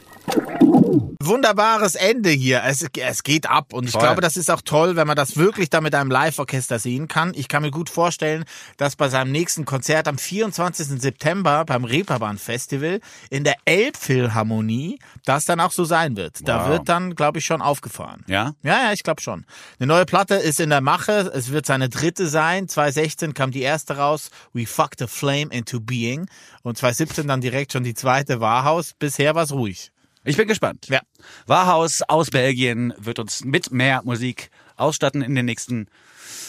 Wunderbares 1.21 1.95
Ende 1.95 2.29
hier. 2.29 2.63
Es, 2.65 2.85
es 2.97 3.23
geht 3.23 3.49
ab 3.49 3.73
und 3.73 3.85
ich 3.85 3.91
Voll. 3.91 4.01
glaube, 4.01 4.21
das 4.21 4.37
ist 4.37 4.49
auch 4.51 4.61
toll, 4.61 4.95
wenn 4.95 5.07
man 5.07 5.15
das 5.15 5.37
wirklich 5.37 5.69
da 5.69 5.81
mit 5.81 5.93
einem 5.95 6.11
Live-Orchester 6.11 6.79
sehen 6.79 7.07
kann. 7.07 7.33
Ich 7.35 7.47
kann 7.47 7.63
mir 7.63 7.71
gut 7.71 7.89
vorstellen, 7.89 8.45
dass 8.77 8.95
bei 8.95 9.09
seinem 9.09 9.31
nächsten 9.31 9.65
Konzert 9.65 10.07
am 10.07 10.17
24. 10.17 11.01
September 11.01 11.65
beim 11.65 11.83
Reeperbahn 11.83 12.37
Festival 12.37 12.99
in 13.29 13.43
der 13.43 13.55
Elbphilharmonie 13.65 14.99
das 15.25 15.45
dann 15.45 15.59
auch 15.59 15.71
so 15.71 15.85
sein 15.85 16.15
wird. 16.15 16.47
Da 16.47 16.61
Wow. 16.63 16.69
wird 16.69 16.89
dann, 16.89 17.15
glaube 17.15 17.39
ich, 17.39 17.45
schon 17.45 17.61
aufgefahren. 17.61 18.23
Ja? 18.27 18.53
Ja, 18.63 18.83
ja, 18.85 18.93
ich 18.93 19.03
glaube 19.03 19.21
schon. 19.21 19.45
Eine 19.79 19.87
neue 19.87 20.05
Platte 20.05 20.35
ist 20.35 20.59
in 20.59 20.69
der 20.69 20.81
Mache. 20.81 21.31
Es 21.33 21.51
wird 21.51 21.65
seine 21.65 21.89
dritte 21.89 22.27
sein. 22.27 22.67
2016 22.67 23.33
kam 23.33 23.51
die 23.51 23.61
erste 23.61 23.97
raus. 23.97 24.29
We 24.53 24.65
fucked 24.65 25.01
a 25.01 25.07
flame 25.07 25.47
into 25.51 25.79
being. 25.79 26.27
Und 26.63 26.77
2017 26.77 27.27
dann 27.27 27.41
direkt 27.41 27.73
schon 27.73 27.83
die 27.83 27.93
zweite 27.93 28.39
Wahrhaus. 28.39 28.93
Bisher 28.97 29.35
war's 29.35 29.51
ruhig. 29.51 29.91
Ich 30.27 30.35
bin 30.35 30.49
gespannt. 30.49 30.87
Ja. 30.89 30.99
Wahrhaus 31.45 32.01
aus 32.01 32.31
Belgien 32.31 32.93
wird 32.97 33.17
uns 33.17 33.45
mit 33.45 33.71
mehr 33.71 34.01
Musik 34.03 34.49
ausstatten 34.75 35.21
in 35.21 35.35
den 35.35 35.45
nächsten 35.45 35.87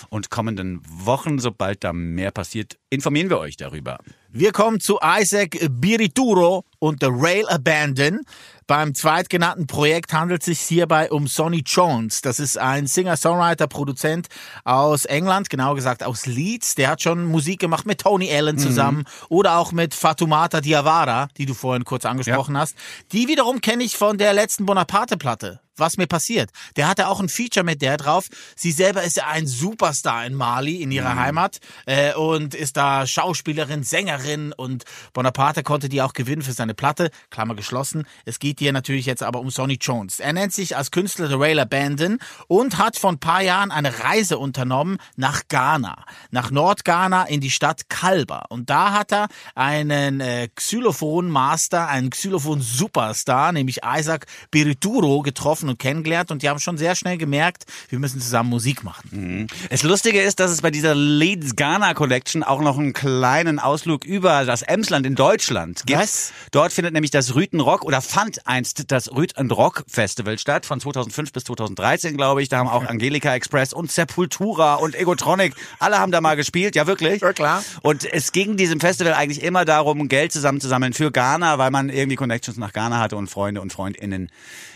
und 0.09 0.31
kommenden 0.31 0.81
Wochen. 0.85 1.39
Sobald 1.39 1.85
da 1.85 1.93
mehr 1.93 2.33
passiert, 2.33 2.77
informieren 2.91 3.31
wir 3.31 3.39
euch 3.39 3.57
darüber. 3.57 3.99
Wir 4.31 4.51
kommen 4.51 4.81
zu 4.81 4.99
Isaac 5.01 5.57
Birituro 5.71 6.65
und 6.81 7.05
The 7.05 7.09
Rail 7.09 7.47
Abandon. 7.49 8.23
Beim 8.69 8.95
zweitgenannten 8.95 9.67
Projekt 9.67 10.13
handelt 10.13 10.43
es 10.43 10.45
sich 10.45 10.61
hierbei 10.61 11.11
um 11.11 11.27
Sonny 11.27 11.63
Jones. 11.65 12.21
Das 12.21 12.39
ist 12.39 12.59
ein 12.59 12.87
Singer-Songwriter, 12.87 13.67
Produzent 13.67 14.29
aus 14.63 15.07
England, 15.07 15.49
genau 15.49 15.75
gesagt 15.75 16.05
aus 16.05 16.27
Leeds. 16.27 16.75
Der 16.75 16.91
hat 16.91 17.01
schon 17.01 17.25
Musik 17.25 17.61
gemacht 17.61 17.87
mit 17.87 18.03
Tony 18.03 18.31
Allen 18.31 18.59
zusammen 18.59 19.05
oder 19.31 19.57
auch 19.57 19.73
mit 19.73 19.95
Fatoumata 19.95 20.61
Diawara, 20.61 21.29
die 21.39 21.47
du 21.47 21.55
vorhin 21.55 21.85
kurz 21.85 22.05
angesprochen 22.05 22.59
hast. 22.59 22.77
Die 23.13 23.27
wiederum 23.27 23.63
kenne 23.63 23.85
ich 23.85 23.97
von 23.97 24.19
der 24.19 24.35
letzten 24.35 24.67
Bonaparte-Platte. 24.67 25.61
Was 25.79 25.97
mir 25.97 26.07
passiert. 26.07 26.51
Der 26.77 26.89
hatte 26.89 27.09
auch 27.09 27.21
ein 27.21 27.29
Feature 27.29 27.65
mit 27.65 27.83
der 27.83 27.97
drauf. 27.97 28.27
Sie 28.57 28.73
selber 28.73 29.03
ist 29.03 29.17
ja 29.17 29.27
ein 29.29 29.47
Superstar 29.47 30.27
in 30.27 30.35
Mali, 30.35 30.83
in 30.83 30.91
ihrer 30.91 31.17
Heimat, 31.17 31.59
äh, 31.87 32.15
und 32.15 32.55
ist 32.55 32.77
da 32.77 33.07
Schauspielerin, 33.07 33.83
Sängerin 33.83 34.53
und 34.53 34.85
Bonaparte 35.13 35.63
konnte 35.63 35.89
die 35.89 36.03
auch 36.03 36.13
gewinnen 36.13 36.43
für 36.43 36.53
seine 36.53 36.75
Platte. 36.75 37.11
Klammer 37.31 37.55
geschlossen. 37.55 38.07
Es 38.25 38.39
geht 38.39 38.59
hier 38.59 38.73
natürlich 38.73 39.07
jetzt 39.07 39.23
aber 39.23 39.41
um 39.41 39.51
Sonny 39.51 39.79
Jones. 39.81 40.21
Er 40.21 40.33
nennt 40.33 40.53
sich 40.53 40.77
als 40.77 40.91
Künstler 40.91 41.29
The 41.29 41.35
Rail 41.35 41.59
Abandon 41.59 42.19
und 42.47 42.79
hat 42.79 42.97
vor 42.97 43.13
ein 43.13 43.19
paar 43.19 43.43
Jahren 43.43 43.71
eine 43.71 44.01
Reise 44.01 44.39
unternommen 44.39 44.99
nach 45.17 45.43
Ghana, 45.49 46.05
nach 46.31 46.51
Nordghana 46.51 47.25
in 47.25 47.41
die 47.41 47.51
Stadt 47.51 47.89
Kalba. 47.89 48.47
Und 48.49 48.71
da 48.71 48.93
hat 48.93 49.13
er 49.13 49.29
einen 49.55 50.21
äh, 50.21 50.49
Xylophon-Master, 50.55 51.89
einen 51.89 52.11
Xylophon-Superstar, 52.11 53.53
nämlich 53.53 53.81
Isaac 53.85 54.27
Birituro 54.51 55.23
getroffen 55.23 55.68
getroffen 55.69 55.71
und 55.71 55.79
kennengelernt 55.79 56.31
und 56.31 56.43
die 56.43 56.49
haben 56.49 56.59
schon 56.59 56.79
sehr 56.79 56.95
schnell 56.95 57.19
gemerkt, 57.19 57.65
wir 57.89 57.99
müssen 57.99 58.21
zusammen 58.21 58.51
Musik 58.51 58.83
machen. 58.85 59.47
Das 59.71 59.83
Lustige 59.83 60.21
ist, 60.21 60.41
dass 60.41 60.51
es 60.51 60.63
bei 60.63 60.71
dieser 60.71 60.95
Leeds 60.95 61.57
Ghana 61.57 61.95
Collection 61.95 62.43
auch 62.43 62.61
noch 62.61 62.79
einen 62.79 62.93
kleinen 62.93 63.59
Ausflug 63.59 64.05
über 64.05 64.45
das 64.45 64.63
Emsland 64.63 65.07
in 65.07 65.15
Deutschland 65.15 65.83
gibt. 65.87 65.99
Was? 65.99 66.33
Dort 66.51 66.73
findet 66.73 66.95
nämlich 66.95 67.11
das 67.11 67.35
Rüten 67.35 67.61
Rock 67.61 67.85
oder 67.85 68.01
fand 68.01 68.47
einst 68.47 68.91
das 68.91 69.13
Rüten 69.13 69.51
Rock 69.51 69.85
Festival 69.89 70.39
statt 70.39 70.67
von 70.67 70.81
2005 70.81 71.33
bis 71.33 71.45
2013, 71.45 72.17
glaube 72.17 72.43
ich. 72.43 72.49
Da 72.49 72.59
haben 72.59 72.69
auch 72.69 72.85
Angelika 72.85 73.35
Express 73.35 73.73
und 73.73 73.91
Sepultura 73.91 74.75
und 74.75 74.95
Egotronic, 74.95 75.55
alle 75.79 75.99
haben 75.99 76.13
da 76.13 76.21
mal 76.21 76.37
gespielt, 76.37 76.77
ja 76.77 76.87
wirklich. 76.87 77.21
Ja, 77.21 77.33
klar. 77.33 77.63
Und 77.83 78.05
es 78.05 78.33
ging 78.33 78.57
diesem 78.57 78.81
Festival 78.81 79.15
eigentlich 79.15 79.43
immer 79.43 79.65
darum, 79.65 80.09
Geld 80.09 80.33
zusammenzusammeln 80.33 80.93
für 80.93 81.11
Ghana, 81.11 81.59
weil 81.59 81.71
man 81.71 81.89
irgendwie 81.89 82.17
Connections 82.17 82.59
nach 82.59 82.73
Ghana 82.73 82.99
hatte 82.99 83.17
und 83.17 83.29
Freunde 83.29 83.61
und 83.61 83.73
Freundinnen 83.73 84.31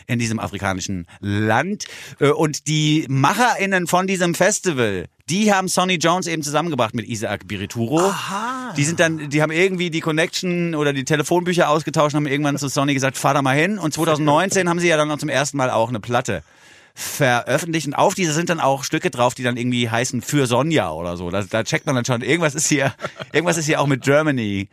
in 0.07 0.18
diesem 0.18 0.38
afrikanischen 0.38 0.82
Land. 1.21 1.85
Äh, 2.21 2.29
Und 2.29 2.66
die 2.66 3.07
MacherInnen 3.09 3.87
von 3.87 4.07
diesem 4.07 4.35
Festival, 4.35 5.07
die 5.29 5.53
haben 5.53 5.68
Sonny 5.68 5.95
Jones 5.95 6.27
eben 6.27 6.42
zusammengebracht 6.42 6.95
mit 6.95 7.09
Isaac 7.09 7.47
Birituro. 7.47 8.01
Aha. 8.01 8.73
Die 8.77 8.85
sind 8.85 9.01
dann, 9.01 9.31
die 9.31 9.43
haben 9.43 9.53
irgendwie 9.53 9.91
die 9.91 10.01
Connection 10.01 10.74
oder 10.74 10.93
die 10.93 11.05
Telefonbücher 11.05 11.68
ausgetauscht 11.68 12.14
und 12.14 12.24
haben 12.24 12.26
irgendwann 12.26 12.59
zu 12.59 12.68
Sonny 12.68 12.95
gesagt, 12.95 13.16
fahr 13.16 13.35
da 13.35 13.43
mal 13.43 13.57
hin. 13.57 13.78
Und 13.78 13.95
2019 13.95 14.68
haben 14.68 14.80
sie 14.80 14.89
ja 14.89 14.97
dann 14.97 15.09
noch 15.09 15.18
zum 15.18 15.28
ersten 15.28 15.57
Mal 15.57 15.70
auch 15.70 15.89
eine 15.89 16.01
Platte 16.01 16.43
veröffentlicht 16.95 17.87
und 17.87 17.95
auf 17.95 18.14
diese 18.14 18.35
sind 18.35 18.51
dann 18.51 18.61
auch 18.61 18.85
Stücke 18.85 19.11
drauf, 19.11 19.35
die 19.35 19.43
dann 19.43 19.57
irgendwie 19.57 19.89
heißen 19.89 20.20
für 20.20 20.47
Sonja 20.47 20.91
oder 20.93 21.16
so. 21.16 21.30
Da, 21.30 21.43
da 21.43 21.64
checkt 21.64 21.87
man 21.87 21.95
dann 21.95 22.05
schon, 22.05 22.20
irgendwas 22.20 22.55
ist 22.55 22.66
hier, 22.66 22.93
irgendwas 23.33 23.57
ist 23.57 23.64
hier 23.66 23.80
auch 23.80 23.87
mit 23.87 24.03
Germany 24.03 24.68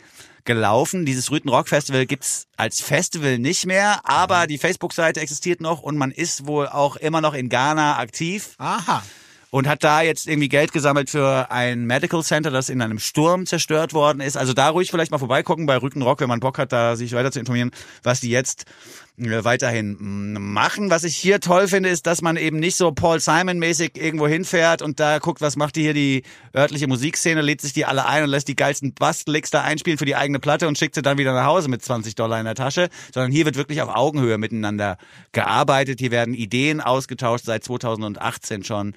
gelaufen. 0.45 1.05
Dieses 1.05 1.31
Rüten 1.31 1.49
Rock 1.49 1.69
Festival 1.69 2.05
gibt's 2.05 2.47
als 2.57 2.81
Festival 2.81 3.39
nicht 3.39 3.65
mehr, 3.65 3.99
aber 4.03 4.47
die 4.47 4.57
Facebook-Seite 4.57 5.19
existiert 5.19 5.61
noch 5.61 5.81
und 5.81 5.97
man 5.97 6.11
ist 6.11 6.47
wohl 6.47 6.67
auch 6.67 6.95
immer 6.95 7.21
noch 7.21 7.33
in 7.33 7.49
Ghana 7.49 7.97
aktiv 7.97 8.55
Aha. 8.57 9.03
und 9.51 9.67
hat 9.67 9.83
da 9.83 10.01
jetzt 10.01 10.27
irgendwie 10.27 10.49
Geld 10.49 10.71
gesammelt 10.71 11.09
für 11.09 11.51
ein 11.51 11.85
Medical 11.85 12.23
Center, 12.23 12.51
das 12.51 12.69
in 12.69 12.81
einem 12.81 12.99
Sturm 12.99 13.45
zerstört 13.45 13.93
worden 13.93 14.21
ist. 14.21 14.37
Also 14.37 14.53
da 14.53 14.69
ruhig 14.69 14.91
vielleicht 14.91 15.11
mal 15.11 15.17
vorbeigucken 15.17 15.65
bei 15.65 15.77
Rücken 15.77 16.01
Rock, 16.01 16.21
wenn 16.21 16.29
man 16.29 16.39
Bock 16.39 16.57
hat, 16.57 16.71
da 16.71 16.95
sich 16.95 17.13
weiter 17.13 17.31
zu 17.31 17.39
informieren, 17.39 17.71
was 18.03 18.19
die 18.19 18.29
jetzt 18.29 18.65
weiterhin 19.20 19.97
mm, 19.99 20.53
machen. 20.53 20.89
Was 20.89 21.03
ich 21.03 21.15
hier 21.15 21.39
toll 21.39 21.67
finde, 21.67 21.89
ist, 21.89 22.07
dass 22.07 22.22
man 22.22 22.38
eben 22.38 22.59
nicht 22.59 22.76
so 22.76 22.91
Paul 22.91 23.20
Simon-mäßig 23.20 23.91
irgendwo 23.95 24.28
hinfährt 24.28 24.82
und 24.82 24.99
da 24.99 25.20
guckt, 25.20 25.41
was 25.41 25.55
macht 25.55 25.76
die 25.76 25.82
hier 25.82 25.93
die 25.93 26.24
örtliche 26.55 26.88
Musikszene, 26.88 27.41
lädt 27.41 27.61
sich 27.61 27.74
die 27.74 27.86
alle 27.86 28.05
ein 28.05 28.24
und 28.24 28.30
lässt 28.30 28.47
die 28.47 28.55
geilsten 28.55 28.93
Basslicks 28.93 29.51
da 29.51 29.61
einspielen 29.61 29.97
für 29.97 30.05
die 30.05 30.15
eigene 30.15 30.39
Platte 30.39 30.67
und 30.67 30.78
schickt 30.78 30.95
sie 30.95 31.01
dann 31.01 31.17
wieder 31.17 31.34
nach 31.34 31.45
Hause 31.45 31.70
mit 31.70 31.84
20 31.84 32.15
Dollar 32.15 32.39
in 32.39 32.45
der 32.45 32.55
Tasche, 32.55 32.89
sondern 33.13 33.32
hier 33.32 33.45
wird 33.45 33.57
wirklich 33.57 33.82
auf 33.82 33.89
Augenhöhe 33.89 34.38
miteinander 34.38 34.97
gearbeitet. 35.32 35.99
Hier 35.99 36.11
werden 36.11 36.34
Ideen 36.34 36.82
ausgetauscht 36.82 37.45
seit 37.45 37.63
2018 37.63 38.63
schon 38.63 38.95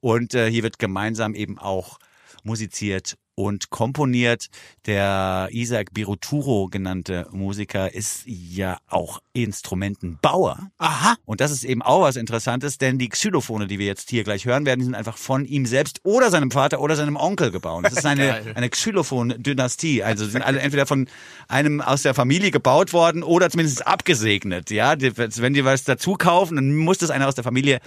und 0.00 0.34
äh, 0.34 0.50
hier 0.50 0.62
wird 0.62 0.78
gemeinsam 0.78 1.34
eben 1.34 1.58
auch 1.58 1.98
musiziert 2.42 3.16
und 3.40 3.70
komponiert. 3.70 4.48
Der 4.86 5.48
Isaac 5.50 5.94
Biruturo 5.94 6.68
genannte 6.68 7.26
Musiker 7.30 7.92
ist 7.92 8.22
ja 8.26 8.78
auch 8.86 9.20
Instrumentenbauer. 9.32 10.70
Aha. 10.78 11.16
Und 11.24 11.40
das 11.40 11.50
ist 11.50 11.64
eben 11.64 11.82
auch 11.82 12.02
was 12.02 12.16
Interessantes, 12.16 12.78
denn 12.78 12.98
die 12.98 13.08
Xylophone, 13.08 13.66
die 13.66 13.78
wir 13.78 13.86
jetzt 13.86 14.10
hier 14.10 14.24
gleich 14.24 14.44
hören 14.44 14.66
werden, 14.66 14.80
die 14.80 14.84
sind 14.84 14.94
einfach 14.94 15.16
von 15.16 15.46
ihm 15.46 15.64
selbst 15.66 16.00
oder 16.02 16.30
seinem 16.30 16.50
Vater 16.50 16.80
oder 16.80 16.96
seinem 16.96 17.16
Onkel 17.16 17.50
gebaut. 17.50 17.84
Das 17.84 17.94
ist 17.94 18.06
eine, 18.06 18.42
eine 18.54 18.68
Xylophon-Dynastie. 18.68 20.02
Also 20.02 20.26
sind 20.26 20.42
alle 20.42 20.60
entweder 20.60 20.86
von 20.86 21.08
einem 21.48 21.80
aus 21.80 22.02
der 22.02 22.14
Familie 22.14 22.50
gebaut 22.50 22.92
worden 22.92 23.22
oder 23.22 23.48
zumindest 23.48 23.86
abgesegnet. 23.86 24.70
Ja, 24.70 24.94
wenn 24.98 25.54
die 25.54 25.64
was 25.64 25.84
dazu 25.84 26.14
kaufen, 26.14 26.56
dann 26.56 26.76
muss 26.76 26.98
das 26.98 27.10
einer 27.10 27.28
aus 27.28 27.34
der 27.34 27.44
Familie 27.44 27.80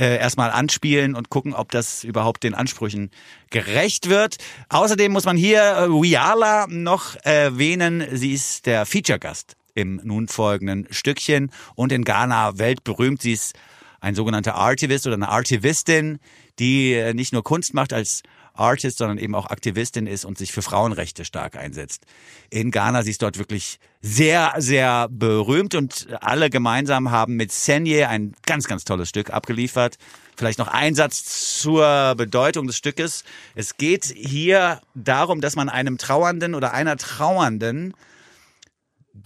äh, 0.00 0.16
erstmal 0.16 0.50
anspielen 0.50 1.14
und 1.14 1.28
gucken, 1.28 1.52
ob 1.52 1.70
das 1.70 2.04
überhaupt 2.04 2.42
den 2.42 2.54
Ansprüchen 2.54 3.10
gerecht 3.50 4.08
wird. 4.08 4.38
Außerdem 4.70 5.12
muss 5.12 5.26
man 5.26 5.36
hier 5.36 5.60
äh, 5.60 5.88
Wiala 5.90 6.66
noch 6.68 7.16
erwähnen. 7.22 8.04
Sie 8.12 8.32
ist 8.32 8.64
der 8.64 8.86
Feature-Gast 8.86 9.56
im 9.74 10.00
nun 10.02 10.26
folgenden 10.26 10.88
Stückchen 10.90 11.52
und 11.74 11.92
in 11.92 12.04
Ghana 12.04 12.58
weltberühmt. 12.58 13.20
Sie 13.20 13.32
ist 13.32 13.54
ein 14.00 14.14
sogenannter 14.14 14.54
Artivist 14.54 15.06
oder 15.06 15.16
eine 15.16 15.28
Artivistin, 15.28 16.18
die 16.58 16.94
äh, 16.94 17.12
nicht 17.12 17.34
nur 17.34 17.44
Kunst 17.44 17.74
macht 17.74 17.92
als 17.92 18.22
Artist, 18.60 18.98
sondern 18.98 19.18
eben 19.18 19.34
auch 19.34 19.46
Aktivistin 19.46 20.06
ist 20.06 20.24
und 20.24 20.38
sich 20.38 20.52
für 20.52 20.62
Frauenrechte 20.62 21.24
stark 21.24 21.56
einsetzt. 21.56 22.04
In 22.50 22.70
Ghana, 22.70 23.02
sie 23.02 23.10
ist 23.10 23.22
dort 23.22 23.38
wirklich 23.38 23.78
sehr, 24.02 24.54
sehr 24.58 25.08
berühmt 25.10 25.74
und 25.74 26.08
alle 26.20 26.50
gemeinsam 26.50 27.10
haben 27.10 27.36
mit 27.36 27.52
Senye 27.52 28.04
ein 28.04 28.34
ganz, 28.46 28.66
ganz 28.66 28.84
tolles 28.84 29.08
Stück 29.08 29.30
abgeliefert. 29.30 29.96
Vielleicht 30.36 30.58
noch 30.58 30.68
ein 30.68 30.94
Satz 30.94 31.58
zur 31.60 32.14
Bedeutung 32.16 32.66
des 32.66 32.76
Stückes. 32.76 33.24
Es 33.54 33.76
geht 33.76 34.04
hier 34.04 34.80
darum, 34.94 35.40
dass 35.40 35.56
man 35.56 35.68
einem 35.68 35.98
Trauernden 35.98 36.54
oder 36.54 36.72
einer 36.72 36.96
Trauernden 36.96 37.94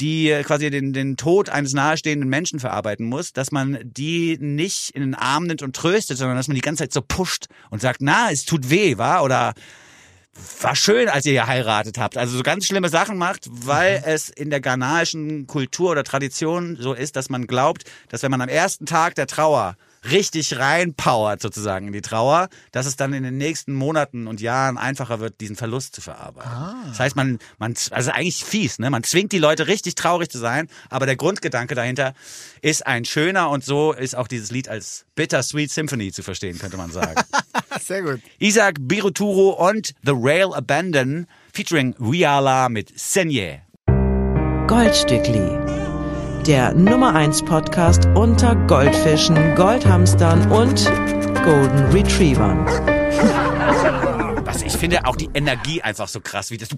die 0.00 0.42
quasi 0.44 0.70
den, 0.70 0.92
den 0.92 1.16
Tod 1.16 1.48
eines 1.48 1.72
nahestehenden 1.72 2.28
Menschen 2.28 2.60
verarbeiten 2.60 3.06
muss, 3.06 3.32
dass 3.32 3.52
man 3.52 3.78
die 3.82 4.38
nicht 4.40 4.90
in 4.90 5.02
den 5.02 5.14
Arm 5.14 5.46
nimmt 5.46 5.62
und 5.62 5.76
tröstet, 5.76 6.18
sondern 6.18 6.36
dass 6.36 6.48
man 6.48 6.54
die 6.54 6.60
ganze 6.60 6.84
Zeit 6.84 6.92
so 6.92 7.02
pusht 7.02 7.46
und 7.70 7.80
sagt, 7.80 8.00
na, 8.00 8.30
es 8.30 8.44
tut 8.44 8.70
weh, 8.70 8.98
wa? 8.98 9.20
Oder 9.20 9.54
war 10.60 10.74
schön, 10.74 11.08
als 11.08 11.26
ihr 11.26 11.34
geheiratet 11.34 11.98
habt. 11.98 12.16
Also 12.16 12.36
so 12.36 12.42
ganz 12.42 12.66
schlimme 12.66 12.88
Sachen 12.88 13.16
macht, 13.16 13.46
weil 13.48 14.02
es 14.04 14.28
in 14.28 14.50
der 14.50 14.60
ghanaischen 14.60 15.46
Kultur 15.46 15.92
oder 15.92 16.02
Tradition 16.02 16.76
so 16.78 16.92
ist, 16.92 17.16
dass 17.16 17.28
man 17.30 17.46
glaubt, 17.46 17.84
dass 18.08 18.22
wenn 18.22 18.30
man 18.30 18.40
am 18.40 18.48
ersten 18.48 18.86
Tag 18.86 19.14
der 19.14 19.26
Trauer 19.26 19.76
richtig 20.10 20.58
reinpowert 20.58 21.40
sozusagen 21.40 21.86
in 21.86 21.92
die 21.92 22.00
Trauer, 22.00 22.48
dass 22.72 22.86
es 22.86 22.96
dann 22.96 23.12
in 23.12 23.22
den 23.22 23.36
nächsten 23.36 23.74
Monaten 23.74 24.26
und 24.26 24.40
Jahren 24.40 24.78
einfacher 24.78 25.20
wird, 25.20 25.40
diesen 25.40 25.56
Verlust 25.56 25.94
zu 25.94 26.00
verarbeiten. 26.00 26.50
Das 26.88 27.00
heißt, 27.00 27.16
man, 27.16 27.38
man, 27.58 27.74
also 27.90 28.10
eigentlich 28.10 28.44
fies, 28.44 28.78
ne? 28.78 28.90
Man 28.90 29.02
zwingt 29.02 29.32
die 29.32 29.38
Leute 29.38 29.66
richtig 29.66 29.94
traurig 29.94 30.30
zu 30.30 30.38
sein, 30.38 30.68
aber 30.90 31.06
der 31.06 31.16
Grundgedanke 31.16 31.74
dahinter 31.74 32.14
ist 32.62 32.86
ein 32.86 33.04
schöner 33.04 33.50
und 33.50 33.64
so 33.64 33.92
ist 33.92 34.16
auch 34.16 34.28
dieses 34.28 34.50
Lied 34.50 34.68
als 34.68 35.06
Bittersweet 35.14 35.70
Symphony 35.70 36.12
zu 36.12 36.22
verstehen, 36.22 36.58
könnte 36.58 36.76
man 36.76 36.90
sagen. 36.90 37.20
Sehr 37.80 38.02
gut. 38.02 38.20
Isaac 38.38 38.76
Biruturo 38.80 39.68
und 39.68 39.94
The 40.02 40.12
Rail 40.14 40.54
Abandon 40.54 41.26
featuring 41.52 41.94
Riala 42.00 42.68
mit 42.68 42.98
Senye. 42.98 43.62
Goldstückli. 44.66 45.83
Der 46.46 46.74
Nummer 46.74 47.14
1 47.14 47.46
Podcast 47.46 48.04
unter 48.14 48.54
Goldfischen, 48.54 49.54
Goldhamstern 49.54 50.52
und 50.52 50.84
Golden 51.42 51.90
Retrievern. 51.90 52.66
Was 54.44 54.60
ich 54.60 54.74
finde 54.74 55.06
auch 55.06 55.16
die 55.16 55.30
Energie 55.32 55.80
einfach 55.80 56.06
so 56.06 56.20
krass, 56.20 56.50
wie 56.50 56.58
das. 56.58 56.68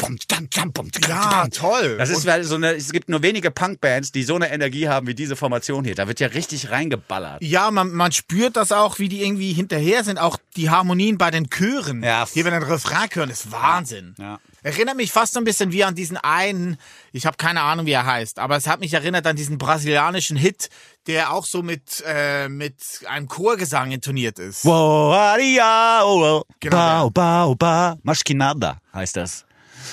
Ja, 1.09 1.49
toll. 1.49 1.97
Das 1.99 2.11
ist 2.11 2.25
weil 2.27 2.45
so 2.45 2.55
eine, 2.55 2.77
es 2.77 2.93
gibt 2.93 3.09
nur 3.09 3.25
wenige 3.25 3.51
Punkbands, 3.51 4.12
die 4.12 4.23
so 4.23 4.37
eine 4.37 4.53
Energie 4.53 4.89
haben 4.89 5.09
wie 5.09 5.17
diese 5.17 5.35
Formation 5.35 5.85
hier. 5.85 5.97
Da 5.97 6.07
wird 6.07 6.21
ja 6.21 6.29
richtig 6.29 6.71
reingeballert. 6.71 7.43
Ja, 7.43 7.73
man, 7.73 7.91
man 7.93 8.12
spürt 8.12 8.57
das 8.57 8.71
auch, 8.71 9.01
wie 9.01 9.09
die 9.09 9.25
irgendwie 9.25 9.53
hinterher 9.53 10.05
sind. 10.05 10.19
Auch 10.19 10.39
die 10.55 10.71
Harmonien 10.71 11.19
bei 11.19 11.33
den 11.33 11.51
Chören. 11.51 12.05
Ja. 12.05 12.25
Hier, 12.33 12.45
wenn 12.45 12.53
wir 12.53 12.61
den 12.61 12.71
Refrain 12.71 13.09
hören, 13.12 13.31
ist 13.31 13.51
Wahnsinn. 13.51 14.14
Ja. 14.17 14.39
Erinnert 14.67 14.97
mich 14.97 15.12
fast 15.12 15.35
so 15.35 15.39
ein 15.39 15.45
bisschen 15.45 15.71
wie 15.71 15.85
an 15.85 15.95
diesen 15.95 16.17
einen, 16.17 16.77
ich 17.12 17.25
habe 17.25 17.37
keine 17.37 17.61
Ahnung, 17.61 17.87
wie 17.87 17.93
er 17.93 18.05
heißt, 18.05 18.41
aber 18.41 18.57
es 18.57 18.67
hat 18.67 18.81
mich 18.81 18.93
erinnert 18.93 19.25
an 19.25 19.37
diesen 19.37 19.59
brasilianischen 19.59 20.37
Hit, 20.37 20.71
der 21.07 21.33
auch 21.33 21.47
so 21.47 21.62
mit, 21.62 22.03
äh, 22.05 22.49
mit 22.49 22.75
einem 23.09 23.29
Chorgesang 23.29 23.93
intoniert 23.93 24.41
ist. 24.41 24.64
Wow, 24.64 25.14
aria, 25.14 26.03
oh. 26.05 26.43
Genau, 26.59 27.11
Bau, 27.11 27.11
bau, 27.11 27.55
ba. 27.55 27.97
Maschkinada 28.03 28.81
heißt 28.93 29.17
das. 29.17 29.45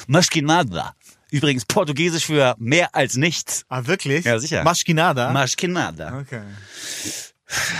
Maschkinada. 0.08 0.96
Übrigens 1.30 1.66
portugiesisch 1.66 2.26
für 2.26 2.56
mehr 2.58 2.96
als 2.96 3.16
nichts. 3.16 3.66
Ah, 3.70 3.86
wirklich? 3.86 4.26
Ja, 4.26 4.40
sicher. 4.40 4.64
Maschkinada? 4.64 5.30
Maschkinada. 5.30 6.18
okay, 6.20 6.42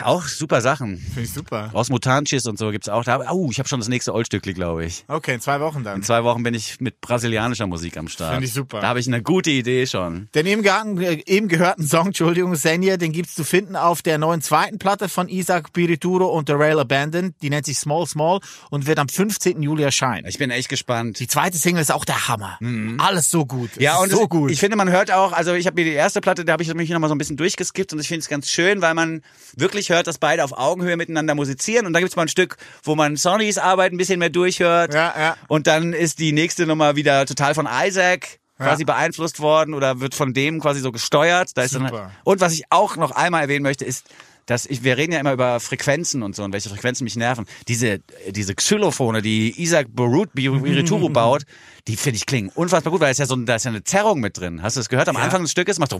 Auch 0.04 0.28
super 0.28 0.62
Sachen. 0.62 0.98
finde 0.98 1.22
ich 1.22 1.34
super. 1.34 1.70
Aus 1.74 1.90
Mutanchis 1.90 2.46
und 2.46 2.58
so 2.58 2.72
gibt's 2.72 2.90
auch. 2.90 3.04
Da, 3.04 3.32
oh, 3.32 3.50
ich 3.52 3.60
habe 3.60 3.70
schon 3.70 3.80
das 3.80 3.90
nächste 3.90 4.14
Oldstückli, 4.14 4.54
glaube 4.54 4.86
ich. 4.86 5.06
Okay, 5.08 5.36
in 5.36 5.42
zwei 5.42 5.60
Wochen 5.60 5.84
dann. 5.84 5.98
In 5.98 6.04
zwei 6.04 6.24
Wochen 6.24 6.44
bin 6.44 6.54
ich 6.54 6.80
mit 6.80 7.02
brasilianischer 7.02 7.68
Musik 7.68 7.98
am 7.98 8.08
Start. 8.08 8.32
Finde 8.32 8.48
ich 8.48 8.54
super. 8.54 8.82
Da 8.82 8.88
habe 8.88 9.00
ich 9.00 9.08
eine 9.08 9.22
gute 9.22 9.50
Idee 9.52 9.86
schon. 9.86 10.30
Den 10.36 10.46
eben 10.46 10.62
gehörten, 10.64 11.02
äh, 11.02 11.22
eben 11.26 11.48
gehörten 11.48 11.88
Song, 11.88 12.08
Entschuldigung, 12.08 12.56
Senja, 12.56 12.98
den 12.98 13.12
gibt's 13.12 13.36
zu 13.36 13.44
finden 13.44 13.76
auf 13.76 14.02
der 14.02 14.18
neuen 14.18 14.42
zweiten 14.42 14.80
Platte 14.80 15.10
von 15.10 15.30
Isaac 15.30 15.74
Birituro 15.74 16.28
und 16.28 16.48
The 16.48 16.54
Rail 16.54 16.80
Abandoned. 16.80 17.36
Die 17.42 17.50
nennt 17.50 17.66
sich 17.66 17.78
Small 17.78 18.06
Small 18.08 18.40
und 18.70 18.88
wird 18.88 19.00
am 19.00 19.10
15. 19.10 19.62
Juli 19.62 19.84
erscheinen. 19.84 20.28
Ich 20.28 20.38
bin 20.38 20.52
echt 20.52 20.70
gespannt. 20.70 21.20
Die 21.20 21.28
zweite 21.28 21.58
Single 21.58 21.82
ist 21.82 21.92
auch 21.92 22.06
der 22.06 22.28
Hammer. 22.28 22.60
Alles 22.98 23.30
so 23.30 23.46
gut. 23.46 23.76
Mhm. 23.76 23.82
Ja, 23.82 23.98
und 23.98 24.12
so 24.12 24.24
es, 24.24 24.30
gut. 24.30 24.52
ich 24.52 24.60
finde, 24.60 24.76
man 24.78 24.90
hört 24.90 25.12
auch, 25.12 25.32
also 25.34 25.54
ich 25.54 25.66
habe 25.66 25.82
mir 25.82 25.86
die 25.86 25.96
erste 25.96 26.22
Platte, 26.22 26.46
da 26.46 26.54
habe 26.54 26.64
ich 26.64 26.74
mich 26.74 26.90
noch 26.90 27.00
mal 27.00 27.08
so 27.08 27.16
ein 27.16 27.18
bisschen 27.18 27.38
durchgeskippt 27.38 27.94
und 27.94 28.00
ich 28.00 28.08
finde 28.08 28.20
es 28.20 28.30
ganz 28.30 28.50
schön, 28.50 28.82
weil 28.82 28.94
man 28.94 29.22
wirklich 29.64 29.90
hört, 29.90 30.06
dass 30.08 30.18
beide 30.20 30.44
auf 30.44 30.52
Augenhöhe 30.58 30.98
miteinander 30.98 31.34
musizieren 31.36 31.88
und 31.88 31.94
da 31.94 32.00
gibt's 32.00 32.16
mal 32.16 32.24
ein 32.24 32.28
Stück, 32.28 32.58
wo 32.84 32.96
man 32.96 33.16
Sonnys 33.16 33.58
Arbeit 33.58 33.92
ein 33.94 33.98
bisschen 33.98 34.20
mehr 34.20 34.30
durchhört 34.30 34.94
Ja, 34.94 35.14
ja. 35.18 35.38
und 35.48 35.66
dann 35.68 35.94
ist 35.94 36.20
die 36.20 36.32
nächste 36.34 36.68
Nummer 36.68 36.96
wieder 36.96 37.26
total 37.26 37.56
von 37.56 37.68
Isaac 37.68 38.40
quasi 38.60 38.86
beeinflusst 38.86 39.40
worden 39.40 39.74
oder 39.74 40.00
wird 40.00 40.16
von 40.16 40.34
dem 40.34 40.62
quasi 40.62 40.80
so 40.80 40.92
gesteuert. 40.92 41.52
Da 41.56 41.64
ist 41.64 41.76
dann, 41.76 41.88
Super. 41.88 42.12
und 42.24 42.40
was 42.40 42.54
ich 42.54 42.64
auch 42.70 42.96
noch 42.96 43.12
einmal 43.12 43.42
erwähnen 43.42 43.64
möchte, 43.64 43.84
ist 43.84 44.06
dass 44.46 44.66
ich, 44.66 44.84
wir 44.84 44.98
reden 44.98 45.14
ja 45.14 45.20
immer 45.20 45.34
über 45.34 45.60
Frequenzen 45.60 46.24
und 46.24 46.36
so 46.36 46.44
und 46.44 46.54
welche 46.54 46.70
Frequenzen 46.70 47.04
mich 47.04 47.16
nerven. 47.16 47.46
Diese, 47.68 48.00
diese 48.30 48.56
Xylophone, 48.56 49.22
die 49.22 49.62
Isaac 49.62 49.88
Barut 49.90 50.30
Birituru 50.34 51.10
baut, 51.10 51.44
die 51.88 51.98
finde 51.98 52.18
ich 52.18 52.26
klingen 52.26 52.50
unfassbar 52.56 52.92
gut, 52.92 53.02
weil 53.02 53.12
es 53.12 53.18
ja 53.18 53.26
so, 53.26 53.36
da 53.36 53.56
ist 53.56 53.66
ja 53.66 53.72
eine 53.72 53.84
Zerrung 53.84 54.20
mit 54.20 54.38
drin. 54.38 54.62
Hast 54.62 54.78
du 54.78 54.80
das 54.80 54.90
gehört? 54.90 55.10
Am 55.10 55.16
ja. 55.16 55.24
Anfang 55.24 55.42
des 55.42 55.52
Stückes 55.52 55.80
macht 55.80 55.92
so 55.92 56.00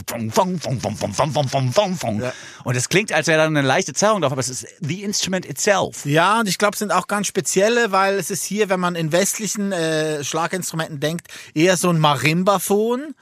ja. 2.20 2.32
und 2.64 2.76
es 2.76 2.88
klingt, 2.88 3.12
als 3.12 3.26
wäre 3.26 3.38
da 3.38 3.46
eine 3.46 3.62
leichte 3.62 3.92
Zerrung 3.92 4.22
drauf, 4.22 4.32
aber 4.32 4.40
es 4.40 4.48
ist 4.48 4.66
the 4.80 5.02
instrument 5.02 5.44
itself. 5.46 6.06
Ja, 6.06 6.40
und 6.40 6.48
ich 6.48 6.58
glaube, 6.58 6.72
es 6.72 6.78
sind 6.78 6.92
auch 6.92 7.06
ganz 7.06 7.26
spezielle, 7.26 7.92
weil 7.92 8.14
es 8.14 8.30
ist 8.30 8.44
hier, 8.44 8.68
wenn 8.68 8.80
man 8.80 8.94
in 8.94 9.12
westlichen 9.12 9.72
äh, 9.72 10.24
Schlaginstrumenten 10.24 11.00
denkt, 11.00 11.28
eher 11.54 11.76
so 11.76 11.90
ein 11.90 11.98
Marimbaphon 11.98 13.14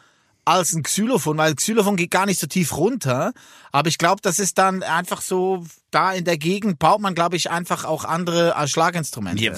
als 0.45 0.73
ein 0.73 0.83
Xylophon, 0.83 1.39
weil 1.39 1.55
Xylophon 1.55 1.97
geht 1.97 2.11
gar 2.11 2.27
nicht 2.27 2.41
so 2.41 2.47
tief 2.47 2.77
runter. 2.77 3.33
Aber 3.71 3.89
ich 3.89 3.99
glaube, 3.99 4.21
das 4.23 4.39
ist 4.39 4.59
dann 4.59 4.83
einfach 4.83 5.21
so, 5.21 5.65
da 5.93 6.13
in 6.13 6.25
der 6.25 6.39
Gegend 6.39 6.79
baut 6.79 7.01
man, 7.01 7.15
glaube 7.15 7.37
ich, 7.37 7.51
einfach 7.51 7.85
auch 7.85 8.05
andere 8.05 8.55
äh, 8.57 8.67
Schlaginstrumente. 8.67 9.41
Wir, 9.41 9.55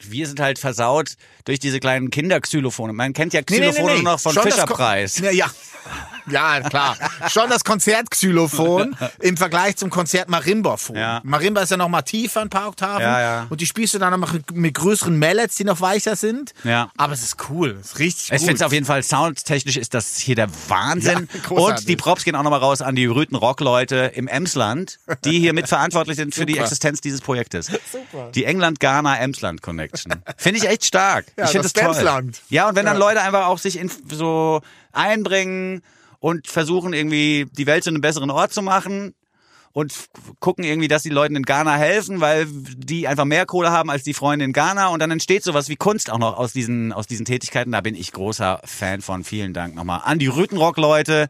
wir 0.00 0.26
sind 0.26 0.40
halt 0.40 0.58
versaut 0.58 1.16
durch 1.44 1.58
diese 1.58 1.80
kleinen 1.80 2.10
Kinderxylophone. 2.10 2.94
Man 2.94 3.12
kennt 3.12 3.34
ja 3.34 3.40
Nee, 3.50 3.58
nee, 3.58 3.66
nee, 3.66 3.70
Xylophone 3.72 3.96
nee. 3.96 4.02
noch 4.02 4.20
von 4.20 4.32
Schon 4.32 4.44
Fischerpreis. 4.44 5.18
Ja, 5.18 5.30
ja. 5.30 5.50
Ja, 6.30 6.60
klar. 6.60 6.96
Schon 7.28 7.50
das 7.50 7.64
Konzertxylophon 7.64 8.96
im 9.20 9.36
Vergleich 9.36 9.76
zum 9.76 9.90
Konzert 9.90 10.28
Marimbaphon. 10.28 10.96
Ja. 10.96 11.20
Marimba 11.24 11.62
ist 11.62 11.70
ja 11.70 11.76
noch 11.76 11.88
mal 11.88 12.02
tiefer, 12.02 12.42
ein 12.42 12.48
paar 12.48 12.68
Oktaven. 12.68 13.02
Ja, 13.02 13.20
ja. 13.20 13.46
Und 13.50 13.60
die 13.60 13.66
spielst 13.66 13.94
du 13.94 13.98
dann 13.98 14.20
noch 14.20 14.32
mit 14.52 14.74
größeren 14.74 15.18
Mallets, 15.18 15.56
die 15.56 15.64
noch 15.64 15.80
weicher 15.80 16.16
sind. 16.16 16.52
Ja. 16.64 16.90
Aber 16.96 17.12
es 17.12 17.22
ist 17.22 17.36
cool. 17.50 17.76
Es 17.80 17.88
ist 17.88 17.98
richtig 17.98 18.24
Ich 18.26 18.38
gut. 18.38 18.40
finde 18.40 18.54
es 18.54 18.62
auf 18.62 18.72
jeden 18.72 18.86
Fall 18.86 19.02
soundtechnisch 19.02 19.76
ist 19.76 19.94
das 19.94 20.16
hier 20.16 20.36
der 20.36 20.48
Wahnsinn. 20.68 21.28
Ja, 21.44 21.50
und 21.56 21.88
die 21.88 21.96
Props 21.96 22.24
gehen 22.24 22.36
auch 22.36 22.42
nochmal 22.44 22.60
raus 22.60 22.82
an 22.82 22.94
die 22.94 23.06
berühmten 23.06 23.34
Rockleute 23.34 24.12
im 24.14 24.28
Emsland, 24.28 25.00
die 25.24 25.40
hier 25.40 25.52
mit 25.52 25.66
verantwortlich 25.72 26.16
sind 26.16 26.34
für 26.34 26.44
die 26.44 26.52
Super. 26.52 26.64
Existenz 26.64 27.00
dieses 27.00 27.22
Projektes. 27.22 27.70
Die 28.34 28.44
England-Ghana-Emsland-Connection. 28.44 30.14
Finde 30.36 30.58
ich 30.58 30.68
echt 30.68 30.84
stark. 30.84 31.26
Ja, 31.36 31.44
ich 31.44 31.50
finde 31.50 31.62
das 31.64 31.72
das 31.72 31.82
toll. 31.82 31.94
Emsland. 31.94 32.42
Ja, 32.50 32.68
und 32.68 32.76
wenn 32.76 32.84
dann 32.84 32.98
Leute 32.98 33.22
einfach 33.22 33.46
auch 33.46 33.58
sich 33.58 33.78
in, 33.78 33.90
so 34.10 34.60
einbringen 34.92 35.82
und 36.20 36.46
versuchen 36.46 36.92
irgendwie 36.92 37.46
die 37.52 37.66
Welt 37.66 37.84
zu 37.84 37.90
einem 37.90 38.02
besseren 38.02 38.30
Ort 38.30 38.52
zu 38.52 38.60
machen, 38.60 39.14
und 39.74 39.94
gucken 40.38 40.64
irgendwie, 40.64 40.88
dass 40.88 41.02
die 41.02 41.08
Leuten 41.08 41.34
in 41.34 41.44
Ghana 41.44 41.76
helfen, 41.76 42.20
weil 42.20 42.46
die 42.46 43.08
einfach 43.08 43.24
mehr 43.24 43.46
Kohle 43.46 43.70
haben 43.70 43.90
als 43.90 44.02
die 44.02 44.12
Freunde 44.12 44.44
in 44.44 44.52
Ghana 44.52 44.88
und 44.88 45.00
dann 45.00 45.10
entsteht 45.10 45.42
sowas 45.42 45.70
wie 45.70 45.76
Kunst 45.76 46.10
auch 46.10 46.18
noch 46.18 46.36
aus 46.36 46.52
diesen, 46.52 46.92
aus 46.92 47.06
diesen 47.06 47.24
Tätigkeiten. 47.24 47.72
Da 47.72 47.80
bin 47.80 47.94
ich 47.94 48.12
großer 48.12 48.60
Fan 48.64 49.00
von. 49.00 49.24
Vielen 49.24 49.54
Dank 49.54 49.74
nochmal 49.74 50.02
an 50.04 50.18
die 50.18 50.26
Rüttenrock-Leute 50.26 51.28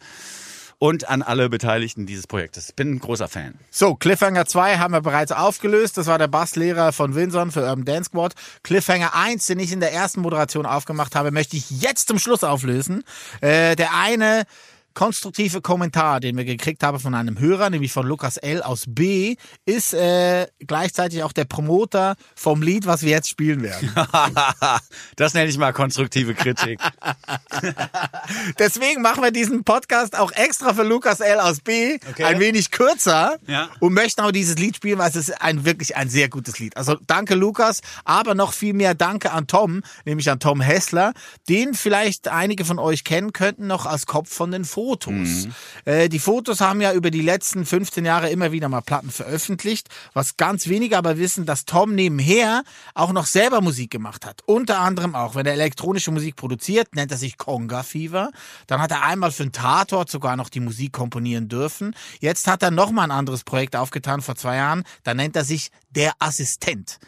und 0.83 1.09
an 1.09 1.23
alle 1.23 1.49
Beteiligten 1.49 2.07
dieses 2.07 2.27
Projektes. 2.27 2.73
Bin 2.73 2.95
ein 2.95 2.99
großer 2.99 3.29
Fan. 3.29 3.55
So, 3.71 3.95
Cliffhanger 3.95 4.47
2 4.47 4.79
haben 4.79 4.93
wir 4.93 5.01
bereits 5.01 5.31
aufgelöst. 5.31 5.97
Das 5.97 6.09
war 6.09 6.19
der 6.19 6.27
Basslehrer 6.27 6.93
von 6.93 7.15
Winson 7.15 7.53
für 7.53 7.61
Urban 7.61 7.85
Dance 7.85 8.09
Squad. 8.09 8.35
Cliffhanger 8.65 9.15
1, 9.15 9.47
den 9.47 9.61
ich 9.61 9.71
in 9.71 9.79
der 9.79 9.93
ersten 9.93 10.23
Moderation 10.23 10.67
aufgemacht 10.67 11.15
habe, 11.15 11.31
möchte 11.31 11.57
ich 11.57 11.71
jetzt 11.71 12.09
zum 12.09 12.19
Schluss 12.19 12.43
auflösen. 12.43 13.05
Äh, 13.41 13.77
der 13.77 13.95
eine 13.95 14.43
konstruktive 14.95 15.61
Kommentar, 15.61 16.21
den 16.21 16.37
wir 16.37 16.45
gekriegt 16.45 16.83
haben 16.83 16.99
von 17.01 17.15
einem 17.15 17.39
Hörer, 17.39 17.71
nämlich 17.71 17.93
von 17.93 18.07
Lukas 18.07 18.37
L. 18.37 18.63
aus 18.63 18.85
B, 18.89 19.37
ist 19.65 19.95
äh, 19.95 20.47
gleichzeitig 20.61 21.23
auch 21.23 21.33
der 21.33 21.45
Promoter 21.45 22.17
vom 22.35 22.63
Lied, 22.63 22.87
was 22.87 23.03
wir 23.03 23.11
jetzt 23.11 23.29
spielen 23.29 23.63
werden. 23.63 23.93
das 25.17 25.35
nenne 25.35 25.49
ich 25.51 25.59
mal 25.59 25.73
konstruktive 25.73 26.35
Kritik. 26.35 26.81
Deswegen 28.59 29.03
machen 29.03 29.23
wir 29.23 29.31
diesen 29.31 29.65
Podcast 29.65 30.19
auch 30.19 30.33
extra 30.33 30.75
für 30.75 30.83
Lukas 30.83 31.21
L. 31.21 31.41
aus 31.41 31.61
B 31.61 31.99
Okay. 32.11 32.25
ein 32.25 32.41
wenig 32.41 32.71
kürzer 32.71 33.37
Ja. 33.47 33.69
und 33.81 33.93
möchten 33.95 34.21
auch 34.21 34.33
dieses 34.33 34.57
Lied 34.57 34.77
spielen, 34.77 34.99
weil 34.99 35.09
es 35.11 35.17
ist 35.17 35.41
ein 35.43 35.65
wirklich 35.65 35.97
ein 35.97 36.09
sehr 36.09 36.29
gutes 36.29 36.59
Lied. 36.59 36.77
Also 36.77 36.97
danke 37.07 37.35
Lukas, 37.35 37.81
aber 38.05 38.35
noch 38.35 38.53
viel 38.53 38.73
mehr 38.75 38.95
danke 38.95 39.33
an 39.33 39.47
Tom, 39.47 39.83
nämlich 40.05 40.31
an 40.31 40.41
Tom 40.41 40.61
Hessler, 40.61 41.13
den 41.49 41.75
vielleicht 41.75 42.29
einige 42.29 42.65
von 42.65 42.79
euch 42.79 43.05
kennen 43.05 43.33
könnten 43.33 43.67
noch 43.67 43.87
als 43.87 44.07
Kopf 44.07 44.33
von 44.33 44.51
den 44.51 44.65
Fotos. 44.65 44.82
Äh, 45.85 46.09
die 46.09 46.19
Fotos 46.19 46.61
haben 46.61 46.81
ja 46.81 46.93
über 46.93 47.11
die 47.11 47.21
letzten 47.21 47.65
15 47.65 48.05
Jahre 48.05 48.31
immer 48.31 48.53
wieder 48.53 48.69
mal 48.69 48.81
Platten 48.81 49.11
veröffentlicht, 49.11 49.89
was 50.13 50.37
ganz 50.37 50.69
wenige 50.69 50.99
aber 50.99 51.19
wissen, 51.19 51.47
dass 51.47 51.65
Tom 51.65 51.95
nebenher 51.95 52.63
auch 52.95 53.13
noch 53.13 53.27
selber 53.27 53.61
Musik 53.61 53.91
gemacht 53.91 54.27
hat. 54.27 54.43
Unter 54.47 54.81
anderem 54.81 55.15
auch, 55.15 55.35
wenn 55.35 55.47
er 55.47 55.53
elektronische 55.53 56.11
Musik 56.11 56.37
produziert, 56.37 56.95
nennt 56.95 57.11
er 57.11 57.19
sich 57.19 57.39
Conga 57.39 57.83
Fever. 57.83 58.31
Dann 58.67 58.81
hat 58.81 58.91
er 58.91 59.03
einmal 59.05 59.33
für 59.33 59.45
einen 59.45 59.53
Tatort 59.53 60.11
sogar 60.11 60.37
noch 60.37 60.49
die 60.49 60.61
Musik 60.61 60.93
komponieren 60.93 61.49
dürfen. 61.49 61.95
Jetzt 62.21 62.47
hat 62.47 62.63
er 62.63 62.71
nochmal 62.71 63.05
ein 63.05 63.11
anderes 63.11 63.45
Projekt 63.45 63.77
aufgetan 63.77 64.21
vor 64.21 64.37
zwei 64.37 64.57
Jahren. 64.57 64.85
Da 65.05 65.15
nennt 65.15 65.37
er 65.37 65.45
sich 65.45 65.71
Der 65.91 66.13
Assistent. 66.19 66.99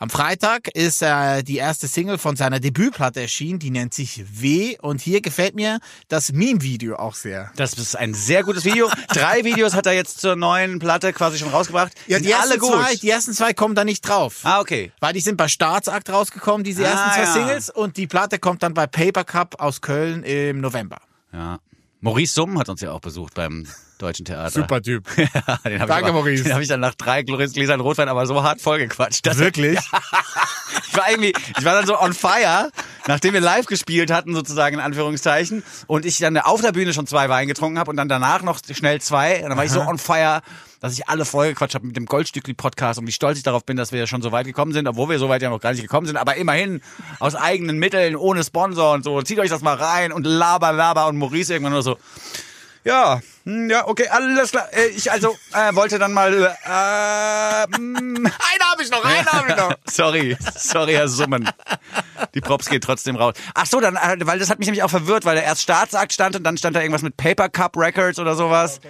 Am 0.00 0.10
Freitag 0.10 0.68
ist 0.68 1.02
äh, 1.02 1.42
die 1.42 1.56
erste 1.56 1.88
Single 1.88 2.18
von 2.18 2.36
seiner 2.36 2.60
Debütplatte 2.60 3.20
erschienen, 3.20 3.58
die 3.58 3.70
nennt 3.70 3.92
sich 3.92 4.24
W. 4.40 4.76
Und 4.80 5.00
hier 5.00 5.20
gefällt 5.20 5.56
mir 5.56 5.80
das 6.06 6.30
Meme-Video 6.32 6.94
auch 6.96 7.14
sehr. 7.14 7.50
Das 7.56 7.72
ist 7.72 7.96
ein 7.96 8.14
sehr 8.14 8.44
gutes 8.44 8.64
Video. 8.64 8.88
Drei 9.08 9.42
Videos 9.44 9.74
hat 9.74 9.86
er 9.86 9.94
jetzt 9.94 10.20
zur 10.20 10.36
neuen 10.36 10.78
Platte 10.78 11.12
quasi 11.12 11.38
schon 11.38 11.48
rausgebracht. 11.48 11.92
Ja, 12.06 12.20
die 12.20 12.32
alle 12.32 12.54
ersten, 12.54 12.60
gut. 12.60 12.72
zwei, 12.74 12.94
die 12.94 13.10
ersten 13.10 13.32
zwei 13.32 13.52
kommen 13.54 13.74
da 13.74 13.84
nicht 13.84 14.06
drauf. 14.08 14.36
ah, 14.44 14.60
okay. 14.60 14.92
Weil 15.00 15.14
die 15.14 15.20
sind 15.20 15.36
bei 15.36 15.48
Staatsakt 15.48 16.10
rausgekommen, 16.10 16.62
diese 16.62 16.84
ersten 16.84 16.98
Ah, 17.08 17.12
zwei 17.14 17.22
ja. 17.22 17.32
Singles. 17.32 17.70
Und 17.70 17.96
die 17.96 18.06
Platte 18.06 18.38
kommt 18.38 18.62
dann 18.62 18.74
bei 18.74 18.86
Paper 18.86 19.24
Cup 19.24 19.60
aus 19.60 19.80
Köln 19.80 20.22
im 20.22 20.60
November. 20.60 21.00
Ja. 21.32 21.58
Maurice 22.00 22.34
Summ 22.34 22.58
hat 22.58 22.68
uns 22.68 22.80
ja 22.80 22.92
auch 22.92 23.00
besucht 23.00 23.34
beim 23.34 23.66
Deutschen 23.98 24.24
Theater. 24.24 24.66
Typ. 24.82 25.04
Ja, 25.16 25.56
den 25.64 25.86
Danke, 25.86 26.08
ich 26.08 26.12
Maurice. 26.12 26.44
Den 26.44 26.52
habe 26.52 26.62
ich 26.62 26.68
dann 26.68 26.80
nach 26.80 26.94
drei 26.94 27.22
Gläsern 27.22 27.80
Rotwein 27.80 28.08
aber 28.08 28.26
so 28.26 28.42
hart 28.42 28.60
vollgequatscht. 28.60 29.26
Wirklich? 29.38 29.78
ich 30.88 30.96
war 30.96 31.10
irgendwie, 31.10 31.32
ich 31.58 31.64
war 31.64 31.74
dann 31.74 31.86
so 31.86 31.98
on 32.00 32.14
fire, 32.14 32.70
nachdem 33.08 33.34
wir 33.34 33.40
live 33.40 33.66
gespielt 33.66 34.12
hatten, 34.12 34.34
sozusagen 34.34 34.76
in 34.76 34.80
Anführungszeichen, 34.80 35.64
und 35.88 36.06
ich 36.06 36.18
dann 36.18 36.36
auf 36.38 36.60
der 36.60 36.72
Bühne 36.72 36.94
schon 36.94 37.08
zwei 37.08 37.28
Wein 37.28 37.48
getrunken 37.48 37.78
habe 37.78 37.90
und 37.90 37.96
dann 37.96 38.08
danach 38.08 38.42
noch 38.42 38.60
schnell 38.72 39.00
zwei. 39.00 39.42
Und 39.42 39.48
dann 39.48 39.58
war 39.58 39.64
ich 39.64 39.72
so 39.72 39.80
on 39.80 39.98
fire, 39.98 40.42
dass 40.80 40.92
ich 40.92 41.08
alle 41.08 41.24
vollgequatscht 41.24 41.74
habe 41.74 41.86
mit 41.86 41.96
dem 41.96 42.06
Goldstückli-Podcast 42.06 42.98
und 42.98 43.06
wie 43.06 43.12
stolz 43.12 43.38
ich 43.38 43.44
darauf 43.44 43.64
bin, 43.64 43.76
dass 43.76 43.92
wir 43.92 44.06
schon 44.06 44.22
so 44.22 44.32
weit 44.32 44.46
gekommen 44.46 44.72
sind, 44.72 44.86
obwohl 44.88 45.08
wir 45.08 45.18
so 45.18 45.28
weit 45.28 45.42
ja 45.42 45.50
noch 45.50 45.60
gar 45.60 45.72
nicht 45.72 45.82
gekommen 45.82 46.06
sind, 46.06 46.16
aber 46.16 46.36
immerhin 46.36 46.80
aus 47.20 47.34
eigenen 47.34 47.78
Mitteln, 47.78 48.16
ohne 48.16 48.44
Sponsor 48.44 48.94
und 48.94 49.04
so. 49.04 49.20
Zieht 49.22 49.38
euch 49.38 49.50
das 49.50 49.62
mal 49.62 49.74
rein 49.74 50.12
und 50.12 50.24
laber, 50.24 50.72
laber 50.72 51.08
und 51.08 51.16
Maurice 51.16 51.52
irgendwann 51.52 51.72
nur 51.72 51.82
so, 51.82 51.96
ja, 52.84 53.20
hm, 53.44 53.68
ja, 53.68 53.86
okay, 53.86 54.08
alles 54.08 54.50
klar. 54.50 54.66
Äh, 54.72 54.88
Ich 54.88 55.10
also 55.10 55.36
äh, 55.52 55.74
wollte 55.74 55.98
dann 55.98 56.12
mal. 56.12 56.32
Äh, 56.32 57.76
hm, 57.76 58.16
Einen 58.16 58.70
habe 58.70 58.82
ich 58.82 58.90
noch, 58.90 59.04
einen 59.04 59.26
habe 59.26 59.50
ich 59.50 59.56
noch. 59.56 59.74
sorry, 59.86 60.36
sorry, 60.56 60.92
Herr 60.94 61.08
Summen. 61.08 61.48
Die 62.34 62.40
Props 62.40 62.68
geht 62.68 62.84
trotzdem 62.84 63.16
raus. 63.16 63.34
Ach 63.54 63.66
so, 63.66 63.80
dann, 63.80 63.96
äh, 63.96 64.16
weil 64.26 64.38
das 64.38 64.48
hat 64.48 64.58
mich 64.58 64.68
nämlich 64.68 64.82
auch 64.82 64.90
verwirrt, 64.90 65.24
weil 65.24 65.36
da 65.36 65.42
erst 65.42 65.62
Staatsakt 65.62 66.12
stand 66.12 66.36
und 66.36 66.44
dann 66.44 66.56
stand 66.56 66.76
da 66.76 66.80
irgendwas 66.80 67.02
mit 67.02 67.16
Paper 67.16 67.48
Cup 67.48 67.76
Records 67.76 68.18
oder 68.18 68.34
sowas. 68.36 68.80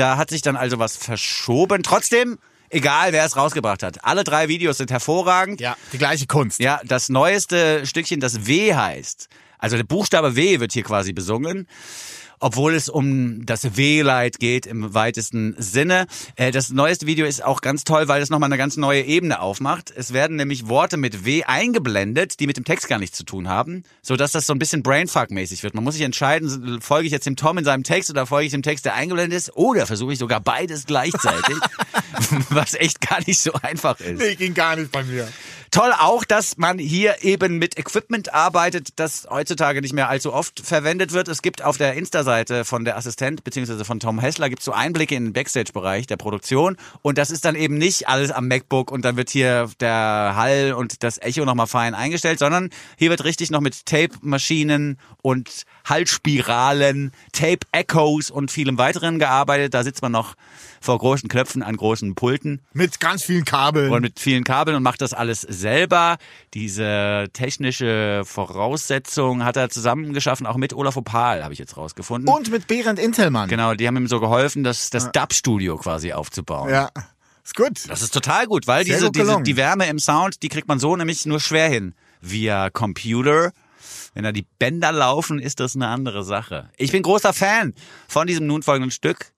Da 0.00 0.16
hat 0.16 0.30
sich 0.30 0.40
dann 0.40 0.56
also 0.56 0.78
was 0.78 0.96
verschoben. 0.96 1.82
Trotzdem, 1.82 2.38
egal 2.70 3.12
wer 3.12 3.22
es 3.26 3.36
rausgebracht 3.36 3.82
hat. 3.82 4.02
Alle 4.02 4.24
drei 4.24 4.48
Videos 4.48 4.78
sind 4.78 4.90
hervorragend. 4.90 5.60
Ja, 5.60 5.76
die 5.92 5.98
gleiche 5.98 6.26
Kunst. 6.26 6.58
Ja, 6.58 6.80
das 6.86 7.10
neueste 7.10 7.84
Stückchen, 7.84 8.18
das 8.18 8.46
W 8.46 8.74
heißt. 8.74 9.28
Also 9.58 9.76
der 9.76 9.84
Buchstabe 9.84 10.36
W 10.36 10.58
wird 10.58 10.72
hier 10.72 10.84
quasi 10.84 11.12
besungen. 11.12 11.68
Obwohl 12.40 12.74
es 12.74 12.88
um 12.88 13.44
das 13.44 13.76
Wehleid 13.76 14.38
geht 14.40 14.66
im 14.66 14.94
weitesten 14.94 15.54
Sinne. 15.58 16.06
Äh, 16.36 16.50
Das 16.50 16.70
neueste 16.70 17.06
Video 17.06 17.26
ist 17.26 17.44
auch 17.44 17.60
ganz 17.60 17.84
toll, 17.84 18.08
weil 18.08 18.22
es 18.22 18.30
nochmal 18.30 18.48
eine 18.48 18.56
ganz 18.56 18.76
neue 18.76 19.02
Ebene 19.02 19.40
aufmacht. 19.40 19.92
Es 19.94 20.12
werden 20.12 20.36
nämlich 20.36 20.66
Worte 20.66 20.96
mit 20.96 21.24
W 21.26 21.44
eingeblendet, 21.44 22.40
die 22.40 22.46
mit 22.46 22.56
dem 22.56 22.64
Text 22.64 22.88
gar 22.88 22.98
nichts 22.98 23.16
zu 23.18 23.24
tun 23.24 23.48
haben, 23.48 23.84
so 24.02 24.16
dass 24.16 24.32
das 24.32 24.46
so 24.46 24.54
ein 24.54 24.58
bisschen 24.58 24.82
Brainfuck-mäßig 24.82 25.62
wird. 25.62 25.74
Man 25.74 25.84
muss 25.84 25.94
sich 25.94 26.02
entscheiden, 26.02 26.80
folge 26.80 27.06
ich 27.06 27.12
jetzt 27.12 27.26
dem 27.26 27.36
Tom 27.36 27.58
in 27.58 27.64
seinem 27.64 27.84
Text 27.84 28.10
oder 28.10 28.26
folge 28.26 28.46
ich 28.46 28.52
dem 28.52 28.62
Text, 28.62 28.84
der 28.86 28.94
eingeblendet 28.94 29.36
ist, 29.36 29.54
oder 29.56 29.86
versuche 29.86 30.14
ich 30.14 30.18
sogar 30.18 30.40
beides 30.40 30.86
gleichzeitig, 30.86 31.56
was 32.48 32.74
echt 32.74 33.00
gar 33.00 33.20
nicht 33.26 33.38
so 33.40 33.52
einfach 33.60 34.00
ist. 34.00 34.18
Nee, 34.18 34.34
ging 34.34 34.54
gar 34.54 34.76
nicht 34.76 34.90
bei 34.90 35.04
mir. 35.04 35.28
Toll 35.70 35.92
auch, 35.96 36.24
dass 36.24 36.56
man 36.56 36.80
hier 36.80 37.22
eben 37.22 37.58
mit 37.58 37.78
Equipment 37.78 38.34
arbeitet, 38.34 38.88
das 38.96 39.28
heutzutage 39.30 39.80
nicht 39.80 39.92
mehr 39.92 40.08
allzu 40.08 40.32
oft 40.32 40.58
verwendet 40.66 41.12
wird. 41.12 41.28
Es 41.28 41.42
gibt 41.42 41.62
auf 41.62 41.76
der 41.76 41.94
Insta-Seite 41.94 42.64
von 42.64 42.84
der 42.84 42.96
Assistent 42.96 43.44
beziehungsweise 43.44 43.84
von 43.84 44.00
Tom 44.00 44.18
Hessler 44.18 44.48
gibt 44.48 44.64
so 44.64 44.72
Einblicke 44.72 45.14
in 45.14 45.26
den 45.26 45.32
Backstage-Bereich 45.32 46.08
der 46.08 46.16
Produktion 46.16 46.76
und 47.02 47.18
das 47.18 47.30
ist 47.30 47.44
dann 47.44 47.54
eben 47.54 47.78
nicht 47.78 48.08
alles 48.08 48.32
am 48.32 48.48
MacBook 48.48 48.90
und 48.90 49.04
dann 49.04 49.16
wird 49.16 49.30
hier 49.30 49.70
der 49.78 50.32
Hall 50.34 50.72
und 50.72 51.04
das 51.04 51.18
Echo 51.18 51.44
nochmal 51.44 51.68
fein 51.68 51.94
eingestellt, 51.94 52.40
sondern 52.40 52.70
hier 52.96 53.10
wird 53.10 53.22
richtig 53.22 53.52
noch 53.52 53.60
mit 53.60 53.86
Tape-Maschinen 53.86 54.98
und 55.22 55.66
Hallspiralen, 55.84 57.12
Tape-Echos 57.30 58.32
und 58.32 58.50
vielem 58.50 58.76
weiteren 58.76 59.20
gearbeitet. 59.20 59.74
Da 59.74 59.84
sitzt 59.84 60.02
man 60.02 60.10
noch 60.10 60.34
vor 60.80 60.98
großen 60.98 61.28
Knöpfen 61.28 61.62
an 61.62 61.76
großen 61.76 62.14
Pulten 62.14 62.62
Mit 62.72 63.00
ganz 63.00 63.22
vielen 63.22 63.44
Kabeln. 63.44 63.92
und 63.92 64.02
mit 64.02 64.18
vielen 64.18 64.44
Kabeln 64.44 64.76
und 64.76 64.82
macht 64.82 65.02
das 65.02 65.12
alles 65.12 65.42
selber. 65.42 66.16
Diese 66.54 67.28
technische 67.32 68.22
Voraussetzung 68.24 69.44
hat 69.44 69.56
er 69.56 69.68
zusammen 69.68 70.12
geschaffen, 70.14 70.46
auch 70.46 70.56
mit 70.56 70.72
Olaf 70.72 70.96
Opal, 70.96 71.42
habe 71.44 71.52
ich 71.52 71.58
jetzt 71.58 71.76
rausgefunden. 71.76 72.32
Und 72.32 72.50
mit 72.50 72.66
Berend 72.66 72.98
Intelmann. 72.98 73.48
Genau, 73.48 73.74
die 73.74 73.86
haben 73.86 73.96
ihm 73.96 74.08
so 74.08 74.20
geholfen, 74.20 74.64
das, 74.64 74.90
das 74.90 75.12
Dub-Studio 75.12 75.76
quasi 75.76 76.12
aufzubauen. 76.12 76.70
Ja. 76.70 76.88
Ist 77.44 77.56
gut. 77.56 77.88
Das 77.88 78.02
ist 78.02 78.12
total 78.12 78.46
gut, 78.46 78.66
weil 78.66 78.84
Sehr 78.84 78.94
diese, 78.94 79.06
gut 79.06 79.16
diese, 79.16 79.42
die 79.42 79.56
Wärme 79.56 79.86
im 79.88 79.98
Sound, 79.98 80.42
die 80.42 80.48
kriegt 80.48 80.68
man 80.68 80.78
so 80.78 80.96
nämlich 80.96 81.26
nur 81.26 81.40
schwer 81.40 81.68
hin. 81.68 81.94
Via 82.20 82.70
Computer. 82.70 83.52
Wenn 84.14 84.24
da 84.24 84.32
die 84.32 84.46
Bänder 84.58 84.92
laufen, 84.92 85.38
ist 85.38 85.60
das 85.60 85.74
eine 85.74 85.88
andere 85.88 86.24
Sache. 86.24 86.70
Ich 86.76 86.92
bin 86.92 87.02
großer 87.02 87.32
Fan 87.32 87.74
von 88.08 88.26
diesem 88.26 88.46
nun 88.46 88.62
folgenden 88.62 88.90
Stück, 88.90 89.32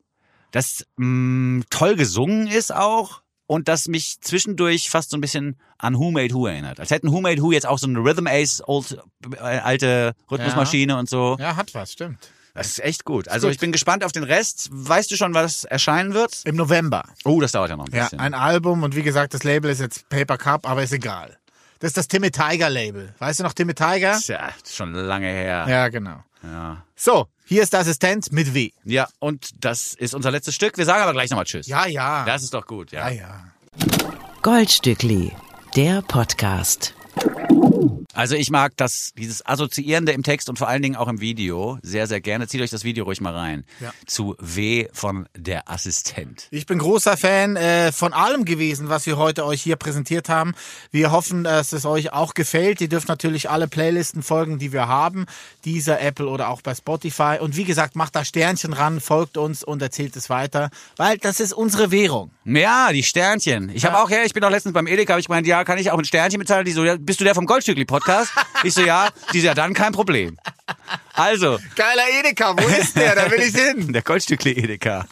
das 0.52 0.86
mh, 0.96 1.64
toll 1.70 1.96
gesungen 1.96 2.46
ist 2.46 2.72
auch 2.74 3.22
und 3.46 3.68
das 3.68 3.88
mich 3.88 4.20
zwischendurch 4.20 4.88
fast 4.88 5.10
so 5.10 5.16
ein 5.16 5.20
bisschen 5.20 5.56
an 5.78 5.98
Who 5.98 6.10
Made 6.12 6.32
Who 6.32 6.46
erinnert. 6.46 6.78
Als 6.78 6.90
hätten 6.90 7.10
Who 7.10 7.20
Made 7.20 7.42
Who 7.42 7.50
jetzt 7.52 7.66
auch 7.66 7.78
so 7.78 7.86
eine 7.88 7.98
Rhythm 7.98 8.26
Ace, 8.28 8.62
old, 8.66 8.96
äh, 9.34 9.38
alte 9.38 10.14
Rhythmusmaschine 10.30 10.96
und 10.96 11.08
so. 11.10 11.36
Ja, 11.40 11.56
hat 11.56 11.74
was, 11.74 11.92
stimmt. 11.92 12.18
Das 12.54 12.66
ist 12.68 12.80
echt 12.84 13.04
gut. 13.06 13.28
Also 13.28 13.46
gut. 13.46 13.54
ich 13.54 13.60
bin 13.60 13.72
gespannt 13.72 14.04
auf 14.04 14.12
den 14.12 14.24
Rest. 14.24 14.68
Weißt 14.70 15.10
du 15.10 15.16
schon, 15.16 15.32
was 15.32 15.64
erscheinen 15.64 16.12
wird? 16.12 16.42
Im 16.44 16.56
November. 16.56 17.02
Oh, 17.24 17.40
das 17.40 17.52
dauert 17.52 17.70
ja 17.70 17.76
noch 17.76 17.86
ein 17.86 17.94
Ja, 17.94 18.04
bisschen. 18.04 18.20
ein 18.20 18.34
Album 18.34 18.82
und 18.82 18.94
wie 18.94 19.02
gesagt, 19.02 19.32
das 19.32 19.42
Label 19.42 19.70
ist 19.70 19.80
jetzt 19.80 20.06
Paper 20.10 20.36
Cup, 20.36 20.68
aber 20.68 20.82
ist 20.82 20.92
egal. 20.92 21.38
Das 21.82 21.88
ist 21.88 21.96
das 21.96 22.06
Timmy 22.06 22.30
Tiger 22.30 22.70
Label. 22.70 23.12
Weißt 23.18 23.40
du 23.40 23.42
noch 23.42 23.54
Timmy 23.54 23.74
Tiger? 23.74 24.16
Tja, 24.16 24.50
schon 24.64 24.92
lange 24.92 25.26
her. 25.26 25.66
Ja, 25.68 25.88
genau. 25.88 26.22
Ja. 26.44 26.84
So, 26.94 27.26
hier 27.44 27.64
ist 27.64 27.72
der 27.72 27.80
Assistent 27.80 28.30
mit 28.30 28.54
W. 28.54 28.70
Ja, 28.84 29.08
und 29.18 29.50
das 29.64 29.94
ist 29.94 30.14
unser 30.14 30.30
letztes 30.30 30.54
Stück. 30.54 30.78
Wir 30.78 30.84
sagen 30.84 31.02
aber 31.02 31.12
gleich 31.12 31.30
nochmal 31.30 31.44
Tschüss. 31.44 31.66
Ja, 31.66 31.86
ja. 31.86 32.24
Das 32.24 32.44
ist 32.44 32.54
doch 32.54 32.68
gut, 32.68 32.92
ja. 32.92 33.08
ja, 33.08 33.22
ja. 33.22 33.44
Goldstückli, 34.42 35.32
der 35.74 36.02
Podcast. 36.02 36.94
Also 38.14 38.34
ich 38.34 38.50
mag 38.50 38.76
das, 38.76 39.12
dieses 39.16 39.44
Assoziierende 39.46 40.12
im 40.12 40.22
Text 40.22 40.48
und 40.48 40.58
vor 40.58 40.68
allen 40.68 40.82
Dingen 40.82 40.96
auch 40.96 41.08
im 41.08 41.20
Video 41.20 41.78
sehr, 41.82 42.06
sehr 42.06 42.20
gerne. 42.20 42.46
Zieht 42.46 42.60
euch 42.60 42.70
das 42.70 42.84
Video 42.84 43.04
ruhig 43.04 43.20
mal 43.20 43.34
rein. 43.34 43.64
Ja. 43.80 43.92
Zu 44.06 44.36
W 44.38 44.88
von 44.92 45.26
der 45.36 45.70
Assistent. 45.70 46.48
Ich 46.50 46.66
bin 46.66 46.78
großer 46.78 47.16
Fan 47.16 47.56
äh, 47.56 47.92
von 47.92 48.12
allem 48.12 48.44
gewesen, 48.44 48.88
was 48.88 49.06
wir 49.06 49.16
heute 49.16 49.46
euch 49.46 49.62
hier 49.62 49.76
präsentiert 49.76 50.28
haben. 50.28 50.54
Wir 50.90 51.10
hoffen, 51.10 51.44
dass 51.44 51.72
es 51.72 51.86
euch 51.86 52.12
auch 52.12 52.34
gefällt. 52.34 52.80
Ihr 52.80 52.88
dürft 52.88 53.08
natürlich 53.08 53.50
alle 53.50 53.68
Playlisten 53.68 54.22
folgen, 54.22 54.58
die 54.58 54.72
wir 54.72 54.88
haben. 54.88 55.26
Dieser 55.64 56.00
Apple 56.00 56.26
oder 56.26 56.48
auch 56.48 56.60
bei 56.62 56.74
Spotify. 56.74 57.38
Und 57.40 57.56
wie 57.56 57.64
gesagt, 57.64 57.96
macht 57.96 58.14
da 58.14 58.24
Sternchen 58.24 58.72
ran, 58.72 59.00
folgt 59.00 59.36
uns 59.36 59.64
und 59.64 59.80
erzählt 59.82 60.16
es 60.16 60.28
weiter, 60.28 60.70
weil 60.96 61.18
das 61.18 61.40
ist 61.40 61.52
unsere 61.52 61.90
Währung. 61.90 62.30
Ja, 62.44 62.92
die 62.92 63.02
Sternchen. 63.02 63.70
Ich 63.74 63.84
habe 63.84 63.98
auch, 63.98 64.10
ja, 64.10 64.24
ich 64.24 64.32
bin 64.32 64.42
auch 64.44 64.50
letztens 64.50 64.74
beim 64.74 64.86
Edeka, 64.86 65.12
habe 65.12 65.20
ich 65.20 65.26
gemeint, 65.26 65.46
ja, 65.46 65.64
kann 65.64 65.78
ich 65.78 65.90
auch 65.90 65.98
ein 65.98 66.04
Sternchen 66.04 66.40
bezahlen? 66.40 66.64
Die 66.64 66.72
so, 66.72 66.84
ja, 66.84 66.96
bist 66.98 67.20
du 67.20 67.24
der 67.24 67.34
vom 67.34 67.46
Goldstückli-Podcast? 67.72 68.30
Ich 68.64 68.74
so, 68.74 68.82
ja. 68.82 69.08
Die 69.32 69.40
so, 69.40 69.46
ja, 69.46 69.54
dann 69.54 69.74
kein 69.74 69.92
Problem. 69.92 70.36
Also, 71.14 71.58
Geiler 71.76 72.04
Edeka, 72.20 72.54
wo 72.56 72.66
ist 72.68 72.96
der? 72.96 73.14
Da 73.14 73.30
will 73.30 73.40
ich 73.40 73.54
hin. 73.54 73.92
der 73.92 74.02
Goldstückli-Edeka. 74.02 75.06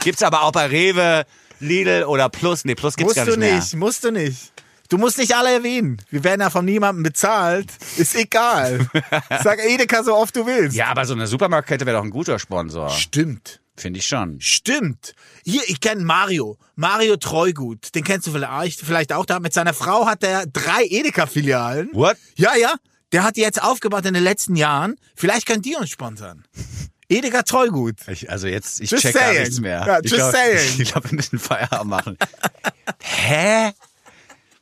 Gibt's 0.00 0.22
aber 0.22 0.42
auch 0.42 0.52
bei 0.52 0.66
Rewe, 0.66 1.24
Lidl 1.60 2.04
oder 2.04 2.28
Plus. 2.28 2.64
Nee, 2.64 2.74
Plus 2.74 2.96
gibt's 2.96 3.14
Musst 3.14 3.16
gar 3.16 3.24
du 3.26 3.40
nicht 3.40 3.50
mehr. 3.50 3.54
nicht, 3.56 3.74
musst 3.74 4.04
du 4.04 4.10
nicht. 4.10 4.52
Du 4.90 4.98
musst 4.98 5.18
nicht 5.18 5.34
alle 5.34 5.52
erwähnen. 5.52 6.00
Wir 6.10 6.22
werden 6.24 6.42
ja 6.42 6.50
von 6.50 6.64
niemandem 6.64 7.02
bezahlt. 7.02 7.68
Ist 7.96 8.14
egal. 8.14 8.86
Sag 9.42 9.58
Edeka 9.58 10.02
so 10.04 10.14
oft 10.14 10.36
du 10.36 10.46
willst. 10.46 10.76
Ja, 10.76 10.86
aber 10.88 11.06
so 11.06 11.14
eine 11.14 11.26
Supermarktkette 11.26 11.86
wäre 11.86 11.96
doch 11.96 12.04
ein 12.04 12.10
guter 12.10 12.38
Sponsor. 12.38 12.90
Stimmt. 12.90 13.60
Finde 13.76 13.98
ich 13.98 14.06
schon. 14.06 14.40
Stimmt. 14.40 15.14
Hier, 15.44 15.62
ich 15.66 15.80
kenne 15.80 16.04
Mario. 16.04 16.58
Mario 16.76 17.16
Treugut. 17.16 17.94
Den 17.94 18.04
kennst 18.04 18.26
du 18.26 18.32
vielleicht, 18.32 18.80
vielleicht 18.80 19.12
auch. 19.12 19.26
Da 19.26 19.40
mit 19.40 19.52
seiner 19.52 19.74
Frau 19.74 20.06
hat 20.06 20.22
er 20.22 20.46
drei 20.46 20.84
Edeka-Filialen. 20.84 21.90
What? 21.92 22.16
Ja, 22.36 22.54
ja. 22.56 22.74
Der 23.12 23.24
hat 23.24 23.36
die 23.36 23.40
jetzt 23.40 23.62
aufgebaut 23.62 24.06
in 24.06 24.14
den 24.14 24.22
letzten 24.22 24.54
Jahren. 24.56 24.94
Vielleicht 25.16 25.46
könnt 25.46 25.66
ihr 25.66 25.78
uns 25.78 25.90
sponsern. 25.90 26.44
Edeka 27.08 27.42
Treugut. 27.42 27.96
Ich, 28.08 28.30
also 28.30 28.46
jetzt, 28.46 28.80
ich 28.80 28.90
Just 28.90 29.02
check 29.02 29.14
gar 29.14 29.24
saying. 29.24 29.40
nichts 29.40 29.60
mehr. 29.60 29.84
Ja, 29.86 29.98
ich 30.02 30.10
just 30.10 30.16
glaub, 30.16 30.32
saying. 30.34 30.80
Ich 30.80 30.92
glaube, 30.92 31.10
wir 31.10 31.16
müssen 31.16 31.38
Feierabend 31.38 31.90
machen. 31.90 32.18
Hä? 33.00 33.72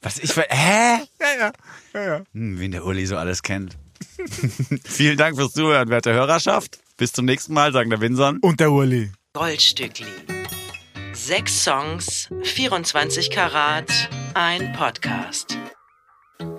Was 0.00 0.18
ich 0.18 0.32
ver- 0.32 0.46
Hä? 0.48 1.02
Ja, 1.20 1.34
ja. 1.38 1.52
ja, 1.94 2.02
ja. 2.02 2.22
Hm, 2.32 2.58
wen 2.58 2.72
der 2.72 2.84
Uli 2.84 3.06
so 3.06 3.16
alles 3.16 3.42
kennt. 3.42 3.76
Vielen 4.84 5.16
Dank 5.16 5.36
fürs 5.36 5.52
Zuhören, 5.52 5.88
werte 5.90 6.12
Hörerschaft. 6.12 6.78
Bis 7.02 7.10
zum 7.10 7.24
nächsten 7.24 7.52
Mal, 7.52 7.72
sagen 7.72 7.90
der 7.90 8.00
Winson. 8.00 8.38
Und 8.42 8.60
der 8.60 8.70
Uli. 8.70 9.10
Goldstückli. 9.32 10.06
Sechs 11.12 11.64
Songs, 11.64 12.28
24 12.44 13.28
Karat, 13.28 13.90
ein 14.34 14.72
Podcast. 14.74 15.58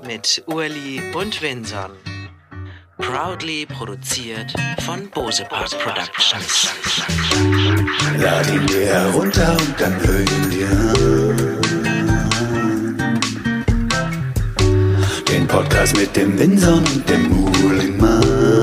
Mit 0.05 0.43
Urli 0.47 1.01
und 1.13 1.41
Winson. 1.41 1.91
Proudly 2.97 3.65
produziert 3.67 4.53
von 4.81 5.09
Bose 5.11 5.45
Park 5.45 5.79
Productions. 5.79 6.67
Lad 8.17 8.51
ihn 8.51 8.67
dir 8.67 8.85
herunter 8.85 9.55
und 9.57 9.79
dann 9.79 9.97
hör 10.05 10.19
ihn 10.19 10.49
dir 10.49 10.67
an. 10.67 11.61
Den 15.25 15.47
Podcast 15.47 15.95
mit 15.95 16.13
dem 16.17 16.37
Winson 16.37 16.79
und 16.79 17.09
dem 17.09 17.29
Muhlingmann. 17.29 18.62